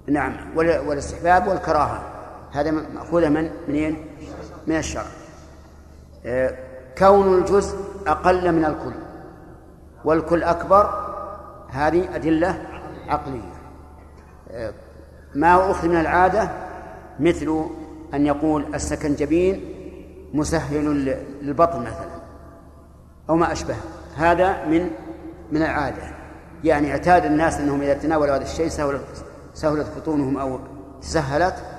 نعم 0.09 0.37
والاستحباب 0.57 1.47
والكراهة. 1.47 2.14
هذا 2.55 2.71
مأخوذة 2.71 3.29
من 3.29 3.51
منين؟ 3.69 4.07
من 4.67 4.77
الشرع. 4.77 5.05
آه، 6.27 6.55
كون 6.99 7.39
الجزء 7.39 7.77
أقل 8.07 8.53
من 8.53 8.65
الكل 8.65 8.95
والكل 10.05 10.43
أكبر 10.43 11.05
هذه 11.71 12.15
أدلة 12.15 12.63
عقلية. 13.09 13.53
آه، 14.51 14.75
ما 15.35 15.71
أخذ 15.71 15.89
من 15.89 15.97
العادة؟ 15.97 16.51
مثل 17.21 17.65
أن 18.15 18.27
يقول 18.27 18.75
السكنجبين 18.75 19.75
مسهل 20.35 21.17
للبطن 21.43 21.81
مثلا 21.81 22.15
أو 23.31 23.37
ما 23.37 23.53
أشبه. 23.53 23.77
هذا 24.17 24.65
من 24.65 24.91
من 25.53 25.63
العادة. 25.63 26.03
يعني 26.65 26.93
اعتاد 26.93 27.25
الناس 27.25 27.61
أنهم 27.61 27.83
إذا 27.83 27.95
تناولوا 27.95 28.37
هذا 28.37 28.43
الشيء 28.43 28.69
سهلت 28.69 29.25
سهلت 29.55 29.87
بطونهم 29.97 30.37
أو 30.37 30.59
تسهلت 31.03 31.74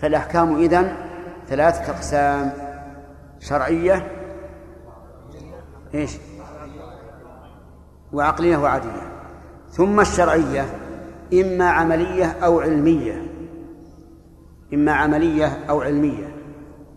فالأحكام 0.00 0.56
إذن 0.56 0.92
ثلاثة 1.48 1.92
أقسام. 1.92 2.52
شرعية 3.40 4.06
إيش؟ 5.94 6.16
وعقلية 8.12 8.56
وعادية. 8.56 9.02
ثم 9.70 10.00
الشرعية 10.00 10.64
إما 11.34 11.70
عملية 11.70 12.36
أو 12.44 12.60
علمية. 12.60 13.22
إما 14.74 14.92
عملية 14.92 15.58
أو 15.70 15.82
علمية. 15.82 16.36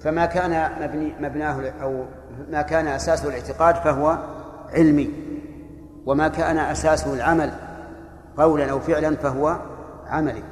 فما 0.02 0.26
كان 0.26 0.72
مبني 0.82 1.14
مبناه 1.20 1.70
أو 1.82 2.06
ما 2.52 2.62
كان 2.62 2.88
أساسه 2.88 3.30
الاعتقاد 3.30 3.76
فهو 3.76 4.18
علمي. 4.70 5.14
وما 6.06 6.28
كان 6.28 6.58
أساسه 6.58 7.14
العمل 7.14 7.52
قولا 8.38 8.72
أو 8.72 8.80
فعلا 8.80 9.16
فهو 9.16 9.58
عملي. 10.08 10.44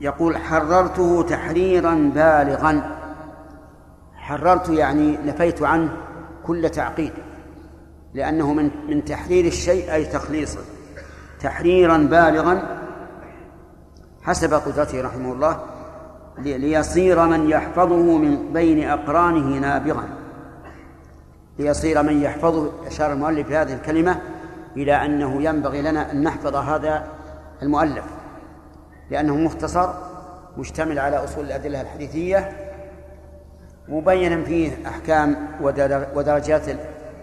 يقول 0.00 0.36
حررته 0.36 1.22
تحريرا 1.22 1.94
بالغا. 2.14 2.98
حررت 4.16 4.68
يعني 4.68 5.18
نفيت 5.26 5.62
عنه 5.62 5.96
كل 6.46 6.70
تعقيد 6.70 7.12
لأنه 8.14 8.52
من 8.52 8.70
من 8.88 9.04
تحرير 9.04 9.44
الشيء 9.44 9.94
أي 9.94 10.04
تخليصه 10.04 10.60
تحريرا 11.40 11.96
بالغا 11.96 12.80
حسب 14.22 14.54
قدرته 14.54 15.02
رحمه 15.02 15.32
الله 15.32 15.60
ليصير 16.38 17.26
من 17.26 17.50
يحفظه 17.50 18.18
من 18.18 18.52
بين 18.52 18.88
أقرانه 18.88 19.58
نابغا. 19.58 20.08
ليصير 21.58 22.02
من 22.02 22.22
يحفظه 22.22 22.70
أشار 22.86 23.12
المؤلف 23.12 23.46
في 23.46 23.56
هذه 23.56 23.74
الكلمة 23.74 24.20
إلى 24.76 24.92
أنه 24.92 25.42
ينبغي 25.42 25.82
لنا 25.82 26.12
أن 26.12 26.22
نحفظ 26.22 26.56
هذا 26.56 27.06
المؤلف. 27.62 28.04
لأنه 29.10 29.36
مختصر 29.36 29.88
مشتمل 30.58 30.98
على 30.98 31.24
أصول 31.24 31.44
الأدلة 31.44 31.80
الحديثية 31.80 32.52
مبينا 33.88 34.44
فيه 34.44 34.72
أحكام 34.86 35.36
ودرجات 36.14 36.62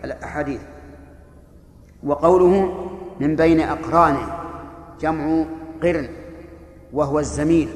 الأحاديث. 0.04 0.62
وقوله 2.04 2.74
من 3.20 3.36
بين 3.36 3.60
أقرانه 3.62 4.28
جمع 5.02 5.46
قرن 5.84 6.10
وهو 6.94 7.20
الزميل 7.20 7.70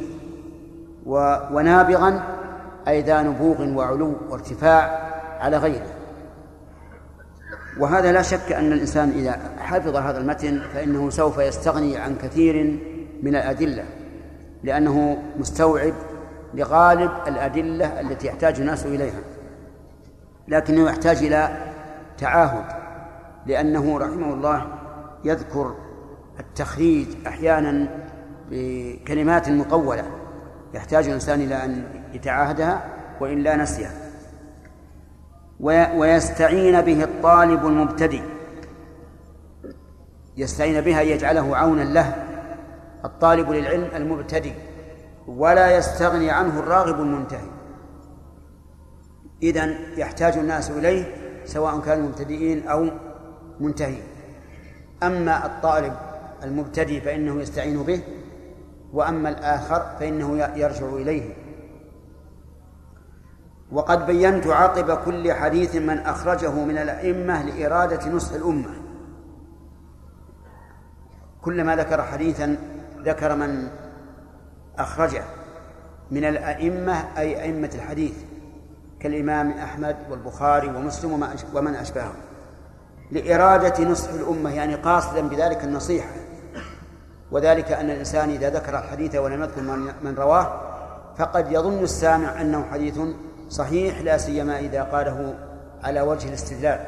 ونابغا 1.51 2.23
أي 2.87 3.01
ذا 3.01 3.21
نبوغ 3.21 3.61
وعلو 3.61 4.15
وارتفاع 4.29 5.09
على 5.39 5.57
غيره. 5.57 5.87
وهذا 7.79 8.11
لا 8.11 8.21
شك 8.21 8.51
أن 8.51 8.73
الإنسان 8.73 9.09
إذا 9.09 9.39
حفظ 9.59 9.95
هذا 9.95 10.17
المتن 10.17 10.61
فإنه 10.73 11.09
سوف 11.09 11.37
يستغني 11.37 11.97
عن 11.97 12.15
كثير 12.15 12.79
من 13.23 13.35
الأدلة. 13.35 13.83
لأنه 14.63 15.23
مستوعب 15.39 15.93
لغالب 16.53 17.11
الأدلة 17.27 17.99
التي 17.99 18.27
يحتاج 18.27 18.59
الناس 18.59 18.85
إليها 18.85 19.19
لكنه 20.47 20.89
يحتاج 20.89 21.17
إلى 21.17 21.57
تعاهد 22.17 22.65
لأنه 23.45 23.97
رحمه 23.97 24.33
الله 24.33 24.67
يذكر 25.23 25.75
التخريج 26.39 27.07
أحيانا 27.27 27.87
بكلمات 28.51 29.49
مطولة 29.49 30.05
يحتاج 30.73 31.07
الإنسان 31.07 31.41
إلى 31.41 31.65
أن 31.65 31.83
يتعاهدها 32.13 32.85
وإلا 33.21 33.55
نسيها. 33.55 33.91
ويستعين 35.95 36.81
به 36.81 37.03
الطالب 37.03 37.65
المبتدئ 37.65 38.21
يستعين 40.37 40.81
بها 40.81 41.01
يجعله 41.01 41.57
عونا 41.57 41.83
له 41.83 42.28
الطالب 43.05 43.49
للعلم 43.49 43.89
المبتدئ 43.95 44.53
ولا 45.27 45.77
يستغني 45.77 46.31
عنه 46.31 46.59
الراغب 46.59 46.99
المنتهي. 46.99 47.49
إذن 49.43 49.75
يحتاج 49.97 50.37
الناس 50.37 50.71
إليه 50.71 51.15
سواء 51.45 51.79
كانوا 51.79 52.07
مبتدئين 52.07 52.67
أو 52.67 52.89
منتهين. 53.59 54.03
أما 55.03 55.45
الطالب 55.45 55.93
المبتدئ 56.43 57.01
فإنه 57.01 57.41
يستعين 57.41 57.83
به 57.83 58.03
وأما 58.93 59.29
الآخر 59.29 59.95
فإنه 59.99 60.37
يرجع 60.37 60.87
إليه. 60.87 61.33
وقد 63.71 64.05
بينت 64.05 64.47
عقب 64.47 64.97
كل 64.97 65.33
حديث 65.33 65.75
من 65.75 65.97
أخرجه 65.97 66.51
من 66.51 66.77
الأئمة 66.77 67.43
لإرادة 67.43 68.11
نصح 68.11 68.33
الأمة. 68.33 68.69
كلما 71.41 71.75
ذكر 71.75 72.01
حديثا 72.01 72.57
ذكر 73.03 73.35
من 73.35 73.67
أخرجه 74.79 75.23
من 76.11 76.25
الأئمة 76.25 77.17
أي 77.17 77.41
أئمة 77.43 77.69
الحديث 77.75 78.13
كالإمام 78.99 79.51
أحمد 79.51 79.95
والبخاري 80.09 80.67
ومسلم 80.67 81.13
ومن 81.53 81.75
أشبههم. 81.75 82.15
لإرادة 83.11 83.83
نصح 83.83 84.09
الأمة 84.13 84.55
يعني 84.55 84.75
قاصدا 84.75 85.21
بذلك 85.21 85.63
النصيحة. 85.63 86.09
وذلك 87.31 87.71
أن 87.71 87.89
الإنسان 87.89 88.29
إذا 88.29 88.49
ذكر 88.49 88.79
الحديث 88.79 89.15
ولم 89.15 89.43
يذكر 89.43 89.61
من 90.03 90.15
رواه 90.17 90.61
فقد 91.17 91.51
يظن 91.51 91.83
السامع 91.83 92.41
أنه 92.41 92.65
حديث 92.71 92.99
صحيح 93.49 94.01
لا 94.01 94.17
سيما 94.17 94.59
إذا 94.59 94.83
قاله 94.83 95.33
على 95.83 96.01
وجه 96.01 96.27
الاستدلال. 96.27 96.85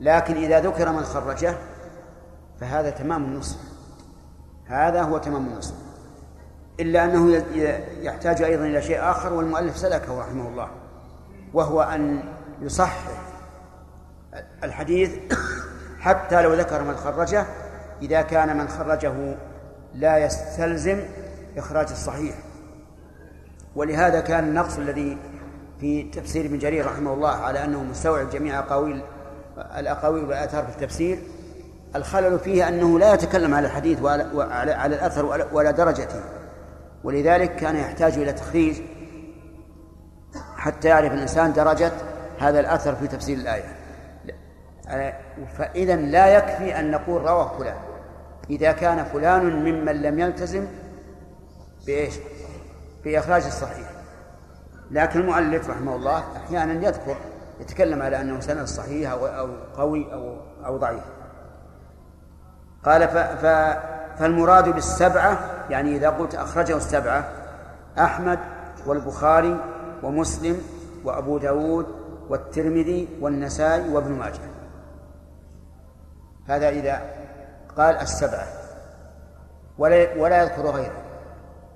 لكن 0.00 0.34
إذا 0.34 0.60
ذكر 0.60 0.92
من 0.92 1.02
خرجه 1.02 1.54
فهذا 2.60 2.90
تمام 2.90 3.24
النصح. 3.24 3.69
هذا 4.70 5.02
هو 5.02 5.18
تمام 5.18 5.46
النصح 5.46 5.74
إلا 6.80 7.04
أنه 7.04 7.44
يحتاج 8.02 8.42
أيضا 8.42 8.64
إلى 8.64 8.82
شيء 8.82 9.10
آخر 9.10 9.32
والمؤلف 9.32 9.76
سلكه 9.76 10.20
رحمه 10.20 10.48
الله 10.48 10.68
وهو 11.54 11.82
أن 11.82 12.22
يصحح 12.60 13.08
الحديث 14.64 15.10
حتى 16.00 16.42
لو 16.42 16.54
ذكر 16.54 16.82
من 16.82 16.96
خرجه 16.96 17.46
إذا 18.02 18.22
كان 18.22 18.56
من 18.56 18.68
خرجه 18.68 19.36
لا 19.94 20.18
يستلزم 20.18 21.00
إخراج 21.56 21.86
الصحيح. 21.90 22.34
ولهذا 23.76 24.20
كان 24.20 24.44
النقص 24.44 24.78
الذي 24.78 25.18
في 25.80 26.02
تفسير 26.02 26.44
ابن 26.44 26.58
جرير 26.58 26.86
رحمه 26.86 27.14
الله 27.14 27.30
على 27.30 27.64
أنه 27.64 27.82
مستوعب 27.82 28.30
جميع 28.30 28.58
أقاويل 28.58 29.02
الأقاويل 29.58 30.24
والآثار 30.24 30.64
في 30.64 30.70
التفسير 30.70 31.18
الخلل 31.96 32.38
فيه 32.38 32.68
أنه 32.68 32.98
لا 32.98 33.14
يتكلم 33.14 33.54
على 33.54 33.66
الحديث 33.66 34.02
وعلى 34.02 34.72
على 34.72 34.94
الأثر 34.94 35.46
ولا 35.52 35.70
درجته. 35.70 36.20
ولذلك 37.04 37.56
كان 37.56 37.76
يحتاج 37.76 38.18
إلى 38.18 38.32
تخريج 38.32 38.80
حتى 40.56 40.88
يعرف 40.88 41.12
الإنسان 41.12 41.52
درجة 41.52 41.92
هذا 42.38 42.60
الأثر 42.60 42.94
في 42.94 43.06
تفسير 43.06 43.38
الآية. 43.38 43.76
فإذا 45.58 45.96
لا 45.96 46.26
يكفي 46.26 46.78
أن 46.78 46.90
نقول 46.90 47.22
رواه 47.22 47.58
فلان. 47.58 47.76
إذا 48.50 48.72
كان 48.72 49.04
فلان 49.04 49.64
ممن 49.64 50.02
لم 50.02 50.18
يلتزم 50.18 50.66
بإيش؟ 51.86 52.14
بإخراج 53.04 53.44
الصحيح. 53.44 53.90
لكن 54.90 55.20
المؤلف 55.20 55.70
رحمه 55.70 55.96
الله 55.96 56.24
أحيانا 56.36 56.86
يذكر 56.88 57.16
يتكلم 57.60 58.02
على 58.02 58.20
أنه 58.20 58.40
سند 58.40 58.64
صحيح 58.64 59.10
أو 59.12 59.48
قوي 59.76 60.12
أو 60.12 60.36
أو 60.66 60.76
ضعيف. 60.76 61.02
قال 62.84 63.08
ف 63.08 63.16
ف 63.16 63.46
فالمراد 64.18 64.68
بالسبعة 64.68 65.38
يعني 65.70 65.96
إذا 65.96 66.10
قلت 66.10 66.34
أخرجه 66.34 66.76
السبعة 66.76 67.28
أحمد 67.98 68.38
والبخاري 68.86 69.56
ومسلم 70.02 70.62
وأبو 71.04 71.38
داود 71.38 71.86
والترمذي 72.28 73.08
والنسائي 73.20 73.88
وابن 73.88 74.12
ماجه. 74.12 74.40
هذا 76.46 76.68
إذا 76.68 77.02
قال 77.76 77.96
السبعة 77.96 78.46
ولا 79.78 80.16
ولا 80.16 80.42
يذكر 80.42 80.66
غيره. 80.66 81.02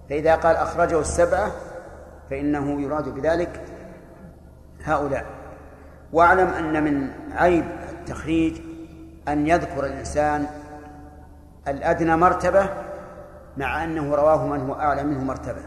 فإذا 0.09 0.35
قال 0.35 0.57
أخرجه 0.57 1.01
السبعة 1.01 1.53
فإنه 2.31 2.83
يراد 2.83 3.09
بذلك 3.09 3.61
هؤلاء. 4.85 5.25
واعلم 6.13 6.49
أن 6.49 6.85
من 6.85 7.11
عيب 7.33 7.65
التخريج 7.93 8.61
أن 9.29 9.47
يذكر 9.47 9.87
الإنسان 9.87 10.47
الأدنى 11.69 12.17
مرتبة 12.17 12.69
مع 13.57 13.85
أنه 13.85 14.15
رواه 14.15 14.47
من 14.47 14.61
هو 14.61 14.75
أعلى 14.75 15.03
منه 15.03 15.25
مرتبة. 15.25 15.63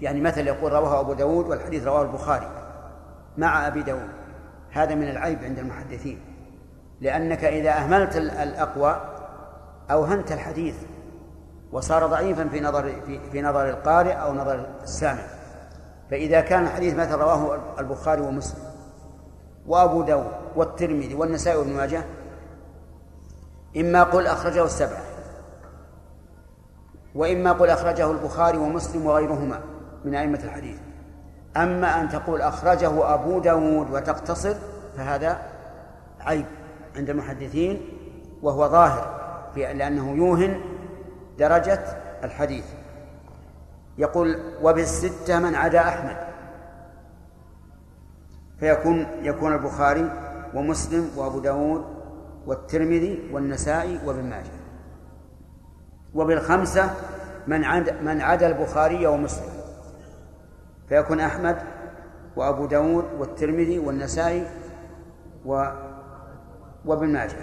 يعني 0.00 0.20
مثل 0.20 0.46
يقول 0.46 0.72
رواه 0.72 1.00
أبو 1.00 1.12
داود 1.12 1.46
والحديث 1.46 1.84
رواه 1.84 2.02
البخاري 2.02 2.48
مع 3.38 3.66
أبي 3.66 3.82
داود. 3.82 4.08
هذا 4.70 4.94
من 4.94 5.08
العيب 5.08 5.44
عند 5.44 5.58
المحدثين. 5.58 6.20
لأنك 7.00 7.44
إذا 7.44 7.70
أهملت 7.70 8.16
الأقوى 8.16 9.00
أوهنت 9.90 10.32
الحديث 10.32 10.74
وصار 11.72 12.06
ضعيفا 12.06 12.48
في 12.48 12.60
نظر 12.60 12.92
في, 13.06 13.20
في 13.32 13.42
نظر 13.42 13.68
القارئ 13.70 14.12
أو 14.12 14.34
نظر 14.34 14.66
السامع. 14.82 15.22
فإذا 16.10 16.40
كان 16.40 16.62
الحديث 16.62 16.94
مثلا 16.94 17.16
رواه 17.16 17.58
البخاري 17.78 18.20
ومسلم 18.20 18.62
وأبو 19.66 20.02
داود 20.02 20.32
والترمذي 20.56 21.14
والنسائي 21.14 21.58
وابن 21.58 21.72
ماجه 21.72 22.04
إما 23.76 24.02
قل 24.02 24.26
أخرجه 24.26 24.64
السبعة. 24.64 25.09
وإما 27.14 27.52
قل 27.52 27.70
أخرجه 27.70 28.10
البخاري 28.10 28.58
ومسلم 28.58 29.06
وغيرهما 29.06 29.60
من 30.04 30.14
أئمة 30.14 30.40
الحديث. 30.44 30.78
أما 31.56 32.00
أن 32.00 32.08
تقول 32.08 32.42
أخرجه 32.42 33.14
أبو 33.14 33.38
داود 33.38 33.90
وتقتصر 33.90 34.54
فهذا 34.96 35.38
عيب 36.20 36.46
عند 36.96 37.10
المحدثين 37.10 37.88
وهو 38.42 38.68
ظاهر 38.68 39.20
لأنه 39.56 40.16
يوهن 40.16 40.60
درجة 41.38 41.80
الحديث. 42.24 42.64
يقول 43.98 44.38
وبالستة 44.62 45.38
من 45.38 45.54
عدا 45.54 45.80
أحمد. 45.80 46.16
فيكون 48.60 49.06
يكون 49.22 49.52
البخاري 49.52 50.10
ومسلم 50.54 51.10
وأبو 51.16 51.38
داود 51.38 51.84
والترمذي 52.46 53.30
والنسائي 53.32 53.98
وابن 54.06 54.24
ماجه. 54.24 54.59
وبالخمسة 56.14 56.90
من 57.46 57.64
عدا 57.64 58.00
من 58.00 58.20
عدا 58.20 58.46
البخاري 58.46 59.06
ومسلم. 59.06 59.50
فيكون 60.88 61.20
أحمد 61.20 61.56
وأبو 62.36 62.66
داود 62.66 63.04
والترمذي 63.18 63.78
والنسائي 63.78 64.46
و 65.46 65.64
وابن 66.84 67.08
ماجه. 67.12 67.36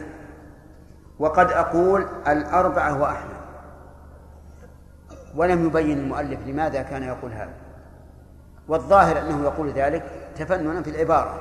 وقد 1.20 1.52
أقول 1.52 2.06
الأربعة 2.28 3.02
وأحمد 3.02 3.38
ولم 5.36 5.66
يبين 5.66 6.00
المؤلف 6.00 6.40
لماذا 6.48 6.82
كان 6.82 7.04
يقول 7.04 7.32
هذا. 7.32 7.54
والظاهر 8.68 9.20
أنه 9.20 9.44
يقول 9.44 9.72
ذلك 9.72 10.04
تفننا 10.36 10.84
في 10.84 10.90
العبارة. 10.90 11.40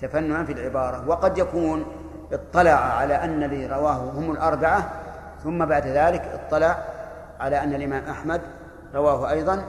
تفننا 0.00 0.44
في 0.44 0.52
العبارة. 0.52 1.08
وقد 1.08 1.38
يكون 1.38 1.84
اطلع 2.32 2.70
على 2.70 3.14
أن 3.14 3.42
الذي 3.42 3.66
رواه 3.66 3.96
هم 3.96 4.30
الأربعة 4.30 4.90
ثم 5.44 5.64
بعد 5.64 5.86
ذلك 5.86 6.22
اطلع 6.22 6.84
على 7.40 7.62
أن 7.62 7.74
الإمام 7.74 8.04
أحمد 8.04 8.40
رواه 8.94 9.30
أيضا 9.30 9.64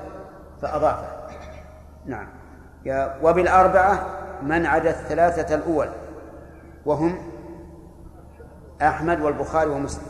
فأضافه. 0.62 1.08
نعم. 2.06 2.28
وبالأربعة 3.24 4.06
من 4.44 4.66
عدا 4.66 4.90
الثلاثة 4.90 5.56
الأول 5.56 5.90
وهم 6.86 7.18
أحمد 8.82 9.22
والبخاري 9.22 9.70
ومسلم. 9.70 10.04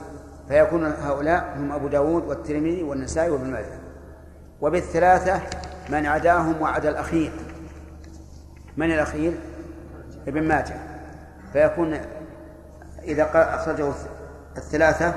فيكون 0.48 0.86
هؤلاء 0.86 1.54
هم 1.58 1.72
أبو 1.72 1.88
داود 1.88 2.26
والترمذي 2.26 2.84
والنسائي 2.84 3.30
وابن 3.30 3.52
ماجه. 3.52 3.80
وبالثلاثة 4.62 5.42
من 5.90 6.06
عداهم 6.06 6.62
وعدا 6.62 6.90
الأخير. 6.90 7.32
من 8.78 8.92
الأخير؟ 8.92 9.34
ابن 10.28 10.44
ماجه. 10.44 10.76
فيكون 11.54 12.00
إذا 13.04 13.30
أخرجه 13.34 13.92
الثلاثة 14.58 15.14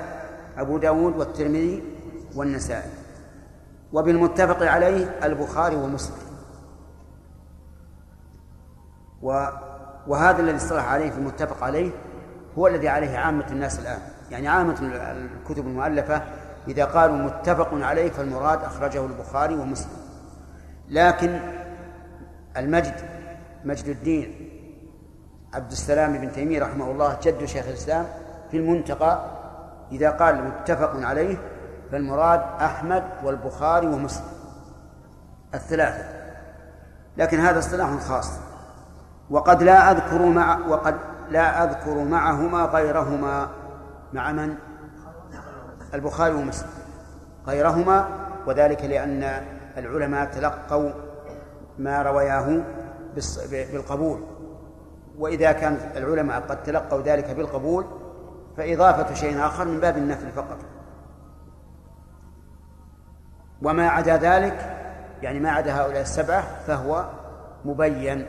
أبو 0.59 0.79
داود 0.79 1.17
والترمذي 1.17 1.83
والنسائي. 2.37 2.91
وبالمتفق 3.93 4.63
عليه 4.63 5.19
البخاري 5.25 5.77
ومسلم. 5.77 6.17
و 9.23 9.47
وهذا 10.07 10.41
الذي 10.41 10.57
اصطلح 10.57 10.93
عليه 10.93 11.11
في 11.11 11.19
المتفق 11.19 11.65
عليه 11.65 11.91
هو 12.59 12.67
الذي 12.67 12.89
عليه 12.89 13.19
عامة 13.19 13.47
الناس 13.51 13.79
الآن. 13.79 13.99
يعني 14.31 14.49
عامة 14.49 14.77
الكتب 14.83 15.67
المؤلفة 15.67 16.23
إذا 16.69 16.85
قالوا 16.85 17.17
متفق 17.17 17.69
عليه 17.73 18.11
فالمراد 18.11 18.65
أخرجه 18.65 19.07
البخاري 19.07 19.55
ومسلم. 19.55 19.93
لكن 20.89 21.41
المجد 22.57 22.95
مجد 23.65 23.87
الدين 23.87 24.49
عبد 25.55 25.71
السلام 25.71 26.19
بن 26.19 26.33
تيمية 26.33 26.63
رحمه 26.63 26.91
الله 26.91 27.19
جد 27.23 27.45
شيخ 27.45 27.67
الإسلام 27.67 28.07
في 28.51 28.57
المنتقى 28.57 29.42
إذا 29.93 30.11
قال 30.11 30.45
متفق 30.45 31.07
عليه 31.07 31.37
فالمراد 31.93 32.41
أحمد 32.61 33.05
والبخاري 33.25 33.87
ومسلم 33.87 34.27
الثلاثة. 35.55 36.05
لكن 37.17 37.39
هذا 37.39 37.59
اصطلاح 37.59 37.97
خاص. 37.97 38.31
وقد 39.31 39.63
لا 39.63 39.91
أذكر 39.91 40.27
مع 40.27 40.59
وقد 40.69 40.95
لا 41.31 41.65
أذكر 41.65 42.05
معهما 42.05 42.65
غيرهما 42.65 43.49
مع 44.13 44.33
من؟ 44.33 44.55
البخاري 45.95 46.35
ومسلم. 46.35 46.71
غيرهما 47.47 48.09
وذلك 48.47 48.85
لأن 48.85 49.43
العلماء 49.77 50.25
تلقوا 50.25 50.91
ما 51.79 52.03
روياه 52.03 52.63
بالقبول. 53.51 54.21
وإذا 55.19 55.53
كان 55.53 55.79
العلماء 55.97 56.41
قد 56.41 56.63
تلقوا 56.63 57.03
ذلك 57.03 57.31
بالقبول 57.31 57.87
فإضافة 58.57 59.15
شيء 59.15 59.47
آخر 59.47 59.65
من 59.65 59.81
باب 59.81 59.97
النفل 59.97 60.31
فقط. 60.31 60.59
وما 63.63 63.89
عدا 63.89 64.17
ذلك 64.17 64.79
يعني 65.23 65.41
ما 65.41 65.51
عدا 65.51 65.81
هؤلاء 65.81 66.01
السبعة 66.01 66.45
فهو 66.67 67.11
مبين. 67.65 68.27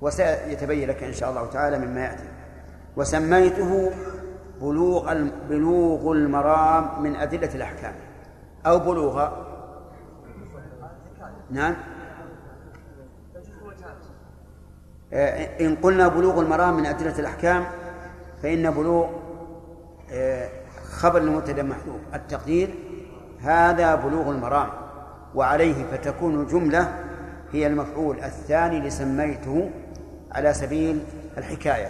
وسيتبين 0.00 0.88
لك 0.88 1.02
إن 1.02 1.12
شاء 1.12 1.30
الله 1.30 1.46
تعالى 1.46 1.78
مما 1.78 2.00
يأتي. 2.00 2.28
وسميته 2.96 3.90
بلوغ 4.60 5.14
بلوغ 5.48 6.12
المرام 6.12 7.02
من 7.02 7.16
أدلة 7.16 7.54
الأحكام. 7.54 7.94
أو 8.66 8.78
بلوغ. 8.78 9.28
نعم. 11.50 11.74
إن 15.60 15.76
قلنا 15.82 16.08
بلوغ 16.08 16.40
المرام 16.40 16.76
من 16.76 16.86
أدلة 16.86 17.18
الأحكام 17.18 17.66
فإن 18.42 18.70
بلوغ 18.70 19.06
آه، 20.12 20.48
خبر 20.90 21.18
المبتدأ 21.18 21.62
محذوف. 21.62 22.00
التقدير 22.14 22.74
هذا 23.42 23.94
بلوغ 23.94 24.30
المرام. 24.30 24.68
وعليه 25.34 25.84
فتكون 25.92 26.40
الجملة 26.40 26.94
هي 27.52 27.66
المفعول 27.66 28.18
الثاني 28.18 28.80
لسميته 28.80 29.70
على 30.32 30.54
سبيل 30.54 31.04
الحكاية. 31.38 31.88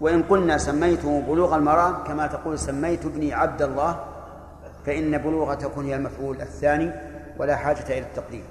وإن 0.00 0.22
قلنا 0.22 0.58
سميته 0.58 1.20
بلوغ 1.20 1.56
المرام 1.56 2.04
كما 2.04 2.26
تقول 2.26 2.58
سميت 2.58 3.04
ابني 3.04 3.34
عبد 3.34 3.62
الله 3.62 4.04
فإن 4.86 5.18
بلوغ 5.18 5.54
تكون 5.54 5.84
هي 5.84 5.94
المفعول 5.96 6.40
الثاني 6.40 6.90
ولا 7.38 7.56
حاجة 7.56 7.84
إلى 7.86 7.98
التقدير. 7.98 8.44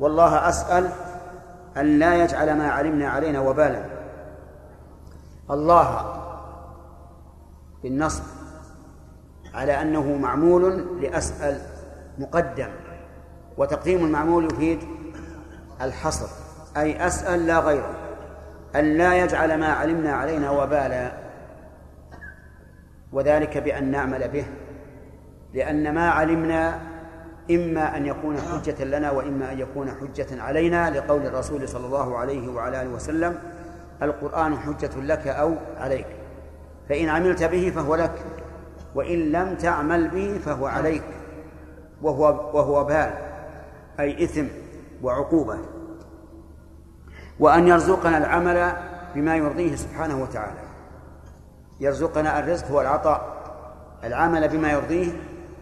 والله 0.00 0.48
أسأل 0.48 0.88
أن 1.76 1.98
لا 1.98 2.24
يجعل 2.24 2.58
ما 2.58 2.68
علمنا 2.70 3.08
علينا 3.08 3.40
وبالا. 3.40 3.97
الله 5.50 6.14
بالنصب 7.82 8.22
على 9.54 9.82
أنه 9.82 10.16
معمول 10.16 10.86
لأسأل 11.02 11.60
مقدم 12.18 12.68
وتقديم 13.58 14.04
المعمول 14.04 14.44
يفيد 14.44 14.78
الحصر 15.82 16.28
أي 16.76 17.06
أسأل 17.06 17.46
لا 17.46 17.58
غيره 17.58 17.94
أن 18.76 18.84
لا 18.96 19.14
يجعل 19.14 19.60
ما 19.60 19.66
علمنا 19.66 20.12
علينا 20.12 20.50
وبالا 20.50 21.12
وذلك 23.12 23.58
بأن 23.58 23.90
نعمل 23.90 24.28
به 24.28 24.46
لأن 25.54 25.94
ما 25.94 26.10
علمنا 26.10 26.80
إما 27.50 27.96
أن 27.96 28.06
يكون 28.06 28.36
حجة 28.38 28.84
لنا 28.84 29.10
وإما 29.10 29.52
أن 29.52 29.58
يكون 29.58 29.90
حجة 29.90 30.42
علينا 30.42 30.90
لقول 30.90 31.26
الرسول 31.26 31.68
صلى 31.68 31.86
الله 31.86 32.16
عليه 32.18 32.48
وعلى 32.48 32.82
آله 32.82 32.90
وسلم 32.90 33.38
القرآن 34.02 34.58
حجة 34.58 35.00
لك 35.00 35.26
أو 35.26 35.54
عليك. 35.76 36.06
فإن 36.88 37.08
عملت 37.08 37.42
به 37.42 37.72
فهو 37.74 37.94
لك 37.94 38.24
وإن 38.94 39.32
لم 39.32 39.54
تعمل 39.54 40.08
به 40.08 40.40
فهو 40.44 40.66
عليك. 40.66 41.04
وهو 42.02 42.50
وهو 42.54 42.84
بال 42.84 43.12
أي 44.00 44.24
إثم 44.24 44.46
وعقوبة. 45.02 45.58
وأن 47.40 47.68
يرزقنا 47.68 48.18
العمل 48.18 48.72
بما 49.14 49.36
يرضيه 49.36 49.76
سبحانه 49.76 50.22
وتعالى. 50.22 50.60
يرزقنا 51.80 52.38
الرزق 52.38 52.66
هو 52.66 52.80
العطاء 52.80 53.38
العمل 54.04 54.48
بما 54.48 54.72
يرضيه 54.72 55.12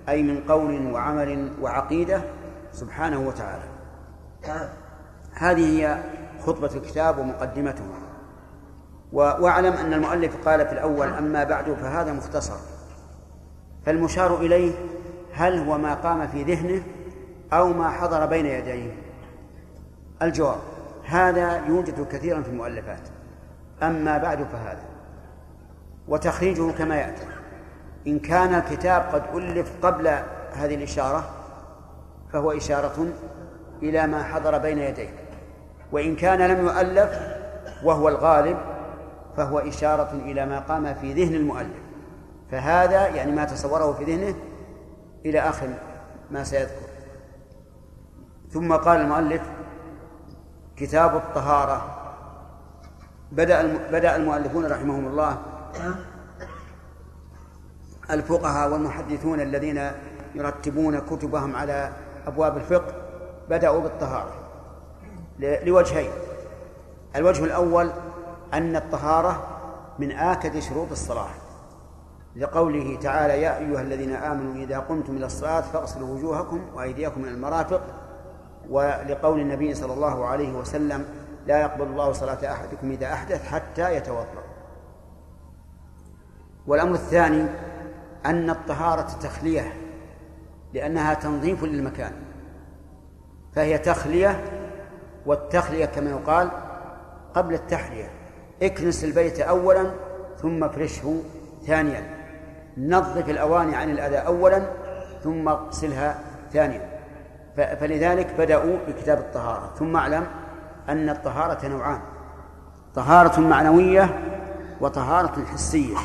أي 0.09 0.23
من 0.23 0.41
قول 0.41 0.93
وعمل 0.93 1.53
وعقيدة 1.61 2.21
سبحانه 2.73 3.21
وتعالى. 3.21 3.65
هذه 5.33 5.79
هي 5.79 6.03
خطبة 6.47 6.71
الكتاب 6.75 7.19
ومقدمته 7.19 7.85
واعلم 9.13 9.73
أن 9.73 9.93
المؤلف 9.93 10.49
قال 10.49 10.67
في 10.67 10.73
الأول 10.73 11.09
أما 11.09 11.45
بعد 11.45 11.73
فهذا 11.73 12.13
مختصر. 12.13 12.57
فالمشار 13.87 14.37
إليه 14.37 14.73
هل 15.33 15.59
هو 15.59 15.79
ما 15.79 15.95
قام 15.95 16.27
في 16.29 16.43
ذهنه 16.43 16.83
أو 17.53 17.73
ما 17.73 17.91
حضر 17.91 18.27
بين 18.27 18.47
يديه؟ 18.47 18.97
الجواب 20.23 20.59
هذا 21.05 21.67
يوجد 21.67 22.07
كثيرا 22.13 22.43
في 22.43 22.49
المؤلفات. 22.49 23.09
أما 23.83 24.19
بعد 24.19 24.39
فهذا. 24.53 24.85
وتخريجه 26.09 26.73
كما 26.73 26.97
يأتي. 26.97 27.27
إن 28.07 28.19
كان 28.19 28.55
الكتاب 28.55 29.03
قد 29.03 29.23
ألف 29.35 29.73
قبل 29.83 30.09
هذه 30.53 30.75
الإشارة 30.75 31.25
فهو 32.33 32.53
إشارة 32.53 33.07
إلى 33.83 34.07
ما 34.07 34.23
حضر 34.23 34.59
بين 34.59 34.79
يديه. 34.79 35.09
وإن 35.93 36.17
كان 36.17 36.39
لم 36.39 36.67
يؤلف 36.67 37.11
وهو 37.85 38.09
الغالب 38.09 38.76
فهو 39.37 39.59
إشارة 39.59 40.13
إلى 40.13 40.47
ما 40.47 40.59
قام 40.59 40.95
في 40.95 41.13
ذهن 41.13 41.35
المؤلف. 41.35 41.83
فهذا 42.51 43.07
يعني 43.07 43.33
ما 43.33 43.45
تصوره 43.45 43.93
في 43.93 44.05
ذهنه 44.05 44.35
إلى 45.27 45.41
آخر 45.41 45.69
ما 46.31 46.45
سيذكر. 46.45 46.87
ثم 48.51 48.73
قال 48.73 49.01
المؤلف 49.01 49.43
كتاب 50.77 51.17
الطهارة. 51.17 51.93
بدأ 53.33 53.79
بدأ 53.93 54.17
المؤلفون 54.17 54.67
رحمهم 54.67 55.07
الله 55.07 55.39
الفقهاء 58.11 58.73
والمحدثون 58.73 59.41
الذين 59.41 59.91
يرتبون 60.35 60.99
كتبهم 60.99 61.57
على 61.57 61.93
أبواب 62.27 62.57
الفقه 62.57 62.95
بدأوا 63.51 63.81
بالطهارة 63.81 64.33
لوجهين. 65.39 66.11
الوجه 67.17 67.45
الأول 67.45 67.91
أن 68.55 68.77
الطهارة 68.77 69.43
من 69.99 70.13
آكد 70.13 70.59
شروط 70.59 70.91
الصلاة. 70.91 71.29
لقوله 72.37 72.99
تعالى 73.01 73.43
يا 73.43 73.59
أيها 73.59 73.81
الذين 73.81 74.13
آمنوا 74.13 74.55
إذا 74.55 74.79
قمتم 74.79 75.17
إلى 75.17 75.27
الصلاة 75.27 75.61
فاغسلوا 75.61 76.09
وجوهكم 76.09 76.61
وأيديكم 76.75 77.25
إلى 77.25 77.31
المرافق. 77.31 77.81
ولقول 78.71 79.41
النبي 79.41 79.75
صلى 79.75 79.93
الله 79.93 80.27
عليه 80.27 80.53
وسلم 80.53 81.05
لا 81.47 81.61
يقبل 81.61 81.87
الله 81.87 82.13
صلاة 82.13 82.53
أحدكم 82.53 82.91
إذا 82.91 83.13
أحدث 83.13 83.47
حتى 83.47 83.97
يتوضأ. 83.97 84.43
والأمر 86.67 86.95
الثاني 86.95 87.47
أن 88.27 88.51
الطهارة 88.51 89.09
تخلية 89.23 89.73
لأنها 90.75 91.15
تنظيف 91.15 91.65
للمكان 91.65 92.13
فهي 93.53 93.79
تخلية 93.79 94.45
والتخلية 95.27 95.85
كما 95.85 96.11
يقال 96.11 96.51
قبل 97.35 97.55
التحلية. 97.55 98.16
اكنس 98.63 99.05
البيت 99.05 99.41
أولا 99.41 99.91
ثم 100.43 100.65
افرشه 100.65 101.17
ثانيا. 101.67 102.03
نظف 102.79 103.29
الأواني 103.29 103.77
عن 103.77 103.91
الأذى 103.91 104.17
أولا 104.17 104.63
ثم 105.25 105.49
اغسلها 105.49 106.19
ثانيا. 106.53 106.89
فلذلك 107.57 108.35
بدأوا 108.39 108.77
بكتاب 108.89 109.19
الطهارة. 109.19 109.71
ثم 109.79 109.97
أعلم 109.97 110.27
أن 110.89 111.09
الطهارة 111.09 111.67
نوعان 111.69 112.01
طهارة 112.95 113.41
معنوية 113.41 114.19
وطهارة 114.81 115.45
حسية. 115.53 115.97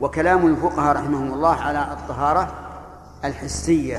وكلام 0.00 0.46
الفقهاء 0.46 0.96
رحمهم 0.96 1.32
الله 1.32 1.56
على 1.56 1.92
الطهارة 1.92 2.48
الحسية. 3.24 3.98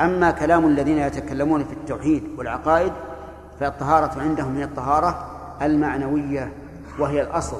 أما 0.00 0.30
كلام 0.30 0.66
الذين 0.66 0.98
يتكلمون 0.98 1.64
في 1.64 1.72
التوحيد 1.72 2.24
والعقائد 2.38 2.92
فالطهارة 3.60 4.20
عندهم 4.20 4.56
هي 4.56 4.64
الطهارة 4.64 5.26
المعنوية. 5.62 6.52
وهي 6.98 7.22
الأصل 7.22 7.56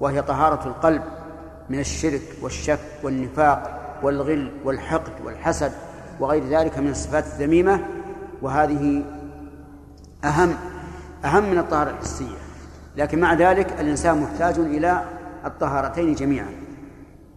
وهي 0.00 0.22
طهارة 0.22 0.68
القلب 0.68 1.02
من 1.70 1.78
الشرك 1.78 2.22
والشك 2.42 2.80
والنفاق 3.02 3.78
والغل 4.02 4.52
والحقد 4.64 5.12
والحسد 5.24 5.72
وغير 6.20 6.48
ذلك 6.48 6.78
من 6.78 6.90
الصفات 6.90 7.24
الذميمة. 7.26 7.80
وهذه 8.42 9.04
أهم 10.24 10.54
أهم 11.24 11.50
من 11.50 11.58
الطهارة 11.58 11.90
الحسية. 11.90 12.36
لكن 12.96 13.20
مع 13.20 13.34
ذلك 13.34 13.80
الإنسان 13.80 14.22
محتاج 14.22 14.58
إلى 14.58 15.04
الطهارتين 15.44 16.14
جميعا. 16.14 16.50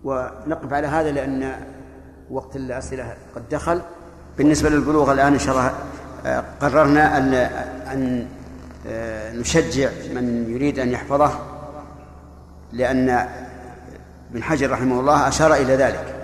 ونقف 0.03 0.73
على 0.73 0.87
هذا 0.87 1.11
لأن 1.11 1.55
وقت 2.31 2.55
الأسئلة 2.55 3.13
قد 3.35 3.49
دخل. 3.49 3.81
بالنسبة 4.37 4.69
للبلوغ 4.69 5.11
الآن 5.11 5.33
إن 5.33 5.39
شاء 5.39 5.55
الله 5.55 5.73
آه، 6.25 6.43
قررنا 6.61 7.17
أن 7.17 7.33
أن 7.93 8.27
نشجع 9.33 9.89
من 10.13 10.45
يريد 10.49 10.79
أن 10.79 10.91
يحفظه 10.91 11.39
لأن 12.73 13.27
ابن 14.31 14.43
حجر 14.43 14.71
رحمه 14.71 14.99
الله 14.99 15.27
أشار 15.27 15.53
إلى 15.53 15.75
ذلك. 15.75 16.15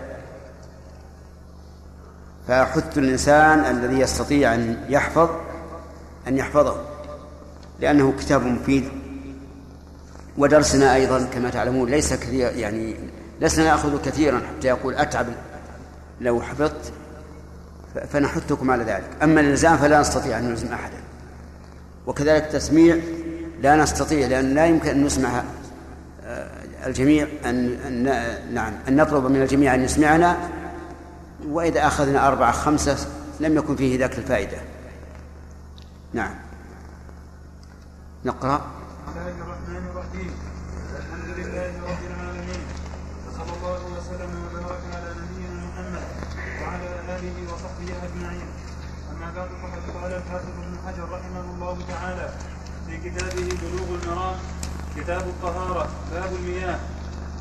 فأحث 2.47 2.97
الإنسان 2.97 3.59
الذي 3.59 3.99
يستطيع 3.99 4.53
أن 4.53 4.77
يحفظ 4.89 5.29
أن 6.27 6.37
يحفظه 6.37 6.75
لأنه 7.79 8.13
كتاب 8.19 8.45
مفيد 8.45 8.89
ودرسنا 10.37 10.95
أيضا 10.95 11.27
كما 11.33 11.49
تعلمون 11.49 11.89
ليس 11.89 12.13
كثير 12.13 12.51
يعني 12.51 12.95
لسنا 13.41 13.65
نأخذ 13.65 14.01
كثيرا 14.01 14.39
حتى 14.39 14.67
يقول 14.67 14.95
أتعب 14.95 15.25
لو 16.21 16.41
حفظت 16.41 16.93
فنحثكم 18.09 18.71
على 18.71 18.83
ذلك. 18.83 19.09
أما 19.23 19.41
الإلزام 19.41 19.77
فلا 19.77 19.99
نستطيع 19.99 20.37
أن 20.37 20.49
نلزم 20.49 20.73
أحدا. 20.73 21.00
وكذلك 22.07 22.43
التسميع 22.43 22.97
لا 23.61 23.75
نستطيع 23.75 24.27
لأن 24.27 24.53
لا 24.53 24.65
يمكن 24.65 24.89
أن 24.89 25.03
نسمع 25.03 25.43
آه، 26.23 26.49
الجميع 26.85 27.27
أن, 27.45 27.73
أن 27.87 28.03
نعم 28.53 28.73
أن 28.87 28.95
نطلب 28.95 29.25
من 29.25 29.41
الجميع 29.41 29.75
أن 29.75 29.83
يسمعنا 29.83 30.37
وإذا 31.47 31.87
أخذنا 31.87 32.27
أربعة 32.27 32.51
خمسة 32.51 33.07
لم 33.39 33.57
يكن 33.57 33.75
فيه 33.75 33.99
ذاك 33.99 34.17
الفائدة. 34.17 34.57
نعم. 36.13 36.35
نقرأ. 38.25 38.57
بسم 39.07 39.19
الله 39.19 39.43
الرحمن 39.43 39.83
الرحيم. 39.91 40.31
الحمد 40.99 41.29
لله 41.37 41.71
رب 41.89 42.01
العالمين 42.11 42.61
وصلى 43.27 43.53
الله 43.57 43.81
وسلم 43.97 44.31
وبارك 44.45 44.83
على 44.95 45.09
نبينا 45.21 45.65
محمد 45.65 46.03
وعلى 46.61 46.87
آله 47.15 47.53
وصحبه 47.53 47.89
أجمعين. 48.05 48.47
أما 49.11 49.31
بعد 49.35 49.49
فقد 49.49 50.01
قال 50.01 50.13
الحافظ 50.13 50.60
كتابه 53.03 53.49
بلوغ 53.61 53.89
المرام 54.03 54.35
كتاب 54.95 55.21
الطهارة 55.21 55.89
باب 56.11 56.33
المياه. 56.35 56.79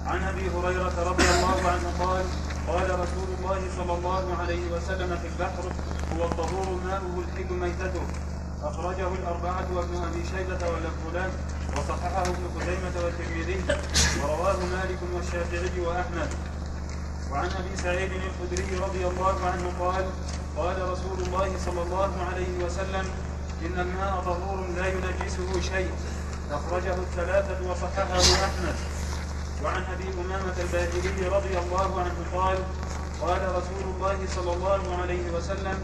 عن 0.07 0.23
أبي 0.23 0.51
هريرة 0.51 0.95
رضي 1.11 1.25
الله 1.25 1.71
عنه 1.71 2.05
قال 2.05 2.25
قال 2.69 3.01
رسول 3.01 3.29
الله 3.39 3.61
صلى 3.77 3.93
الله 3.93 4.37
عليه 4.41 4.73
وسلم 4.73 5.19
في 5.19 5.27
البحر 5.27 5.65
هو 6.17 6.25
الطهور 6.25 6.81
ماؤه 6.87 7.25
الحل 7.25 7.55
ميتته. 7.55 8.03
أخرجه 8.63 9.09
الأربعة 9.09 9.67
وابن 9.75 9.97
أبي 9.97 10.23
شيبة 10.33 10.59
له 11.15 11.31
وصححه 11.77 12.23
ابن 12.23 12.45
خزيمة 12.57 13.05
والترمذي 13.05 13.65
ورواه 14.23 14.57
مالك 14.57 14.99
والشافعي 15.15 15.81
وأحمد. 15.81 16.31
وعن 17.33 17.49
أبي 17.51 17.77
سعيد 17.83 18.11
الخدري 18.13 18.79
رضي 18.79 19.07
الله 19.07 19.37
عنه 19.45 19.73
قال 19.81 20.05
قال 20.57 20.91
رسول 20.91 21.19
الله 21.27 21.51
صلى 21.67 21.83
الله 21.83 22.11
عليه 22.33 22.65
وسلم 22.65 23.05
إن 23.67 23.81
الماء 23.81 24.23
طهور 24.25 24.67
لا 24.77 24.87
ينجسه 24.87 25.61
شيء. 25.61 25.91
أخرجه 26.51 26.95
الثلاثة 26.95 27.71
وصححه 27.71 28.21
أحمد. 28.47 28.75
وعن 29.65 29.83
أبي 29.83 30.05
أمامة 30.21 30.57
الباهلي 30.61 31.29
رضي 31.29 31.59
الله 31.59 32.01
عنه 32.01 32.19
قال 32.35 32.59
قال 33.21 33.43
رسول 33.49 33.85
الله 33.95 34.19
صلى 34.37 34.53
الله 34.53 35.03
عليه 35.03 35.31
وسلم 35.31 35.79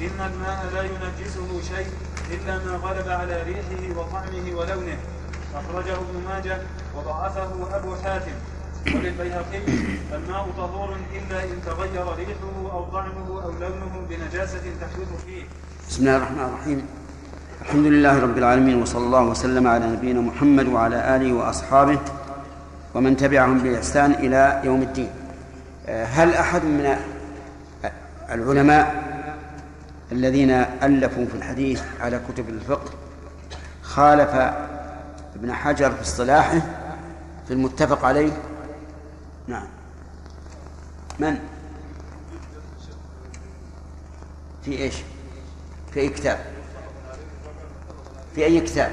إن 0.00 0.18
الماء 0.20 0.60
لا 0.74 0.82
ينجسه 0.82 1.48
شيء 1.76 1.88
إلا 2.30 2.58
ما 2.58 2.76
غلب 2.76 3.08
على 3.08 3.42
ريحه 3.42 3.98
وطعمه 3.98 4.46
ولونه. 4.58 4.98
أخرجه 5.54 5.94
ابن 5.94 6.22
ماجه 6.28 6.58
وضعفه 6.96 7.76
أبو 7.76 7.96
حاتم. 7.96 8.36
وللبيهقي 8.86 9.62
الماء 10.12 10.50
طهور 10.56 10.96
إلا 11.12 11.44
إن 11.44 11.62
تغير 11.66 12.14
ريحه 12.14 12.72
أو 12.72 12.84
طعمه 12.84 13.42
أو 13.42 13.50
لونه 13.50 14.06
بنجاسة 14.08 14.62
تحدث 14.80 15.24
فيه. 15.26 15.44
بسم 15.88 16.00
الله 16.00 16.16
الرحمن 16.16 16.40
الرحيم. 16.40 16.86
الحمد 17.66 17.86
لله 17.86 18.18
رب 18.18 18.38
العالمين 18.38 18.82
وصلى 18.82 19.06
الله 19.06 19.22
وسلم 19.22 19.66
على 19.66 19.86
نبينا 19.86 20.20
محمد 20.20 20.66
وعلى 20.68 21.16
آله 21.16 21.32
وأصحابه 21.32 21.98
ومن 22.94 23.16
تبعهم 23.16 23.58
بإحسان 23.58 24.12
إلى 24.12 24.60
يوم 24.64 24.82
الدين. 24.82 25.10
آه، 25.86 26.04
هل 26.04 26.34
أحد 26.34 26.64
من 26.64 26.96
العلماء 28.30 28.94
الذين 30.12 30.50
ألفوا 30.82 31.26
في 31.26 31.34
الحديث 31.34 31.82
على 32.00 32.20
كتب 32.28 32.48
الفقه 32.48 32.90
خالف 33.82 34.34
ابن 35.36 35.52
حجر 35.52 35.90
في 35.90 36.02
اصطلاحه 36.02 36.60
في 37.46 37.50
المتفق 37.54 38.04
عليه؟ 38.04 38.32
نعم. 39.48 39.66
من؟ 41.18 41.38
في 44.64 44.78
إيش؟ 44.78 44.94
في 45.92 46.00
اي 46.00 46.08
كتاب؟ 46.08 46.55
في 48.36 48.44
أي 48.44 48.60
كتاب؟ 48.60 48.90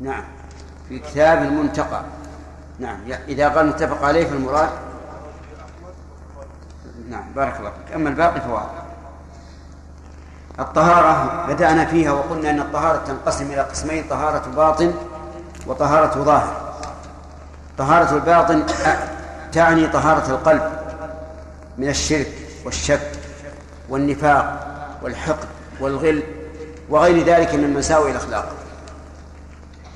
نعم. 0.00 0.24
في 0.88 0.98
كتاب 0.98 1.42
المنتقى. 1.42 2.02
نعم. 2.78 3.00
إذا 3.28 3.48
قال 3.48 3.66
متفق 3.66 4.04
عليه 4.04 4.26
فالمراد؟ 4.26 4.68
نعم. 7.08 7.32
بارك 7.36 7.56
الله 7.58 7.70
فيك. 7.70 7.94
أما 7.94 8.08
الباقي 8.08 8.40
فواضح. 8.40 8.82
الطهارة 10.58 11.46
بدأنا 11.46 11.84
فيها 11.84 12.12
وقلنا 12.12 12.50
أن 12.50 12.60
الطهارة 12.60 13.02
تنقسم 13.06 13.46
إلى 13.46 13.60
قسمين 13.60 14.04
طهارة 14.10 14.48
باطن 14.56 14.94
وطهارة 15.66 16.22
ظاهر 16.22 16.74
طهارة 17.78 18.14
الباطن 18.14 18.66
تعني 19.52 19.86
طهارة 19.86 20.30
القلب 20.30 20.72
من 21.78 21.88
الشرك 21.88 22.32
والشك 22.64 23.12
والنفاق 23.88 24.68
والحقد 25.02 25.48
والغل 25.80 26.22
وغير 26.92 27.26
ذلك 27.26 27.54
من 27.54 27.74
مساوئ 27.74 28.10
الأخلاق. 28.10 28.48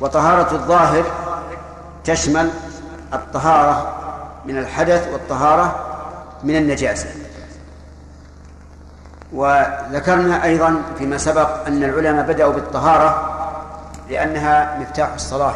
وطهارة 0.01 0.55
الظاهر 0.55 1.05
تشمل 2.05 2.51
الطهارة 3.13 3.95
من 4.45 4.59
الحدث 4.59 5.09
والطهارة 5.13 5.75
من 6.45 6.57
النجاسة. 6.57 7.09
وذكرنا 9.33 10.45
أيضا 10.45 10.83
فيما 10.99 11.19
سبق 11.19 11.67
أن 11.67 11.85
العلماء 11.85 12.27
بدأوا 12.27 12.53
بالطهارة 12.53 13.37
لأنها 14.11 14.79
مفتاح 14.79 15.15
الصلاة. 15.15 15.55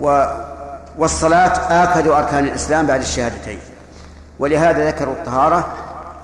و 0.00 0.24
والصلاة 0.98 1.82
آكد 1.82 2.06
أركان 2.08 2.44
الإسلام 2.44 2.86
بعد 2.86 3.00
الشهادتين. 3.00 3.60
ولهذا 4.38 4.86
ذكروا 4.86 5.14
الطهارة 5.14 5.66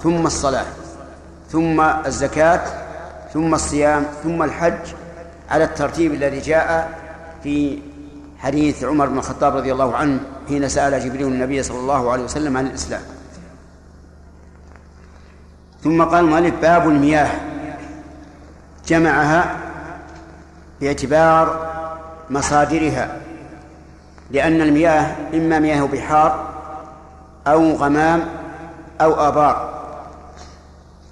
ثم 0.03 0.27
الصلاة. 0.27 0.84
ثم 1.55 1.80
الزكاة 1.80 2.61
ثم 3.32 3.55
الصيام 3.55 4.07
ثم 4.22 4.42
الحج 4.42 4.94
على 5.50 5.64
الترتيب 5.64 6.14
الذي 6.14 6.40
جاء 6.40 6.98
في 7.42 7.78
حديث 8.38 8.84
عمر 8.84 9.07
بن 9.07 9.18
الخطاب 9.18 9.57
رضي 9.57 9.72
الله 9.72 9.96
عنه 9.96 10.20
حين 10.48 10.68
سأل 10.68 11.05
جبريل 11.05 11.26
النبي 11.26 11.62
صلى 11.62 11.78
الله 11.78 12.12
عليه 12.12 12.24
وسلم 12.24 12.57
عن 12.57 12.66
الإسلام. 12.66 13.00
ثم 15.82 16.02
قال 16.02 16.24
المؤلف 16.24 16.55
باب 16.62 16.88
المياه. 16.88 17.30
جمعها 18.86 19.57
باعتبار 20.80 21.72
مصادرها 22.30 23.16
لأن 24.30 24.61
المياه 24.61 25.16
إما 25.34 25.59
مياه 25.59 25.82
بحار 25.82 26.48
أو 27.46 27.72
غمام 27.72 28.24
أو 29.00 29.28
آبار. 29.28 29.84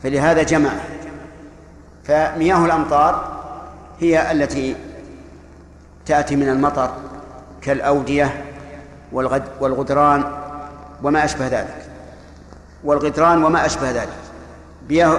فلهذا 0.03 0.43
جمع. 0.43 0.71
فمياه 2.05 2.65
الأمطار 2.65 3.43
هي 4.01 4.33
التي 4.33 4.77
تأتي 6.07 6.37
من 6.37 6.49
المطر 6.49 6.91
كالأودية 7.63 8.45
والغدران 9.61 10.25
وما 11.03 11.25
أشبه 11.25 11.47
ذلك. 11.47 11.87
والغدران 12.85 13.45
وما 13.45 13.67
أشبه 13.67 13.91
ذلك. 13.91 14.09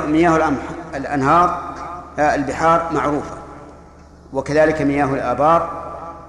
مياه 0.07 0.51
الأنهار 0.95 1.73
آه، 2.19 2.35
البحار 2.35 2.89
معروفة. 2.93 3.35
وكذلك 4.33 4.81
مياه 4.81 5.05
الآبار. 5.05 5.83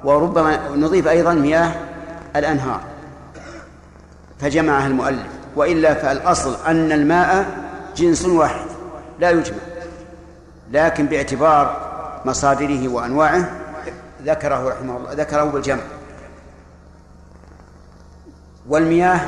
وربما 0.04 0.58
نضيف 0.74 1.08
أيضا 1.08 1.32
مياه 1.32 1.72
الأنهار. 2.36 2.80
فجمعها 4.40 4.86
المؤلف. 4.86 5.26
وإلا 5.56 5.94
فالأصل 5.94 6.56
أن 6.66 6.92
الماء 6.92 7.46
جنس 7.96 8.24
واحد 8.24 8.66
لا 9.20 9.30
يجمع 9.30 9.58
لكن 10.70 11.06
باعتبار 11.06 11.84
مصادره 12.24 12.88
وأنواعه 12.88 13.50
ذكره 14.22 14.68
رحمه 14.68 14.96
الله 14.96 15.12
ذكره 15.12 15.44
بالجمع. 15.44 15.82
والمياه 18.68 19.20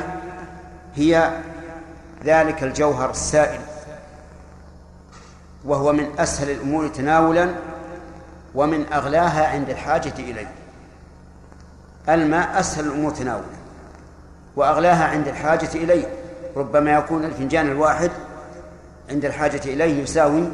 هي 0.95 1.41
ذلك 2.23 2.63
الجوهر 2.63 3.09
السائل 3.09 3.59
وهو 5.65 5.93
من 5.93 6.19
أسهل 6.19 6.49
الأمور 6.49 6.87
تناولا 6.87 7.49
ومن 8.55 8.93
أغلاها 8.93 9.47
عند 9.47 9.69
الحاجة 9.69 10.13
إليه. 10.19 10.51
الماء 12.09 12.59
أسهل 12.59 12.85
الأمور 12.85 13.11
تناولا 13.11 13.57
وأغلاها 14.55 15.05
عند 15.05 15.27
الحاجة 15.27 15.69
إليه 15.75 16.05
ربما 16.55 16.91
يكون 16.93 17.25
الفنجان 17.25 17.67
الواحد 17.67 18.11
عند 19.09 19.25
الحاجة 19.25 19.61
إليه 19.65 20.03
يساوي 20.03 20.49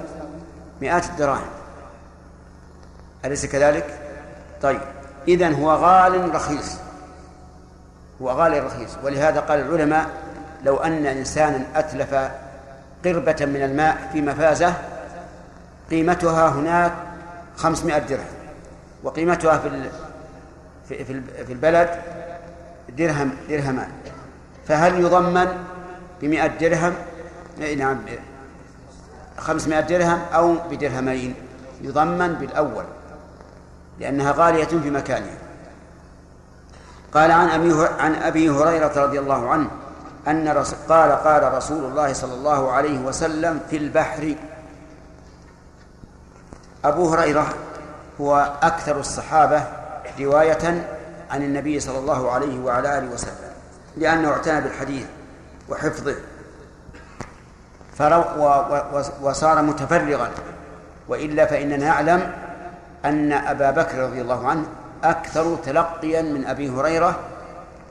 مئات 0.81 1.05
الدراهم. 1.05 1.47
أليس 3.25 3.45
كذلك؟ 3.45 3.99
طيب 4.61 4.81
إذن 5.27 5.53
هو 5.53 5.71
غال 5.71 6.35
رخيص. 6.35 6.77
هو 8.21 8.31
غالي 8.31 8.59
رخيص. 8.59 8.89
ولهذا 9.03 9.39
قال 9.39 9.59
العلماء 9.59 10.09
لو 10.63 10.77
أن 10.77 11.05
إنسانا 11.05 11.65
أتلف 11.75 12.13
قربة 13.05 13.45
من 13.45 13.63
الماء 13.63 14.09
في 14.13 14.21
مفازة 14.21 14.73
قيمتها 15.91 16.49
هناك 16.49 16.93
خمسمائة 17.55 17.99
درهم. 17.99 18.25
وقيمتها 19.03 19.57
في 19.57 19.89
في 20.87 21.21
في 21.45 21.53
البلد 21.53 21.89
درهم 22.89 23.31
درهمان. 23.49 23.89
فهل 24.67 25.01
يضمن 25.01 25.47
بمئة 26.21 26.47
درهم؟ 26.47 26.93
نعم. 27.77 27.97
خمسمائة 29.37 29.81
درهم 29.81 30.19
أو 30.33 30.55
بدرهمين 30.71 31.35
يضمن 31.81 32.33
بالأول 32.33 32.85
لأنها 33.99 34.31
غالية 34.31 34.65
في 34.65 34.89
مكانها. 34.89 35.37
قال 37.13 37.31
عن 37.31 37.49
أبي 37.49 37.87
عن 37.99 38.15
أبي 38.15 38.49
هريرة 38.49 39.03
رضي 39.03 39.19
الله 39.19 39.49
عنه 39.49 39.69
أن 40.27 40.47
قال 40.89 41.11
قال 41.11 41.53
رسول 41.53 41.85
الله 41.85 42.13
صلى 42.13 42.33
الله 42.33 42.71
عليه 42.71 42.99
وسلم 42.99 43.59
في 43.69 43.77
البحر. 43.77 44.35
أبو 46.85 47.13
هريرة 47.13 47.53
هو 48.21 48.53
أكثر 48.61 48.99
الصحابة 48.99 49.63
رواية 50.19 50.87
عن 51.31 51.43
النبي 51.43 51.79
صلى 51.79 51.99
الله 51.99 52.31
عليه 52.31 52.59
وعلى 52.59 52.97
آله 52.97 53.07
وسلم 53.13 53.53
لأنه 53.97 54.29
اعتنى 54.29 54.61
بالحديث 54.61 55.05
وحفظه. 55.69 56.15
وصار 59.21 59.61
متفرغا. 59.61 60.29
وإلا 61.07 61.45
فإننا 61.45 61.77
نعلم 61.77 62.31
أن 63.05 63.31
أبا 63.31 63.71
بكر 63.71 63.97
رضي 63.97 64.21
الله 64.21 64.47
عنه 64.47 64.65
أكثر 65.03 65.55
تلقيا 65.55 66.21
من 66.21 66.45
أبي 66.45 66.69
هريرة 66.69 67.19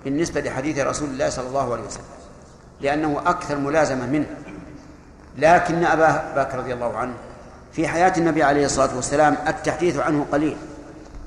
بالنسبة 0.04 0.40
لحديث 0.40 0.78
رسول 0.78 1.08
الله 1.08 1.28
صلى 1.28 1.48
الله 1.48 1.72
عليه 1.72 1.82
وسلم 1.82 2.04
لأنه 2.80 3.20
أكثر 3.26 3.56
ملازمة 3.56 4.06
منه. 4.06 4.26
لكن 5.38 5.84
أبا 5.84 6.22
بكر 6.36 6.58
رضي 6.58 6.74
الله 6.74 6.96
عنه 6.96 7.14
في 7.72 7.88
حياة 7.88 8.12
النبي 8.16 8.42
عليه 8.42 8.64
الصلاة 8.64 8.96
والسلام 8.96 9.36
التحديث 9.48 9.98
عنه 9.98 10.26
قليل 10.32 10.56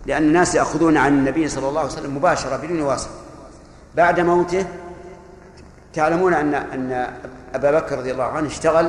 لأن 0.06 0.23
الناس 0.23 0.56
يأخذون 0.56 0.97
عن 0.97 1.14
النبي 1.14 1.47
صلى 1.47 1.69
الله 1.69 1.80
عليه 1.80 1.91
وسلم 1.91 2.18
مباشرة 2.18 2.57
بدون 2.57 2.81
واسطة. 2.81 3.11
بعد 3.95 4.19
موته 4.19 4.65
تعلمون 5.93 6.34
أن 6.34 6.53
أن 6.53 7.07
أبا 7.56 7.72
بكر 7.72 7.98
رضي 7.98 8.11
الله 8.11 8.23
عنه 8.23 8.48
اشتغل 8.48 8.88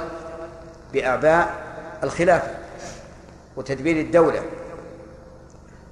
بأعباء 0.93 1.49
الخلافة 2.05 2.51
وتدبير 3.57 3.97
الدولة. 4.01 4.41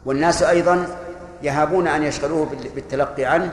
والناس 0.07 0.43
أيضا 0.43 0.87
يهابون 1.43 1.89
أن 1.89 2.03
يشغلوه 2.03 2.49
بالتلقي 2.75 3.25
عنه 3.25 3.53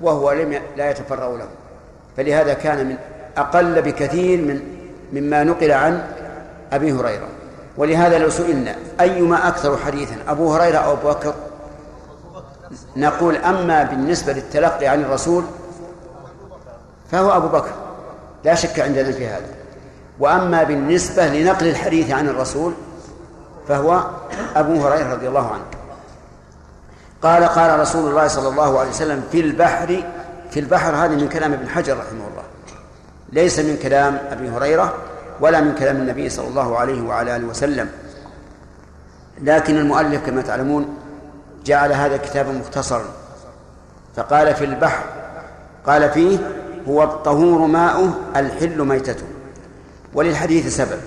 وهو 0.00 0.32
لم 0.32 0.60
لا 0.76 0.90
يتفرغ 0.90 1.36
له. 1.36 1.48
فلهذا 2.16 2.54
كان 2.54 2.86
من 2.86 2.96
أقل 3.36 3.82
بكثير 3.82 4.38
من 4.38 4.60
مما 5.12 5.44
نقل 5.44 5.72
عن 5.72 6.08
أبي 6.72 6.92
هريرة. 6.92 7.28
ولهذا 7.76 8.18
لو 8.18 8.30
سئلنا 8.30 8.76
أيما 9.00 9.48
أكثر 9.48 9.76
حديثا 9.76 10.16
أبو 10.28 10.52
هريرة 10.52 10.78
أو 10.78 10.92
أبو 10.92 11.08
بكر 11.08 11.34
نقول 12.96 13.36
أما 13.36 13.82
بالنسبة 13.82 14.32
للتلقي 14.32 14.86
عن 14.86 15.00
الرسول 15.00 15.44
فهو 17.10 17.36
أبو 17.36 17.48
بكر. 17.48 17.72
لا 18.44 18.54
شك 18.54 18.80
عندنا 18.80 19.12
في 19.12 19.26
هذا. 19.26 19.46
وأما 20.20 20.62
بالنسبة 20.62 21.26
لنقل 21.26 21.66
الحديث 21.66 22.10
عن 22.10 22.28
الرسول 22.28 22.72
فهو 23.68 24.04
أبو 24.56 24.86
هريرة 24.86 25.12
رضي 25.12 25.28
الله 25.28 25.46
عنه. 25.52 25.64
قال 27.22 27.44
قال 27.44 27.80
رسول 27.80 28.10
الله 28.10 28.26
صلى 28.28 28.48
الله 28.48 28.78
عليه 28.78 28.90
وسلم 28.90 29.24
في 29.32 29.40
البحر 29.40 30.04
في 30.50 30.60
البحر 30.60 30.94
هذا 30.94 31.16
من 31.16 31.28
كلام 31.28 31.52
ابن 31.52 31.68
حجر 31.68 31.92
رحمه 31.92 32.28
الله. 32.30 32.42
ليس 33.32 33.58
من 33.58 33.76
كلام 33.82 34.18
أبي 34.30 34.48
هريرة 34.50 34.94
ولا 35.40 35.60
من 35.60 35.74
كلام 35.74 35.96
النبي 35.96 36.28
صلى 36.28 36.48
الله 36.48 36.78
عليه 36.78 37.02
وعلى 37.02 37.36
آله 37.36 37.46
وسلم. 37.46 37.88
لكن 39.42 39.76
المؤلف 39.76 40.26
كما 40.26 40.42
تعلمون 40.42 40.96
جعل 41.64 41.92
هذا 41.92 42.16
كتابا 42.16 42.52
مختصرا. 42.52 43.04
فقال 44.16 44.54
في 44.54 44.64
البحر 44.64 45.04
قال 45.86 46.10
فيه 46.10 46.38
هو 46.88 47.02
الطهور 47.02 47.66
ماؤه 47.66 48.10
الحل 48.36 48.84
ميتته. 48.84 49.26
وللحديث 50.14 50.76
سبب. 50.76 50.98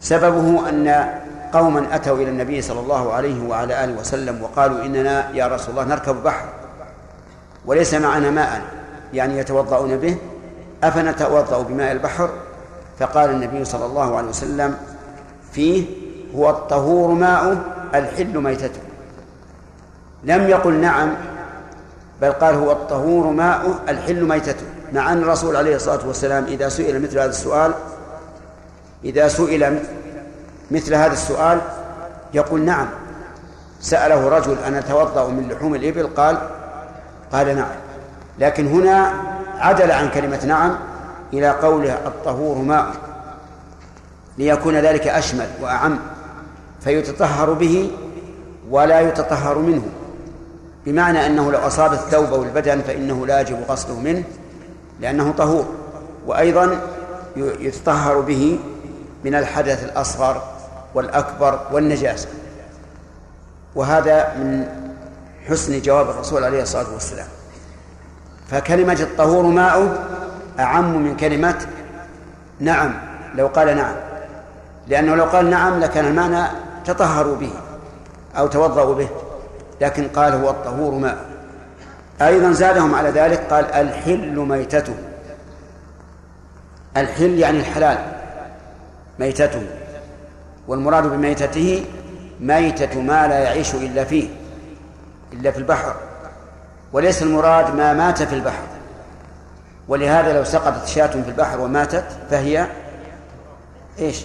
سببه 0.00 0.68
أن 0.68 1.10
قوما 1.52 1.94
أتوا 1.94 2.16
إلى 2.16 2.30
النبي 2.30 2.62
صلى 2.62 2.80
الله 2.80 3.12
عليه 3.12 3.48
وعلى 3.48 3.84
آله 3.84 4.00
وسلم 4.00 4.42
وقالوا 4.42 4.84
إننا 4.84 5.30
يا 5.30 5.46
رسول 5.46 5.70
الله 5.70 5.84
نركب 5.84 6.22
بحر. 6.22 6.48
وليس 7.66 7.94
معنا 7.94 8.30
ماء 8.30 8.62
يعني 9.12 9.38
يتوضأون 9.38 9.96
به. 9.96 10.16
أفنتوضأ 10.84 11.62
بماء 11.62 11.92
البحر؟ 11.92 12.30
فقال 12.98 13.30
النبي 13.30 13.64
صلى 13.64 13.86
الله 13.86 14.16
عليه 14.16 14.28
وسلم 14.28 14.76
فيه 15.52 15.84
هو 16.34 16.50
الطهور 16.50 17.10
ماؤه 17.10 17.58
الحل 17.94 18.38
ميتته. 18.38 18.80
لم 20.24 20.48
يقل 20.48 20.74
نعم 20.74 21.14
بل 22.22 22.32
قال 22.32 22.54
هو 22.54 22.72
الطهور 22.72 23.26
ماؤه 23.26 23.74
الحل 23.88 24.24
ميتته 24.24 24.66
مع 24.92 25.12
أن 25.12 25.22
الرسول 25.22 25.56
عليه 25.56 25.76
الصلاة 25.76 26.06
والسلام 26.06 26.44
إذا 26.44 26.68
سئل 26.68 27.02
مثل 27.02 27.18
هذا 27.18 27.30
السؤال 27.30 27.72
إذا 29.04 29.28
سئل 29.28 29.78
مثل 30.70 30.94
هذا 30.94 31.12
السؤال 31.12 31.60
يقول 32.34 32.60
نعم. 32.60 32.86
سأله 33.80 34.28
رجل 34.28 34.56
أن 34.66 34.74
أتوضأ 34.74 35.28
من 35.28 35.48
لحوم 35.48 35.74
الإبل؟ 35.74 36.06
قال 36.06 36.38
قال 37.32 37.56
نعم. 37.56 37.70
لكن 38.38 38.66
هنا 38.66 39.12
عدل 39.58 39.90
عن 39.90 40.10
كلمة 40.10 40.44
نعم 40.46 40.76
إلى 41.32 41.50
قوله 41.50 41.92
الطهور 41.92 42.58
ماء 42.58 42.86
ليكون 44.38 44.74
ذلك 44.74 45.08
أشمل 45.08 45.46
وأعم 45.62 45.98
فيتطهر 46.80 47.52
به 47.52 47.90
ولا 48.70 49.00
يتطهر 49.00 49.58
منه. 49.58 49.82
بمعنى 50.86 51.26
أنه 51.26 51.52
لو 51.52 51.58
أصاب 51.58 51.92
الثوب 51.92 52.32
أو 52.32 52.42
البدن 52.42 52.80
فإنه 52.80 53.26
لا 53.26 53.40
يجب 53.40 53.58
غسله 53.68 54.00
منه 54.00 54.24
لأنه 55.00 55.32
طهور. 55.32 55.66
وأيضا 56.26 56.80
يتطهر 57.36 58.20
به 58.20 58.58
من 59.24 59.34
الحدث 59.34 59.84
الأصغر 59.84 60.42
والأكبر 60.94 61.60
والنجاسة. 61.72 62.28
وهذا 63.74 64.34
من 64.36 64.66
حسن 65.48 65.82
جواب 65.82 66.10
الرسول 66.10 66.44
عليه 66.44 66.62
الصلاة 66.62 66.92
والسلام. 66.94 67.28
فكلمة 68.50 69.00
الطهور 69.00 69.46
ماؤه 69.46 69.98
أعم 70.58 71.02
من 71.02 71.16
كلمة 71.16 71.66
نعم. 72.60 72.94
لو 73.34 73.46
قال 73.46 73.76
نعم. 73.76 73.94
لأنه 74.88 75.14
لو 75.14 75.24
قال 75.24 75.50
نعم 75.50 75.80
لكان 75.80 76.04
المعنى 76.04 76.46
تطهروا 76.84 77.36
به 77.36 77.52
أو 78.38 78.46
توضأوا 78.46 78.94
به. 78.94 79.08
لكن 79.80 80.08
قال 80.08 80.32
هو 80.32 80.50
الطهور 80.50 80.94
ماء. 80.94 81.24
أيضا 82.22 82.52
زادهم 82.52 82.94
على 82.94 83.10
ذلك 83.10 83.40
قال 83.50 83.64
الحل 83.64 84.36
ميتته. 84.36 84.94
الحل 86.96 87.38
يعني 87.38 87.58
الحلال 87.58 87.98
ميتته. 89.18 89.62
والمراد 90.68 91.06
بميتته 91.06 91.84
ميتة 92.40 93.00
ما 93.00 93.28
لا 93.28 93.38
يعيش 93.38 93.74
إلا 93.74 94.04
فيه 94.04 94.28
إلا 95.32 95.50
في 95.50 95.58
البحر. 95.58 95.94
وليس 96.92 97.22
المراد 97.22 97.74
ما 97.74 97.92
مات 97.92 98.22
في 98.22 98.34
البحر. 98.34 98.62
ولهذا 99.88 100.32
لو 100.32 100.44
سقطت 100.44 100.86
شاة 100.86 101.06
في 101.06 101.28
البحر 101.28 101.60
وماتت 101.60 102.04
فهي 102.30 102.66
إيش؟ 103.98 104.24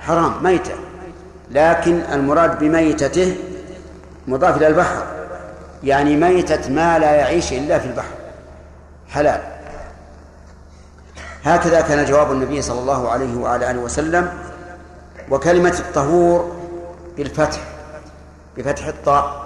حرام 0.00 0.42
ميتة. 0.42 0.74
لكن 1.50 2.00
المراد 2.12 2.58
بميتته 2.58 3.36
مضاف 4.26 4.56
إلى 4.56 4.66
البحر. 4.66 5.06
يعني 5.84 6.16
ميتة 6.16 6.70
ما 6.70 6.98
لا 6.98 7.14
يعيش 7.14 7.52
إلا 7.52 7.78
في 7.78 7.86
البحر. 7.86 8.14
حلال. 9.08 9.40
هكذا 11.44 11.80
كان 11.80 12.04
جواب 12.04 12.32
النبي 12.32 12.62
صلى 12.62 12.80
الله 12.80 13.10
عليه 13.10 13.36
وعلى 13.36 13.70
آله 13.70 13.80
وسلم 13.80 14.32
وكلمة 15.30 15.76
الطهور 15.78 16.56
بالفتح 17.16 17.60
بفتح 18.56 18.86
الطاء 18.86 19.44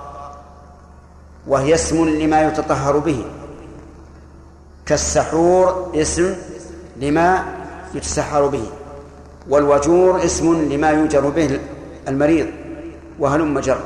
وهي 1.47 1.75
اسم 1.75 2.09
لما 2.09 2.43
يتطهر 2.43 2.99
به. 2.99 3.25
كالسحور 4.87 5.93
اسم 5.95 6.37
لما 6.97 7.45
يتسحر 7.95 8.47
به 8.47 8.65
والوجور 9.49 10.25
اسم 10.25 10.73
لما 10.73 10.91
يوجر 10.91 11.29
به 11.29 11.61
المريض 12.09 12.47
وهلم 13.19 13.59
جر 13.61 13.81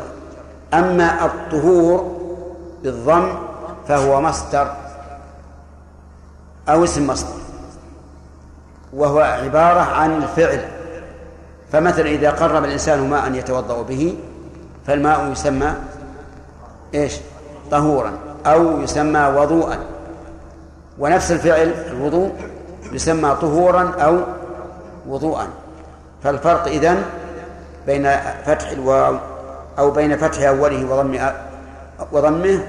أما 0.75 1.25
الطهور 1.25 2.19
بالضم 2.83 3.35
فهو 3.89 4.21
مصدر 4.21 4.73
أو 6.69 6.85
اسم 6.85 7.07
مصدر 7.07 7.43
وهو 8.93 9.21
عبارة 9.21 9.81
عن 9.81 10.23
الفعل. 10.23 10.61
فمثلا 11.73 12.09
إذا 12.09 12.31
قرب 12.31 12.65
الإنسان 12.65 13.11
ماء 13.11 13.33
يتوضأ 13.33 13.83
به 13.83 14.19
فالماء 14.87 15.33
يسمى 15.33 15.75
إيش؟ 16.95 17.17
طهورا 17.71 18.13
أو 18.47 18.81
يسمى 18.81 19.27
وضوءا. 19.37 19.79
ونفس 20.99 21.33
الفعل 21.33 21.73
الوضوء 21.91 22.33
يسمى 22.93 23.37
طهورا 23.41 23.95
أو 24.01 24.19
وضوءا. 25.09 25.47
فالفرق 26.23 26.67
إذن 26.67 27.03
بين 27.87 28.11
فتح 28.47 28.71
الواو 28.71 29.17
أو 29.79 29.91
بين 29.91 30.17
فتح 30.17 30.43
أوله 30.43 30.85
وضم 30.93 31.19
وضمه 32.13 32.61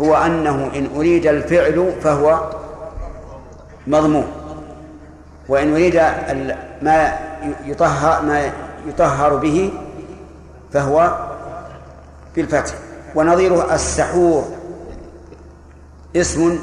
هو 0.00 0.16
أنه 0.16 0.70
إن 0.76 0.88
أريد 0.96 1.26
الفعل 1.26 1.92
فهو 2.02 2.50
مضموم. 3.86 4.26
وإن 5.48 5.72
أريد 5.72 5.96
ما 6.82 7.18
يطهر 7.64 8.22
ما 8.22 8.52
يطهر 8.86 9.36
به 9.36 9.72
فهو 10.72 11.28
بالفتح. 12.36 12.74
ونظيره 13.14 13.74
السحور. 13.74 14.44
اسم 16.16 16.58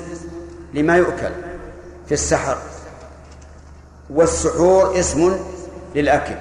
لما 0.73 0.97
يؤكل 0.97 1.31
في 2.07 2.13
السحر. 2.13 2.57
والسحور 4.09 4.99
اسم 4.99 5.37
للأكل. 5.95 6.35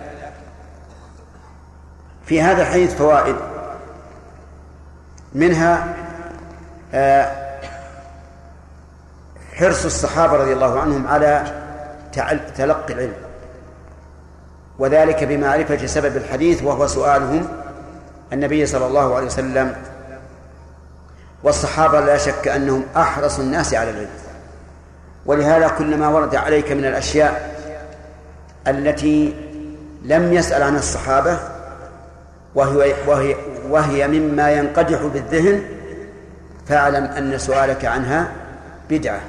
في 2.27 2.43
هذا 2.43 2.63
الحديث 2.63 2.95
فوائد. 2.95 3.37
منها 5.35 5.95
آه، 6.95 7.31
حرص 9.55 9.85
الصحابة 9.85 10.33
رضي 10.37 10.53
الله 10.53 10.81
عنهم 10.81 11.07
على 11.07 11.45
تلقي 12.57 12.95
العلم. 12.95 13.13
وذلك 14.79 15.25
بمعرفة 15.25 15.87
سبب 15.87 16.17
الحديث 16.17 16.63
وهو 16.63 16.87
سؤالهم 16.87 17.49
النبي 18.33 18.67
صلى 18.67 18.87
الله 18.87 19.15
عليه 19.15 19.27
وسلم. 19.27 19.77
والصحابة 21.43 22.01
لا 22.01 22.17
شك 22.17 22.49
أنهم 22.49 22.85
أحرص 22.97 23.39
الناس 23.39 23.75
على 23.75 23.91
العلم. 23.91 24.09
ولهذا 25.27 25.69
كلما 25.69 26.09
ورد 26.09 26.37
عليك 26.37 26.73
من 26.73 26.85
الأشياء 26.85 27.55
التي 28.67 29.35
لم 30.03 30.33
يسأل 30.33 30.63
عنها 30.63 30.79
الصحابة 30.79 31.54
وهي, 32.55 32.95
وهي, 33.07 33.37
وهي 33.69 34.09
مما 34.09 34.51
ينقدح 34.51 35.03
بالذهن 35.03 35.63
فاعلم 36.67 37.05
أن 37.05 37.39
سؤالك 37.39 37.85
عنها 37.85 38.33
بدعة. 38.91 39.21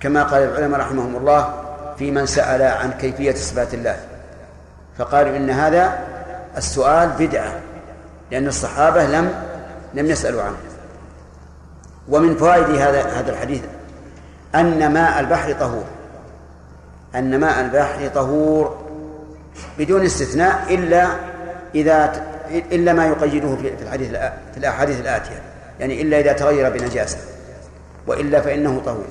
كما 0.00 0.22
قال 0.22 0.42
العلماء 0.42 0.80
رحمهم 0.80 1.16
الله 1.16 1.54
في 1.98 2.10
من 2.10 2.26
سأل 2.26 2.62
عن 2.62 2.92
كيفية 2.92 3.34
صفات 3.34 3.74
الله. 3.74 3.96
فقالوا 4.98 5.36
إن 5.36 5.50
هذا 5.50 5.98
السؤال 6.56 7.08
بدعة 7.18 7.52
لأن 8.30 8.48
الصحابة 8.48 9.06
لم 9.06 9.32
لم 9.94 10.06
يسألوا 10.06 10.42
عنه. 10.42 10.56
ومن 12.08 12.36
فوائد 12.36 12.70
هذا 12.70 13.02
هذا 13.02 13.30
الحديث 13.30 13.62
أن 14.54 14.92
ماء 14.92 15.20
البحر 15.20 15.52
طهور. 15.52 15.84
أن 17.14 17.40
ماء 17.40 17.60
البحر 17.60 18.08
طهور 18.14 18.78
بدون 19.78 20.04
استثناء 20.04 20.74
إلا 20.74 21.31
إذا 21.74 22.22
إلا 22.72 22.92
ما 22.92 23.06
يقيده 23.06 23.56
في 23.56 23.82
الحديث 23.82 24.10
في 24.52 24.56
الأحاديث 24.56 25.00
الآتية. 25.00 25.42
يعني 25.80 26.02
إلا 26.02 26.20
إذا 26.20 26.32
تغير 26.32 26.70
بنجاسة. 26.70 27.18
وإلا 28.06 28.40
فإنه 28.40 28.82
طهور 28.86 29.04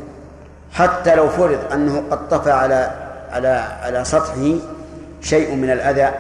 حتى 0.71 1.15
لو 1.15 1.29
فرض 1.29 1.59
أنه 1.73 2.03
قد 2.11 2.29
طفى 2.29 2.51
على 2.51 2.91
على 3.31 3.47
على 3.81 4.05
سطحه 4.05 4.53
شيء 5.21 5.55
من 5.55 5.69
الأذى 5.69 6.11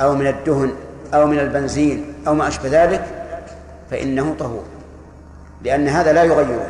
أو 0.00 0.14
من 0.14 0.26
الدهن 0.26 0.72
أو 1.14 1.26
من 1.26 1.38
البنزين 1.38 2.14
أو 2.26 2.34
ما 2.34 2.48
أشبه 2.48 2.84
ذلك 2.84 3.04
فإنه 3.90 4.34
طهور. 4.38 4.64
لأن 5.62 5.88
هذا 5.88 6.12
لا 6.12 6.24
يغيره. 6.24 6.66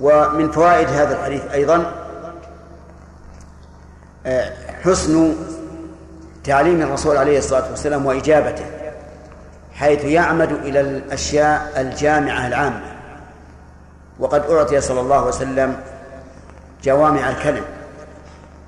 ومن 0.00 0.50
فوائد 0.50 0.88
هذا 0.88 1.14
الحديث 1.14 1.42
أيضا 1.52 1.92
آه، 4.26 4.52
حسن 4.82 5.34
تعليم 6.46 6.82
الرسول 6.82 7.16
عليه 7.16 7.38
الصلاة 7.38 7.70
والسلام 7.70 8.06
وإجابته 8.06 8.64
حيث 9.74 10.04
يعمد 10.04 10.52
إلى 10.52 10.80
الأشياء 10.80 11.72
الجامعة 11.76 12.46
العامة. 12.46 12.80
وقد 14.18 14.50
أعطي 14.50 14.80
صلى 14.80 15.00
الله 15.00 15.16
عليه 15.16 15.26
وسلم 15.26 15.76
جوامع 16.84 17.30
الكلم 17.30 17.64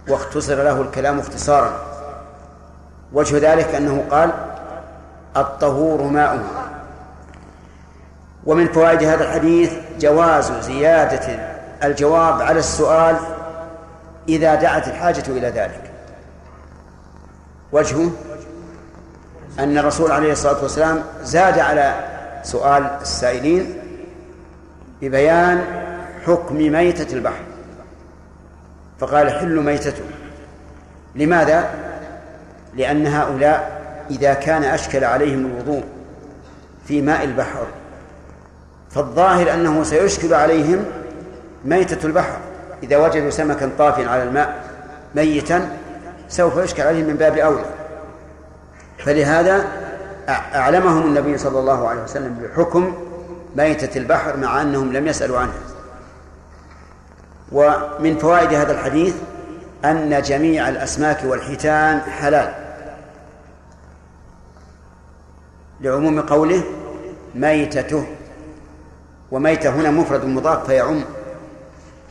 واختصر 0.09 0.55
له 0.55 0.81
الكلام 0.81 1.19
اختصارا. 1.19 1.73
وجه 3.13 3.53
ذلك 3.53 3.75
أنه 3.75 4.05
قال 4.11 4.31
الطهور 5.37 6.03
ماؤه. 6.03 6.45
ومن 8.47 8.69
فوائد 8.73 9.03
هذا 9.03 9.25
الحديث 9.25 9.73
جواز 10.01 10.53
زيادة 10.53 11.39
الجواب 11.85 12.43
على 12.43 12.59
السؤال 12.59 13.17
إذا 14.29 14.55
دعت 14.55 14.89
الحاجة 14.89 15.25
إلى 15.29 15.49
ذلك. 15.49 15.91
وجهه 17.73 18.11
أن 19.59 19.79
الرسول 19.79 20.13
عليه 20.13 20.33
الصلاة 20.33 20.63
والسلام 20.63 21.03
زاد 21.23 21.59
على 21.59 21.95
سؤال 22.43 22.83
السائلين 23.03 23.75
ببيان 25.03 25.65
حكم 26.27 26.57
ميتة 26.57 27.15
البحر 27.15 27.43
فقال 28.99 29.31
حل 29.31 29.61
ميتته 29.61 30.05
لماذا؟ 31.15 31.71
لأن 32.75 33.07
هؤلاء 33.07 33.79
إذا 34.11 34.35
كان 34.35 34.65
أشكل 34.65 35.05
عليهم 35.05 35.47
الوضوء 35.47 35.85
في 36.87 37.03
ماء 37.03 37.25
البحر 37.25 37.67
فالظاهر 38.91 39.55
أنه 39.55 39.83
سيشكل 39.83 40.35
عليهم 40.35 40.85
ميتة 41.65 42.07
البحر 42.07 42.39
إذا 42.83 42.97
وجدوا 42.97 43.31
سمكا 43.31 43.71
طافيا 43.79 44.09
على 44.09 44.23
الماء 44.23 44.65
ميتا 45.15 45.78
سوف 46.29 46.57
يشكل 46.57 46.83
عليهم 46.83 47.07
من 47.07 47.15
باب 47.15 47.39
أولى. 47.39 47.65
فلهذا 48.99 49.67
أعلمهم 50.29 51.03
النبي 51.03 51.39
صلى 51.39 51.59
الله 51.59 51.89
عليه 51.89 52.03
وسلم 52.03 52.35
بحكم 52.35 52.95
ميتة 53.57 53.99
البحر 53.99 54.37
مع 54.37 54.63
أنهم 54.63 54.93
لم 54.93 55.07
يسألوا 55.07 55.39
عنها 55.39 55.61
ومن 57.53 58.19
فوائد 58.19 58.55
هذا 58.55 58.73
الحديث 58.73 59.15
أن 59.85 60.23
جميع 60.23 60.69
الأسماك 60.69 61.19
والحيتان 61.25 62.01
حلال. 62.01 62.55
لعموم 65.81 66.21
قوله 66.21 66.63
ميتته 67.35 68.07
وميتة 69.31 69.71
هنا 69.71 69.91
مفرد 69.91 70.25
مضاف 70.25 70.67
فيعم. 70.67 71.05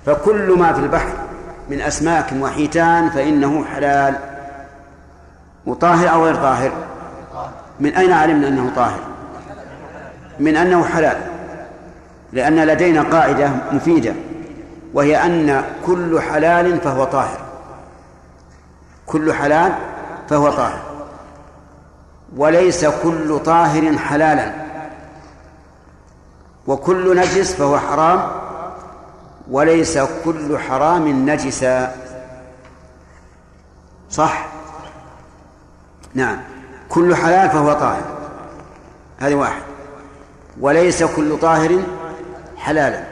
فكل 0.06 0.52
ما 0.57 0.73
في 0.73 0.80
البحر 0.80 1.26
من 1.69 1.81
أسماك 1.81 2.34
وحيتان 2.39 3.10
فإنه 3.10 3.65
حلال. 3.65 4.15
وطاهر 5.65 6.14
أو 6.14 6.26
غير 6.26 6.35
طاهر؟ 6.35 6.72
من 7.80 7.94
أين 7.94 8.11
علمنا 8.11 8.48
أنه 8.48 8.72
طاهر؟ 8.76 8.99
من 10.39 10.56
أنه 10.56 10.85
حلال. 10.85 11.18
لأن 12.34 12.56
لدينا 12.56 13.02
قاعدة 13.02 13.52
مفيدة 13.72 14.14
وهي 14.94 15.26
أن 15.26 15.64
كل 15.85 16.22
حلال 16.22 16.81
فهو 16.81 17.03
طاهر. 17.03 17.39
كل 19.06 19.34
حلال 19.34 19.73
فهو 20.30 20.52
طاهر. 20.52 20.80
وليس 22.38 22.85
كل 22.85 23.39
طاهر 23.39 23.98
حلالا. 23.98 24.52
وكل 26.68 27.18
نجس 27.18 27.53
فهو 27.53 27.80
حرام. 27.80 28.46
وليس 29.51 29.97
كل 29.97 30.57
حرام 30.57 31.29
نجسا 31.29 31.95
صح؟ 34.09 34.47
نعم. 36.13 36.37
كل 36.89 37.15
حلال 37.15 37.49
فهو 37.49 37.73
طاهر. 37.73 38.17
هذه 39.17 39.35
واحد. 39.35 39.61
وليس 40.59 41.03
كل 41.03 41.37
طاهر 41.39 41.83
حلالا 42.57 43.03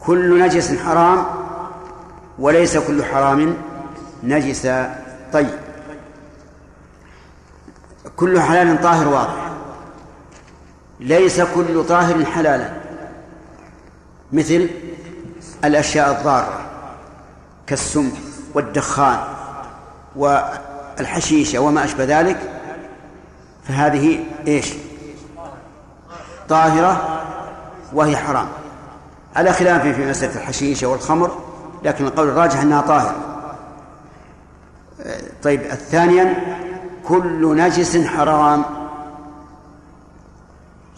كل 0.00 0.40
نجس 0.42 0.78
حرام 0.78 1.26
وليس 2.38 2.78
كل 2.78 3.04
حرام 3.04 3.56
نجسا 4.22 5.04
طيب. 5.32 5.58
كل 8.16 8.40
حلال 8.40 8.80
طاهر 8.82 9.08
واضح. 9.08 9.50
ليس 11.00 11.40
كل 11.40 11.84
طاهر 11.84 12.24
حلالا. 12.24 12.70
مثل 14.32 14.70
الأشياء 15.66 16.10
الضارة 16.10 16.60
كالسم 17.66 18.12
والدخان 18.54 19.18
والحشيشة 20.16 21.58
وما 21.58 21.84
أشبه 21.84 22.04
ذلك 22.04 22.38
فهذه 23.64 24.24
إيش؟ 24.46 24.74
طاهرة 26.48 27.22
وهي 27.92 28.16
حرام. 28.16 28.48
على 29.36 29.52
خلاف 29.52 29.82
في 29.82 30.10
مسألة 30.10 30.36
الحشيشة 30.36 30.86
والخمر 30.86 31.38
لكن 31.82 32.06
القول 32.06 32.28
الراجح 32.28 32.60
أنها 32.60 32.80
طاهرة. 32.80 33.16
طيب 35.42 35.62
ثانيا 35.62 36.34
كل 37.08 37.56
نجس 37.56 38.06
حرام. 38.06 38.64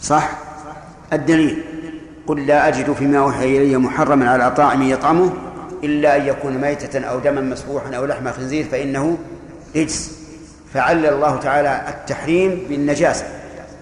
صح؟ 0.01 0.29
الدليل. 1.13 1.63
قل 2.29 2.47
لا 2.47 2.67
أجد 2.67 2.93
فيما 2.93 3.19
أوحي 3.19 3.57
إلي 3.57 3.77
محرما 3.77 4.29
على 4.29 4.51
طاعم 4.51 4.81
يطعمه 4.81 5.33
إلا 5.83 6.17
أن 6.17 6.25
يكون 6.25 6.57
ميتة 6.57 6.99
أو 6.99 7.19
دما 7.19 7.41
مسفوحا 7.41 7.95
أو 7.95 8.05
لحم 8.05 8.31
خنزير 8.31 8.65
فإنه 8.71 9.17
رجس. 9.75 10.19
فعلل 10.73 11.05
الله 11.05 11.35
تعالى 11.35 11.81
التحريم 11.87 12.65
بالنجاسة 12.69 13.25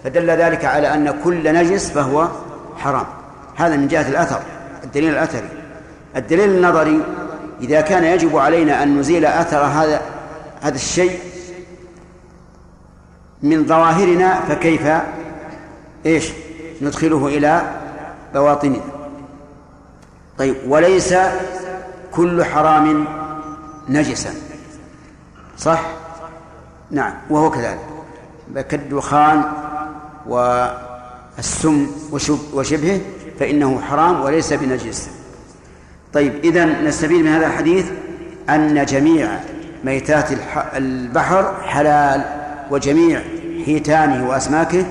فدل 0.03 0.29
ذلك 0.29 0.65
على 0.65 0.93
أن 0.93 1.13
كل 1.23 1.53
نجس 1.53 1.89
فهو 1.89 2.27
حرام. 2.77 3.05
هذا 3.55 3.75
من 3.75 3.87
جهة 3.87 4.09
الأثر 4.09 4.39
الدليل 4.83 5.09
الأثري. 5.09 5.49
الدليل 6.15 6.49
النظري 6.49 7.01
إذا 7.61 7.81
كان 7.81 8.03
يجب 8.03 8.37
علينا 8.37 8.83
أن 8.83 8.99
نزيل 8.99 9.25
أثر 9.25 9.57
هذا 9.57 10.01
هذا 10.61 10.75
الشيء 10.75 11.19
من 13.43 13.65
ظواهرنا 13.65 14.39
فكيف؟ 14.49 14.87
إيش؟ 16.05 16.31
ندخله 16.81 17.27
إلى 17.27 17.61
بواطننا 18.37 18.81
طيب 20.37 20.55
وليس 20.67 21.13
كل 22.11 22.43
حرام 22.43 23.05
نجسا. 23.89 24.33
صح؟ 25.57 25.81
نعم 26.91 27.13
وهو 27.29 27.51
كذلك. 27.51 27.79
كالدخان 28.69 29.43
والسم 30.27 31.87
وشبهه 32.53 33.01
فإنه 33.39 33.81
حرام 33.81 34.21
وليس 34.21 34.53
بنجس. 34.53 35.09
طيب 36.13 36.33
إذا 36.43 36.65
نستفيد 36.65 37.21
من 37.21 37.27
هذا 37.27 37.47
الحديث 37.47 37.85
أن 38.49 38.85
جميع 38.85 39.39
ميتات 39.83 40.29
البحر 40.75 41.53
حلال 41.63 42.25
وجميع 42.71 43.21
حيتانه 43.65 44.29
وأسماكه 44.29 44.85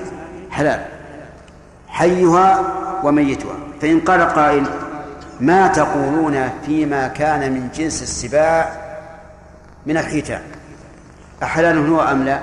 حلال. 0.51 0.96
حيها 1.97 2.63
وميتها. 3.03 3.55
فإن 3.81 3.99
قال 3.99 4.21
قائل 4.21 4.65
ما 5.39 5.67
تقولون 5.67 6.49
فيما 6.65 7.07
كان 7.07 7.51
من 7.51 7.69
جنس 7.75 8.01
السباع 8.01 8.69
من 9.85 9.97
الحيتان؟ 9.97 10.41
أحلال 11.43 11.89
هو 11.89 12.01
أم 12.01 12.23
لا؟ 12.23 12.39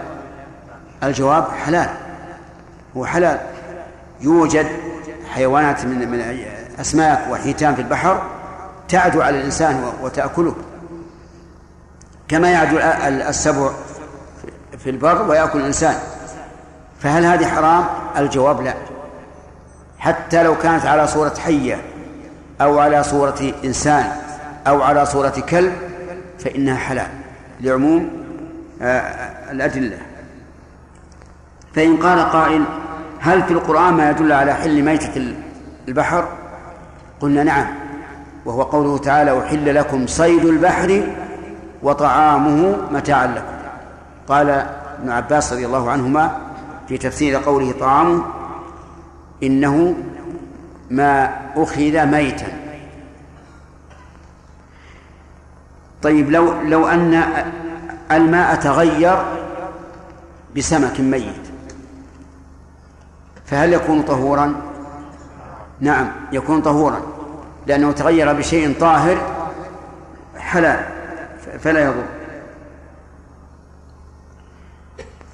الجواب 1.03 1.49
حلال. 1.49 1.89
هو 2.97 3.07
حلال. 3.07 3.41
يوجد 4.21 4.67
حيوانات 5.35 5.85
من 5.85 6.09
من 6.09 6.45
أسماك 6.81 7.19
وحيتان 7.31 7.75
في 7.75 7.83
البحر 7.83 8.23
تعدو 8.89 9.23
على 9.23 9.39
الإنسان 9.39 9.85
وتأكله. 10.03 10.55
كما 12.29 12.51
يعدو 12.51 12.79
السبع 13.29 13.71
في 14.79 14.91
البر 14.91 15.23
ويأكل 15.23 15.61
الإنسان. 15.61 15.95
فهل 17.01 17.25
هذه 17.25 17.47
حرام؟ 17.47 17.85
الجواب 18.17 18.61
لا. 18.61 18.94
حتى 20.05 20.43
لو 20.43 20.59
كانت 20.59 20.87
على 20.87 21.07
صورة 21.07 21.35
حية 21.45 21.83
أو 22.61 22.79
على 22.79 23.03
صورة 23.03 23.53
إنسان 23.65 24.13
أو 24.67 24.83
على 24.83 25.07
صورة 25.07 25.35
كلب 25.49 25.73
فإنها 26.39 26.77
حلال 26.77 27.09
لعموم 27.61 28.11
آه، 28.83 29.01
الأدلة. 29.51 29.99
فإن 31.75 31.97
قال 31.97 32.19
قائل 32.19 32.65
هل 33.21 33.43
في 33.43 33.51
القرآن 33.51 33.95
ما 33.95 34.11
يدل 34.11 34.33
على 34.33 34.55
حل 34.55 34.83
ميتة 34.83 35.35
البحر؟ 35.89 36.29
قلنا 37.21 37.43
نعم. 37.43 37.67
وهو 38.45 38.63
قوله 38.63 38.99
تعالى 38.99 39.39
أحل 39.41 39.75
لكم 39.75 40.07
صيد 40.07 40.45
البحر 40.45 41.03
وطعامه 41.83 42.77
متاعا 42.93 43.27
لكم. 43.27 43.55
قال 44.29 44.51
ابن 45.01 45.11
عباس 45.11 45.53
رضي 45.53 45.67
الله 45.67 45.91
عنهما 45.91 46.39
في 46.89 46.99
تفسير 46.99 47.37
قوله 47.37 47.73
طعامه 47.81 48.23
إنه 49.43 49.95
ما 50.91 51.41
أخذ 51.57 52.07
ميتا. 52.07 52.47
طيب 56.03 56.31
لو 56.31 56.63
لو 56.63 56.87
أن 56.89 57.25
الماء 58.11 58.55
تغير 58.55 59.25
بسمك 60.57 61.01
ميت 61.01 61.45
فهل 63.47 63.73
يكون 63.73 64.03
طهورا؟ 64.03 64.55
نعم 65.81 66.11
يكون 66.33 66.63
طهورا 66.63 67.01
لأنه 67.67 67.93
تغير 67.93 68.33
بشيء 68.33 68.81
طاهر 68.81 69.17
حلال 70.39 70.85
فلا 71.59 71.85
يضر. 71.85 72.05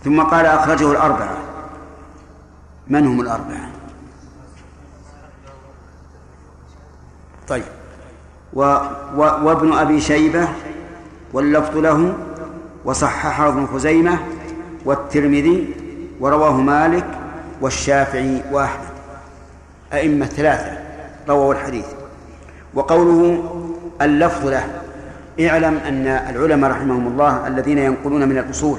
ثم 0.04 0.22
قال 0.22 0.46
أخرجه 0.46 0.90
الأربعة. 0.90 1.36
من 2.88 3.06
هم 3.06 3.20
الأربعة؟ 3.20 3.69
طيب. 7.50 7.64
و 8.52 8.62
و 9.16 9.20
وابن 9.20 9.72
أبي 9.72 10.00
شيبة 10.00 10.48
واللفظ 11.32 11.76
له 11.76 12.14
وصححه 12.84 13.48
ابن 13.48 13.66
خزيمة 13.66 14.18
والترمذي 14.84 15.74
ورواه 16.20 16.56
مالك 16.56 17.06
والشافعي 17.60 18.42
وأحمد. 18.52 18.90
أئمة 19.92 20.26
ثلاثة 20.26 20.78
رووا 21.28 21.54
الحديث. 21.54 21.86
وقوله 22.74 23.44
اللفظ 24.02 24.46
له 24.46 24.64
اعلم 25.40 25.76
أن 25.76 26.06
العلماء 26.06 26.70
رحمهم 26.70 27.06
الله 27.06 27.46
الذين 27.46 27.78
ينقلون 27.78 28.28
من 28.28 28.38
الأصول 28.38 28.78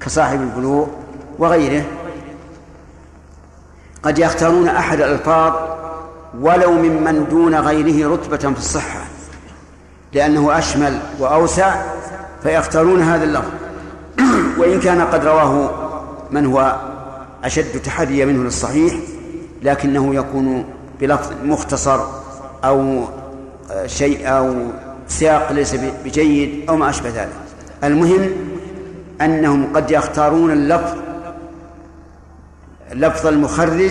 كصاحب 0.00 0.40
البلوغ 0.40 0.86
وغيره 1.38 1.84
قد 4.02 4.18
يختارون 4.18 4.68
أحد 4.68 5.00
الألفاظ 5.00 5.52
ولو 6.40 6.72
ممن 6.72 7.26
دون 7.30 7.54
غيره 7.54 8.12
رتبة 8.12 8.36
في 8.36 8.58
الصحة 8.58 9.04
لأنه 10.12 10.58
أشمل 10.58 10.98
وأوسع 11.18 11.82
فيختارون 12.42 13.02
هذا 13.02 13.24
اللفظ. 13.24 13.50
وإن 14.58 14.80
كان 14.80 15.00
قد 15.00 15.24
رواه 15.24 15.70
من 16.30 16.46
هو 16.46 16.76
أشد 17.44 17.82
تحريا 17.82 18.24
منه 18.24 18.44
للصحيح 18.44 18.94
لكنه 19.62 20.14
يكون 20.14 20.64
بلفظ 21.00 21.32
مختصر 21.44 22.00
أو 22.64 23.04
شيء 23.86 24.28
أو 24.28 24.54
سياق 25.08 25.52
ليس 25.52 25.74
بجيد 26.04 26.70
أو 26.70 26.76
ما 26.76 26.90
أشبه 26.90 27.08
ذلك. 27.08 27.32
المهم 27.84 28.30
أنهم 29.20 29.72
قد 29.74 29.90
يختارون 29.90 30.50
اللفظ 30.50 30.96
لفظ 32.92 33.26
المخرج 33.26 33.90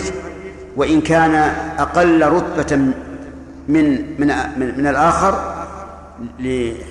وإن 0.76 1.00
كان 1.00 1.34
أقل 1.78 2.22
رتبة 2.22 2.76
من 3.68 3.84
من 4.20 4.26
من, 4.56 4.78
من 4.78 4.86
الآخر 4.86 5.54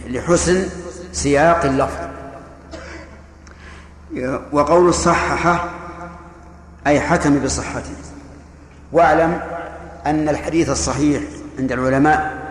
لحسن 0.10 0.70
سياق 1.12 1.66
اللفظ. 1.66 2.12
وقول 4.52 4.90
الصححة 4.90 5.70
أي 6.88 6.99
حكم 6.99 7.40
بصحته. 7.40 7.95
واعلم 8.91 9.40
أن 10.06 10.30
الحديث 10.30 10.70
الصحيح 10.70 11.22
عند 11.60 11.72
العلماء 11.72 12.41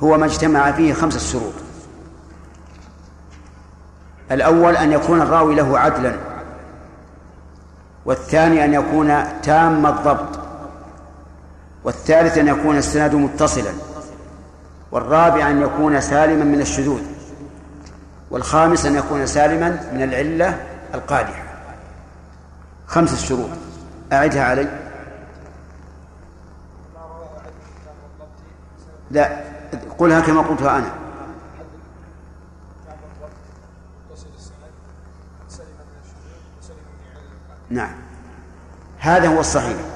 هو 0.00 0.18
ما 0.18 0.26
اجتمع 0.26 0.72
فيه 0.72 0.92
خمسة 0.92 1.18
شروط 1.18 1.52
الأول 4.30 4.76
أن 4.76 4.92
يكون 4.92 5.22
الراوي 5.22 5.54
له 5.54 5.78
عدلا 5.78 6.14
والثاني 8.04 8.64
أن 8.64 8.74
يكون 8.74 9.24
تام 9.42 9.86
الضبط. 9.86 10.41
والثالث 11.84 12.38
أن 12.38 12.48
يكون 12.48 12.76
السند 12.76 13.14
متصلا 13.14 13.72
والرابع 14.92 15.50
أن 15.50 15.62
يكون 15.62 16.00
سالما 16.00 16.44
من 16.44 16.60
الشذوذ 16.60 17.02
والخامس 18.30 18.86
أن 18.86 18.96
يكون 18.96 19.26
سالما 19.26 19.68
من 19.92 20.02
العلة 20.02 20.66
القادحة. 20.94 21.42
خمس 22.86 23.24
شروط 23.24 23.48
أعدها 24.12 24.44
علي. 24.44 24.68
لا 29.10 29.40
قلها 29.98 30.20
كما 30.20 30.40
قلتها 30.40 30.78
أنا. 30.78 30.92
نعم. 37.70 37.94
هذا 38.98 39.28
هو 39.28 39.40
الصحيح. 39.40 39.91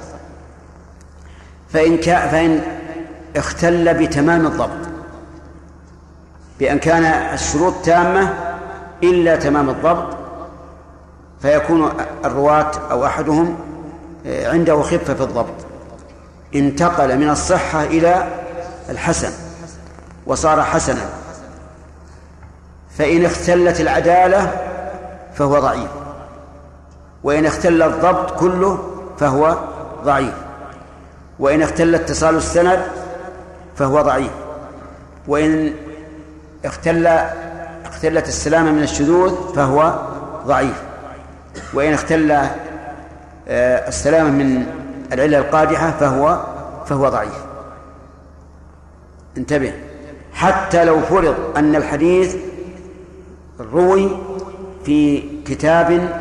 فإن 1.72 1.96
كا 1.96 2.28
فإن 2.28 2.60
اختل 3.36 3.94
بتمام 3.94 4.46
الضبط 4.46 4.88
بأن 6.58 6.78
كان 6.78 7.04
الشروط 7.04 7.74
تامة 7.84 8.34
إلا 9.02 9.36
تمام 9.36 9.70
الضبط 9.70 10.16
فيكون 11.42 11.92
الرواة 12.24 12.70
أو 12.90 13.06
أحدهم 13.06 13.56
آه، 14.26 14.50
عنده 14.50 14.82
خفة 14.82 15.14
في 15.14 15.22
الضبط. 15.22 15.54
انتقل 16.54 17.18
من 17.18 17.30
الصحة 17.30 17.84
إلى 17.84 18.28
الحسن 18.88 19.30
وصار 20.26 20.62
حسنا. 20.62 21.08
فإن 22.98 23.24
اختلت 23.24 23.80
العدالة 23.80 24.52
فهو 25.34 25.58
ضعيف 25.58 25.90
وإن 27.24 27.46
اختل 27.46 27.82
الضبط 27.82 28.40
كله 28.40 28.78
فهو 29.18 29.56
ضعيف. 30.04 30.45
وإن 31.38 31.62
اختل 31.62 31.94
اتصال 31.94 32.36
السند 32.36 32.82
فهو 33.76 34.02
ضعيف. 34.02 34.30
وإن 35.28 35.72
اختل 36.64 37.06
اختلت 37.84 38.28
السلامة 38.28 38.72
من 38.72 38.82
الشذوذ 38.82 39.54
فهو 39.54 40.00
ضعيف. 40.46 40.82
وإن 41.74 41.92
اختل 41.92 42.30
آه، 43.48 43.88
السلامة 43.88 44.30
من 44.30 44.66
العلة 45.12 45.38
القادحة 45.38 45.90
فهو 45.90 46.40
فهو 46.86 47.08
ضعيف. 47.08 47.44
انتبه. 49.36 49.72
حتى 50.32 50.84
لو 50.84 51.00
فرض 51.00 51.34
أن 51.56 51.76
الحديث 51.76 52.36
روي 53.60 54.10
في 54.84 55.22
كتاب 55.44 56.20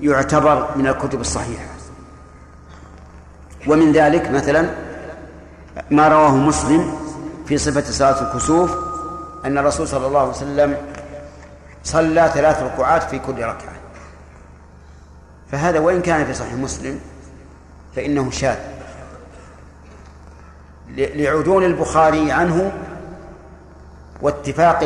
يعتبر 0.00 0.68
من 0.76 0.86
الكتب 0.86 1.20
الصحيحة. 1.20 1.71
ومن 3.66 3.92
ذلك 3.92 4.30
مثلا 4.30 4.70
ما 5.90 6.08
رواه 6.08 6.36
مسلم 6.36 6.94
في 7.46 7.58
صفة 7.58 7.84
صلاة 7.90 8.22
الكسوف 8.22 8.74
أن 9.44 9.58
الرسول 9.58 9.88
صلى 9.88 10.06
الله 10.06 10.20
عليه 10.20 10.30
وسلم 10.30 10.76
صلى 11.84 12.30
ثلاث 12.34 12.62
ركوعات 12.62 13.02
في 13.02 13.18
كل 13.18 13.38
ركعة. 13.38 13.72
فهذا 15.52 15.78
وإن 15.78 16.02
كان 16.02 16.24
في 16.24 16.34
صحيح 16.34 16.54
مسلم 16.54 17.00
فإنه 17.96 18.30
شاذ. 18.30 18.56
لعدول 20.96 21.64
البخاري 21.64 22.32
عنه 22.32 22.72
واتفاق 24.22 24.82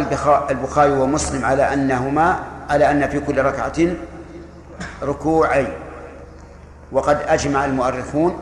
البخاري 0.50 0.92
ومسلم 0.92 1.44
على 1.44 1.72
أنهما 1.74 2.40
على 2.70 2.90
أن 2.90 3.08
في 3.08 3.20
كل 3.20 3.42
ركعة 3.42 3.94
ركوعين. 5.02 5.72
وقد 6.92 7.20
أجمع 7.26 7.64
المؤرخون 7.64 8.38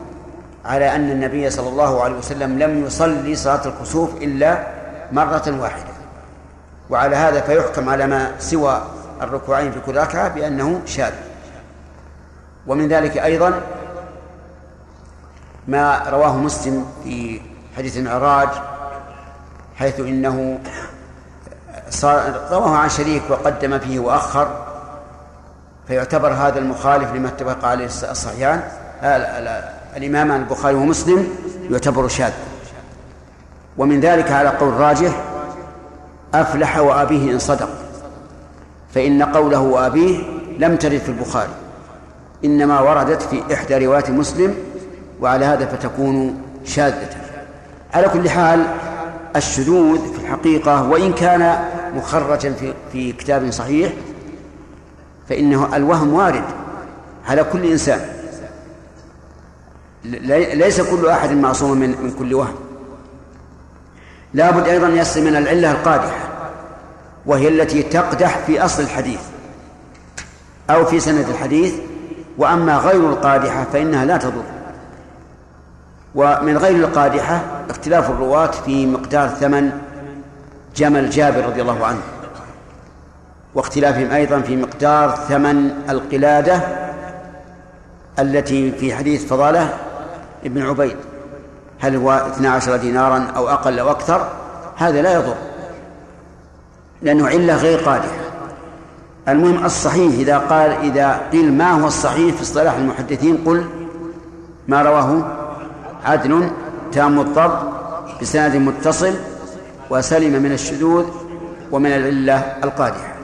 على 0.65 0.95
أن 0.95 1.11
النبي 1.11 1.49
صلى 1.49 1.69
الله 1.69 2.03
عليه 2.03 2.15
وسلم 2.15 2.59
لم 2.59 2.85
يصلي 2.85 3.35
صلاة 3.35 3.67
الكسوف 3.67 4.15
إلا 4.15 4.67
مرة 5.11 5.61
واحدة. 5.61 5.95
وعلى 6.89 7.15
هذا 7.15 7.41
فيحكم 7.41 7.89
على 7.89 8.07
ما 8.07 8.31
سوى 8.39 8.81
الركوعين 9.21 9.71
في 9.71 9.79
كل 9.79 9.97
ركعة 9.97 10.27
بأنه 10.27 10.81
شاذ. 10.85 11.13
ومن 12.67 12.87
ذلك 12.87 13.17
أيضا 13.17 13.61
ما 15.67 16.09
رواه 16.09 16.37
مسلم 16.37 16.85
في 17.03 17.41
حديث 17.77 17.97
المعراج 17.97 18.49
حيث 19.75 19.99
إنه 19.99 20.59
رواه 22.51 22.77
عن 22.77 22.89
شريك 22.89 23.23
وقدم 23.29 23.79
فيه 23.79 23.99
وأخر 23.99 24.65
فيعتبر 25.87 26.33
هذا 26.33 26.59
المخالف 26.59 27.13
لما 27.13 27.27
اتفق 27.27 27.65
عليه 27.65 27.85
الصحيحان 27.85 28.61
الإمام 29.97 30.31
البخاري 30.31 30.75
ومسلم 30.75 31.27
يعتبر 31.71 32.07
شاذ. 32.07 32.31
ومن 33.77 33.99
ذلك 33.99 34.31
على 34.31 34.49
قول 34.49 34.73
راجح 34.73 35.23
أفلح 36.33 36.77
وأبيه 36.77 37.31
إن 37.33 37.39
صدق. 37.39 37.69
فإن 38.93 39.23
قوله 39.23 39.59
وأبيه 39.59 40.19
لم 40.59 40.75
ترد 40.75 40.97
في 40.97 41.09
البخاري 41.09 41.53
إنما 42.45 42.79
وردت 42.79 43.21
في 43.21 43.53
إحدى 43.53 43.85
روايات 43.85 44.09
مسلم 44.09 44.55
وعلى 45.21 45.45
هذا 45.45 45.65
فتكون 45.65 46.41
شاذة. 46.65 47.09
على 47.93 48.09
كل 48.09 48.29
حال 48.29 48.65
الشذوذ 49.35 50.13
في 50.13 50.19
الحقيقة 50.19 50.89
وإن 50.89 51.13
كان 51.13 51.69
مخرجا 51.95 52.53
في 52.53 52.73
في 52.91 53.11
كتاب 53.11 53.51
صحيح 53.51 53.93
فإنه 55.29 55.75
الوهم 55.75 56.13
وارد 56.13 56.43
على 57.27 57.43
كل 57.43 57.65
إنسان. 57.65 58.14
ليس 60.53 60.81
كل 60.81 61.07
أحد 61.07 61.31
معصوم 61.31 61.77
من 61.77 61.89
من 61.89 62.15
كل 62.19 62.33
وهم. 62.33 62.55
لابد 64.33 64.67
أيضا 64.67 64.87
يصل 64.89 65.21
من 65.21 65.35
العلة 65.35 65.71
القادحة 65.71 66.29
وهي 67.25 67.47
التي 67.47 67.83
تقدح 67.83 68.37
في 68.37 68.65
أصل 68.65 68.83
الحديث 68.83 69.19
أو 70.69 70.85
في 70.85 70.99
سند 70.99 71.29
الحديث 71.29 71.73
وأما 72.37 72.77
غير 72.77 73.09
القادحة 73.09 73.65
فإنها 73.73 74.05
لا 74.05 74.17
تضر. 74.17 74.43
ومن 76.15 76.57
غير 76.57 76.75
القادحة 76.75 77.41
اختلاف 77.69 78.09
الرواة 78.09 78.51
في 78.51 78.85
مقدار 78.85 79.29
ثمن 79.29 79.71
جمل 80.75 81.09
جابر 81.09 81.45
رضي 81.45 81.61
الله 81.61 81.85
عنه 81.85 82.01
واختلافهم 83.55 84.11
أيضا 84.11 84.41
في 84.41 84.55
مقدار 84.55 85.15
ثمن 85.29 85.71
القلادة 85.89 86.61
التي 88.19 88.71
في 88.71 88.95
حديث 88.95 89.25
فضالة 89.25 89.73
ابن 90.45 90.61
عبيد. 90.61 90.97
هل 91.79 91.95
هو 91.95 92.11
12 92.11 92.75
دينارا 92.75 93.27
أو 93.35 93.49
أقل 93.49 93.79
أو 93.79 93.91
أكثر؟ 93.91 94.27
هذا 94.75 95.01
لا 95.01 95.13
يضر 95.13 95.35
لأنه 97.01 97.27
علة 97.27 97.55
غير 97.55 97.79
قادحة. 97.79 98.25
المهم 99.27 99.65
الصحيح 99.65 100.13
إذا 100.13 100.37
قال 100.37 100.71
إذا 100.71 101.21
قيل 101.31 101.53
ما 101.53 101.71
هو 101.71 101.87
الصحيح 101.87 102.35
في 102.35 102.41
اصطلاح 102.41 102.73
المحدثين 102.73 103.37
قل 103.45 103.65
ما 104.67 104.81
رواه 104.81 105.23
عدل 106.05 106.49
تام 106.91 107.19
الضبط 107.19 107.59
بسند 108.21 108.55
متصل 108.55 109.13
وسلم 109.89 110.43
من 110.43 110.51
الشذوذ 110.51 111.05
ومن 111.71 111.91
العلة 111.91 112.35
القادحة. 112.63 113.15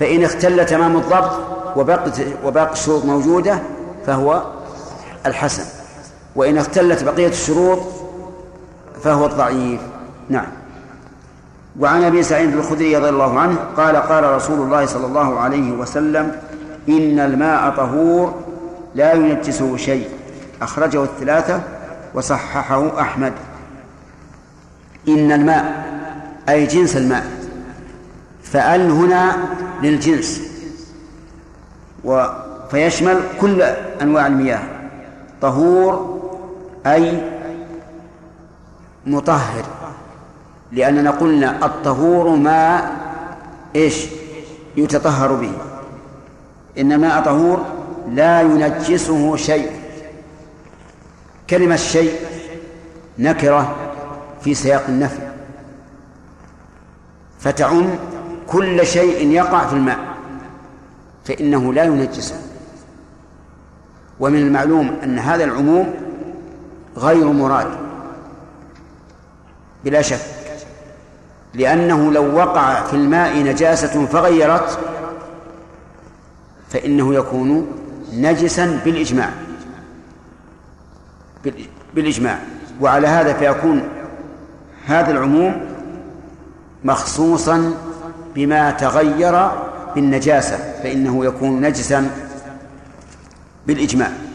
فإن 0.00 0.24
اختل 0.24 0.66
تمام 0.66 0.96
الضبط 0.96 1.30
وبقت 1.76 2.20
وباقي 2.44 2.72
الشروط 2.72 3.04
موجودة 3.04 3.58
فهو 4.06 4.42
الحسن. 5.26 5.77
وإن 6.38 6.58
اختلت 6.58 7.04
بقية 7.04 7.28
الشروط 7.28 7.78
فهو 9.02 9.26
الضعيف. 9.26 9.80
نعم. 10.28 10.46
وعن 11.80 12.02
أبي 12.04 12.22
سعيد 12.22 12.56
الخدري 12.56 12.96
رضي 12.96 13.08
الله 13.08 13.40
عنه 13.40 13.56
قال 13.76 13.96
قال 13.96 14.24
رسول 14.24 14.60
الله 14.60 14.86
صلى 14.86 15.06
الله 15.06 15.40
عليه 15.40 15.72
وسلم 15.72 16.36
إن 16.88 17.18
الماء 17.18 17.70
طهور 17.70 18.34
لا 18.94 19.12
ينجسه 19.12 19.76
شيء. 19.76 20.08
أخرجه 20.62 21.02
الثلاثة 21.02 21.60
وصححه 22.14 23.00
أحمد. 23.00 23.32
إن 25.08 25.32
الماء 25.32 25.86
أي 26.48 26.66
جنس 26.66 26.96
الماء 26.96 27.26
فأل 28.42 28.90
هنا 28.90 29.36
للجنس 29.82 30.42
و 32.04 32.24
فيشمل 32.70 33.20
كل 33.40 33.62
أنواع 34.02 34.26
المياه 34.26 34.62
طهور 35.40 36.17
أي 36.94 37.22
مطهر. 39.06 39.64
لأننا 40.72 41.10
قلنا 41.10 41.66
الطهور 41.66 42.36
ما 42.36 42.90
إيش 43.76 44.06
يتطهر 44.76 45.32
به. 45.32 45.52
إن 46.78 46.92
الماء 46.92 47.22
طهور 47.22 47.66
لا 48.08 48.40
ينجسه 48.40 49.36
شيء. 49.36 49.70
كلمة 51.50 51.76
شيء 51.76 52.12
نكرة 53.18 53.76
في 54.40 54.54
سياق 54.54 54.84
النفي. 54.88 55.28
فتعم 57.38 57.86
كل 58.46 58.86
شيء 58.86 59.30
يقع 59.30 59.66
في 59.66 59.72
الماء 59.72 59.98
فإنه 61.24 61.72
لا 61.72 61.84
ينجسه. 61.84 62.34
ومن 64.20 64.38
المعلوم 64.38 64.96
أن 65.04 65.18
هذا 65.18 65.44
العموم 65.44 65.94
غير 66.98 67.32
مراد. 67.32 67.66
بلا 69.84 70.02
شك. 70.02 70.20
لأنه 71.54 72.12
لو 72.12 72.36
وقع 72.36 72.82
في 72.82 72.94
الماء 72.96 73.38
نجاسة 73.42 74.06
فغيرت 74.06 74.78
فإنه 76.70 77.14
يكون 77.14 77.66
نجسا 78.12 78.80
بالإجماع. 78.84 79.30
بالإجماع. 81.94 82.38
وعلى 82.80 83.06
هذا 83.06 83.32
فيكون 83.32 83.88
هذا 84.86 85.10
العموم 85.10 85.60
مخصوصا 86.84 87.74
بما 88.34 88.70
تغير 88.70 89.48
بالنجاسة 89.94 90.56
فإنه 90.82 91.24
يكون 91.24 91.60
نجسا 91.60 92.10
بالإجماع. 93.66 94.27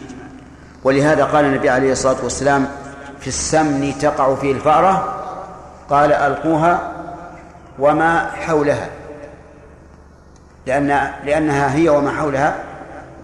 ولهذا 0.84 1.24
قال 1.24 1.44
النبي 1.44 1.70
عليه 1.70 1.92
الصلاة 1.92 2.16
والسلام 2.22 2.68
في 3.20 3.28
السمن 3.28 3.98
تقع 4.00 4.34
فيه 4.34 4.52
الفأرة؟ 4.52 5.20
قال 5.90 6.12
ألقوها 6.12 6.92
وما 7.78 8.30
حولها. 8.30 8.88
لأن 10.66 11.10
لأنها 11.24 11.74
هي 11.74 11.88
وما 11.88 12.10
حولها 12.10 12.56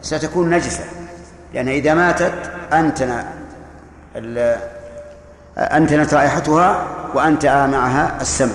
ستكون 0.03 0.51
نجسة. 0.51 0.85
لأن 1.55 1.69
إذا 1.69 1.95
ماتت 1.95 2.33
أنتن 2.73 3.25
أنتنت 5.59 6.15
رائحتها 6.15 6.87
وأنتأ 7.15 7.67
معها 7.67 8.21
السم 8.21 8.53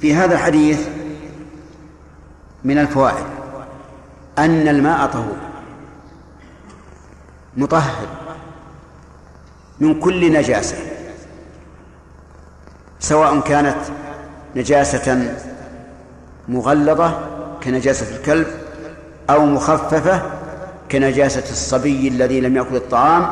في 0.00 0.14
هذا 0.14 0.34
الحديث 0.34 0.88
من 2.64 2.78
الفوائد. 2.78 3.37
أن 4.38 4.68
الماء 4.68 5.06
طهور. 5.06 5.36
مطهر. 7.56 8.06
من 9.80 10.00
كل 10.00 10.32
نجاسة. 10.32 10.76
سواء 13.00 13.40
كانت 13.40 13.76
نجاسة 14.56 15.34
مغلظة 16.48 17.18
كنجاسة 17.62 18.16
الكلب 18.16 18.46
أو 19.30 19.46
مخففة 19.46 20.22
كنجاسة 20.90 21.50
الصبي 21.50 22.08
الذي 22.08 22.40
لم 22.40 22.56
يأكل 22.56 22.76
الطعام 22.76 23.26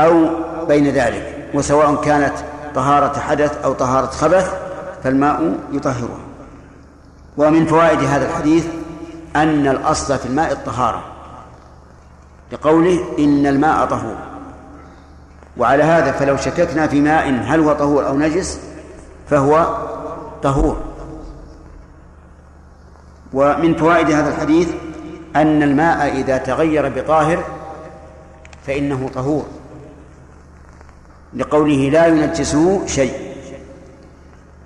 أو 0.00 0.28
بين 0.68 0.88
ذلك. 0.88 1.48
وسواء 1.54 2.00
كانت 2.00 2.34
طهارة 2.74 3.20
حدث 3.20 3.64
أو 3.64 3.72
طهارة 3.72 4.06
خبث 4.06 4.54
فالماء 5.04 5.58
يطهرها 5.72 6.18
ومن 7.36 7.66
فوائد 7.66 7.98
هذا 7.98 8.26
الحديث 8.28 8.66
أن 9.36 9.68
الأصل 9.68 10.18
في 10.18 10.26
الماء 10.26 10.52
الطهارة 10.52 11.04
لقوله 12.52 13.04
إن 13.18 13.46
الماء 13.46 13.86
طهور. 13.86 14.16
وعلى 15.56 15.82
هذا 15.82 16.12
فلو 16.12 16.36
شككنا 16.36 16.86
في 16.86 17.00
ماء 17.00 17.28
هل 17.28 17.60
هو 17.60 17.72
طهور 17.72 18.06
أو 18.06 18.18
نجس 18.18 18.60
فهو 19.30 19.76
طهور. 20.42 20.80
ومن 23.32 23.74
فوائد 23.74 24.10
هذا 24.10 24.28
الحديث 24.28 24.68
أن 25.36 25.62
الماء 25.62 26.16
إذا 26.20 26.38
تغير 26.38 26.88
بطاهر 26.88 27.44
فإنه 28.66 29.10
طهور. 29.14 29.46
لقوله 31.34 31.90
لا 31.90 32.06
ينجسه 32.06 32.86
شيء. 32.86 33.12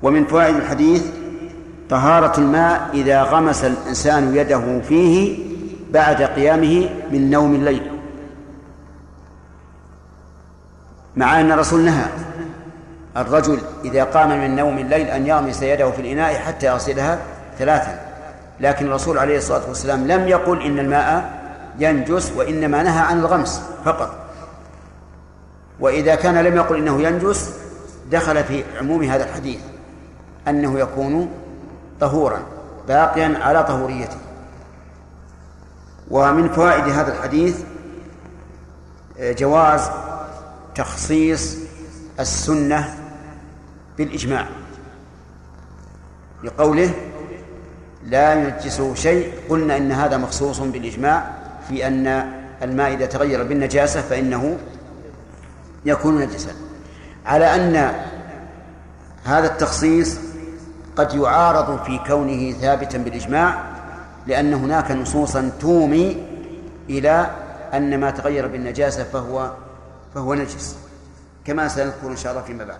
ومن 0.02 0.24
فوائد 0.24 0.56
الحديث 0.56 1.21
طهارة 1.90 2.40
الماء 2.40 2.90
إذا 2.94 3.22
غمس 3.22 3.64
الإنسان 3.64 4.36
يده 4.36 4.80
فيه 4.88 5.38
بعد 5.90 6.22
قيامه 6.22 6.88
من 7.12 7.30
نوم 7.30 7.54
الليل. 7.54 7.90
مع 11.16 11.40
أن 11.40 11.52
الرسول 11.52 11.80
نهى 11.80 12.04
الرجل 13.16 13.58
إذا 13.84 14.04
قام 14.04 14.40
من 14.40 14.56
نوم 14.56 14.78
الليل 14.78 15.06
أن 15.06 15.26
يغمس 15.26 15.62
يده 15.62 15.90
في 15.90 16.02
الإناء 16.02 16.34
حتى 16.34 16.66
يغسلها 16.66 17.18
ثلاثا. 17.58 18.00
لكن 18.60 18.86
الرسول 18.86 19.18
عليه 19.18 19.36
الصلاة 19.36 19.68
والسلام 19.68 20.06
لم 20.06 20.28
يقل 20.28 20.62
إن 20.62 20.78
الماء 20.78 21.30
ينجس 21.78 22.32
وإنما 22.36 22.82
نهى 22.82 23.00
عن 23.00 23.18
الغمس 23.18 23.62
فقط. 23.84 24.14
وإذا 25.80 26.14
كان 26.14 26.38
لم 26.38 26.56
يقل 26.56 26.76
إنه 26.76 27.02
ينجس 27.02 27.50
دخل 28.10 28.44
في 28.44 28.64
عموم 28.80 29.02
هذا 29.02 29.24
الحديث 29.24 29.60
أنه 30.48 30.78
يكون 30.78 31.28
طهورا 32.02 32.42
باقيا 32.88 33.38
على 33.42 33.64
طهوريته. 33.64 34.16
ومن 36.10 36.48
فوائد 36.48 36.84
هذا 36.88 37.12
الحديث 37.12 37.60
جواز 39.20 39.90
تخصيص 40.74 41.56
السنة 42.20 42.98
بالإجماع. 43.98 44.46
لقوله 46.44 46.94
لا 48.04 48.34
ينجسه 48.34 48.94
شيء 48.94 49.32
قلنا 49.48 49.76
إن 49.76 49.92
هذا 49.92 50.16
مخصوص 50.16 50.60
بالإجماع 50.60 51.30
في 51.68 51.86
أن 51.86 52.06
الماء 52.62 52.94
إذا 52.94 53.06
تغير 53.06 53.42
بالنجاسة 53.42 54.00
فإنه 54.00 54.58
يكون 55.84 56.18
نجسا. 56.20 56.52
على 57.26 57.54
أن 57.54 57.92
هذا 59.24 59.46
التخصيص 59.46 60.31
قد 60.96 61.14
يعارض 61.14 61.84
في 61.84 61.98
كونه 62.06 62.52
ثابتا 62.52 62.98
بالإجماع 62.98 63.62
لأن 64.26 64.54
هناك 64.54 64.90
نصوصا 64.90 65.52
تومي 65.60 66.16
إلى 66.90 67.30
أن 67.74 68.00
ما 68.00 68.10
تغير 68.10 68.46
بالنجاسة 68.46 69.04
فهو 69.04 69.50
فهو 70.14 70.34
نجس 70.34 70.76
كما 71.44 71.68
سنذكر 71.68 72.06
إن 72.10 72.16
شاء 72.16 72.32
الله 72.32 72.44
فيما 72.44 72.64
بعد. 72.64 72.78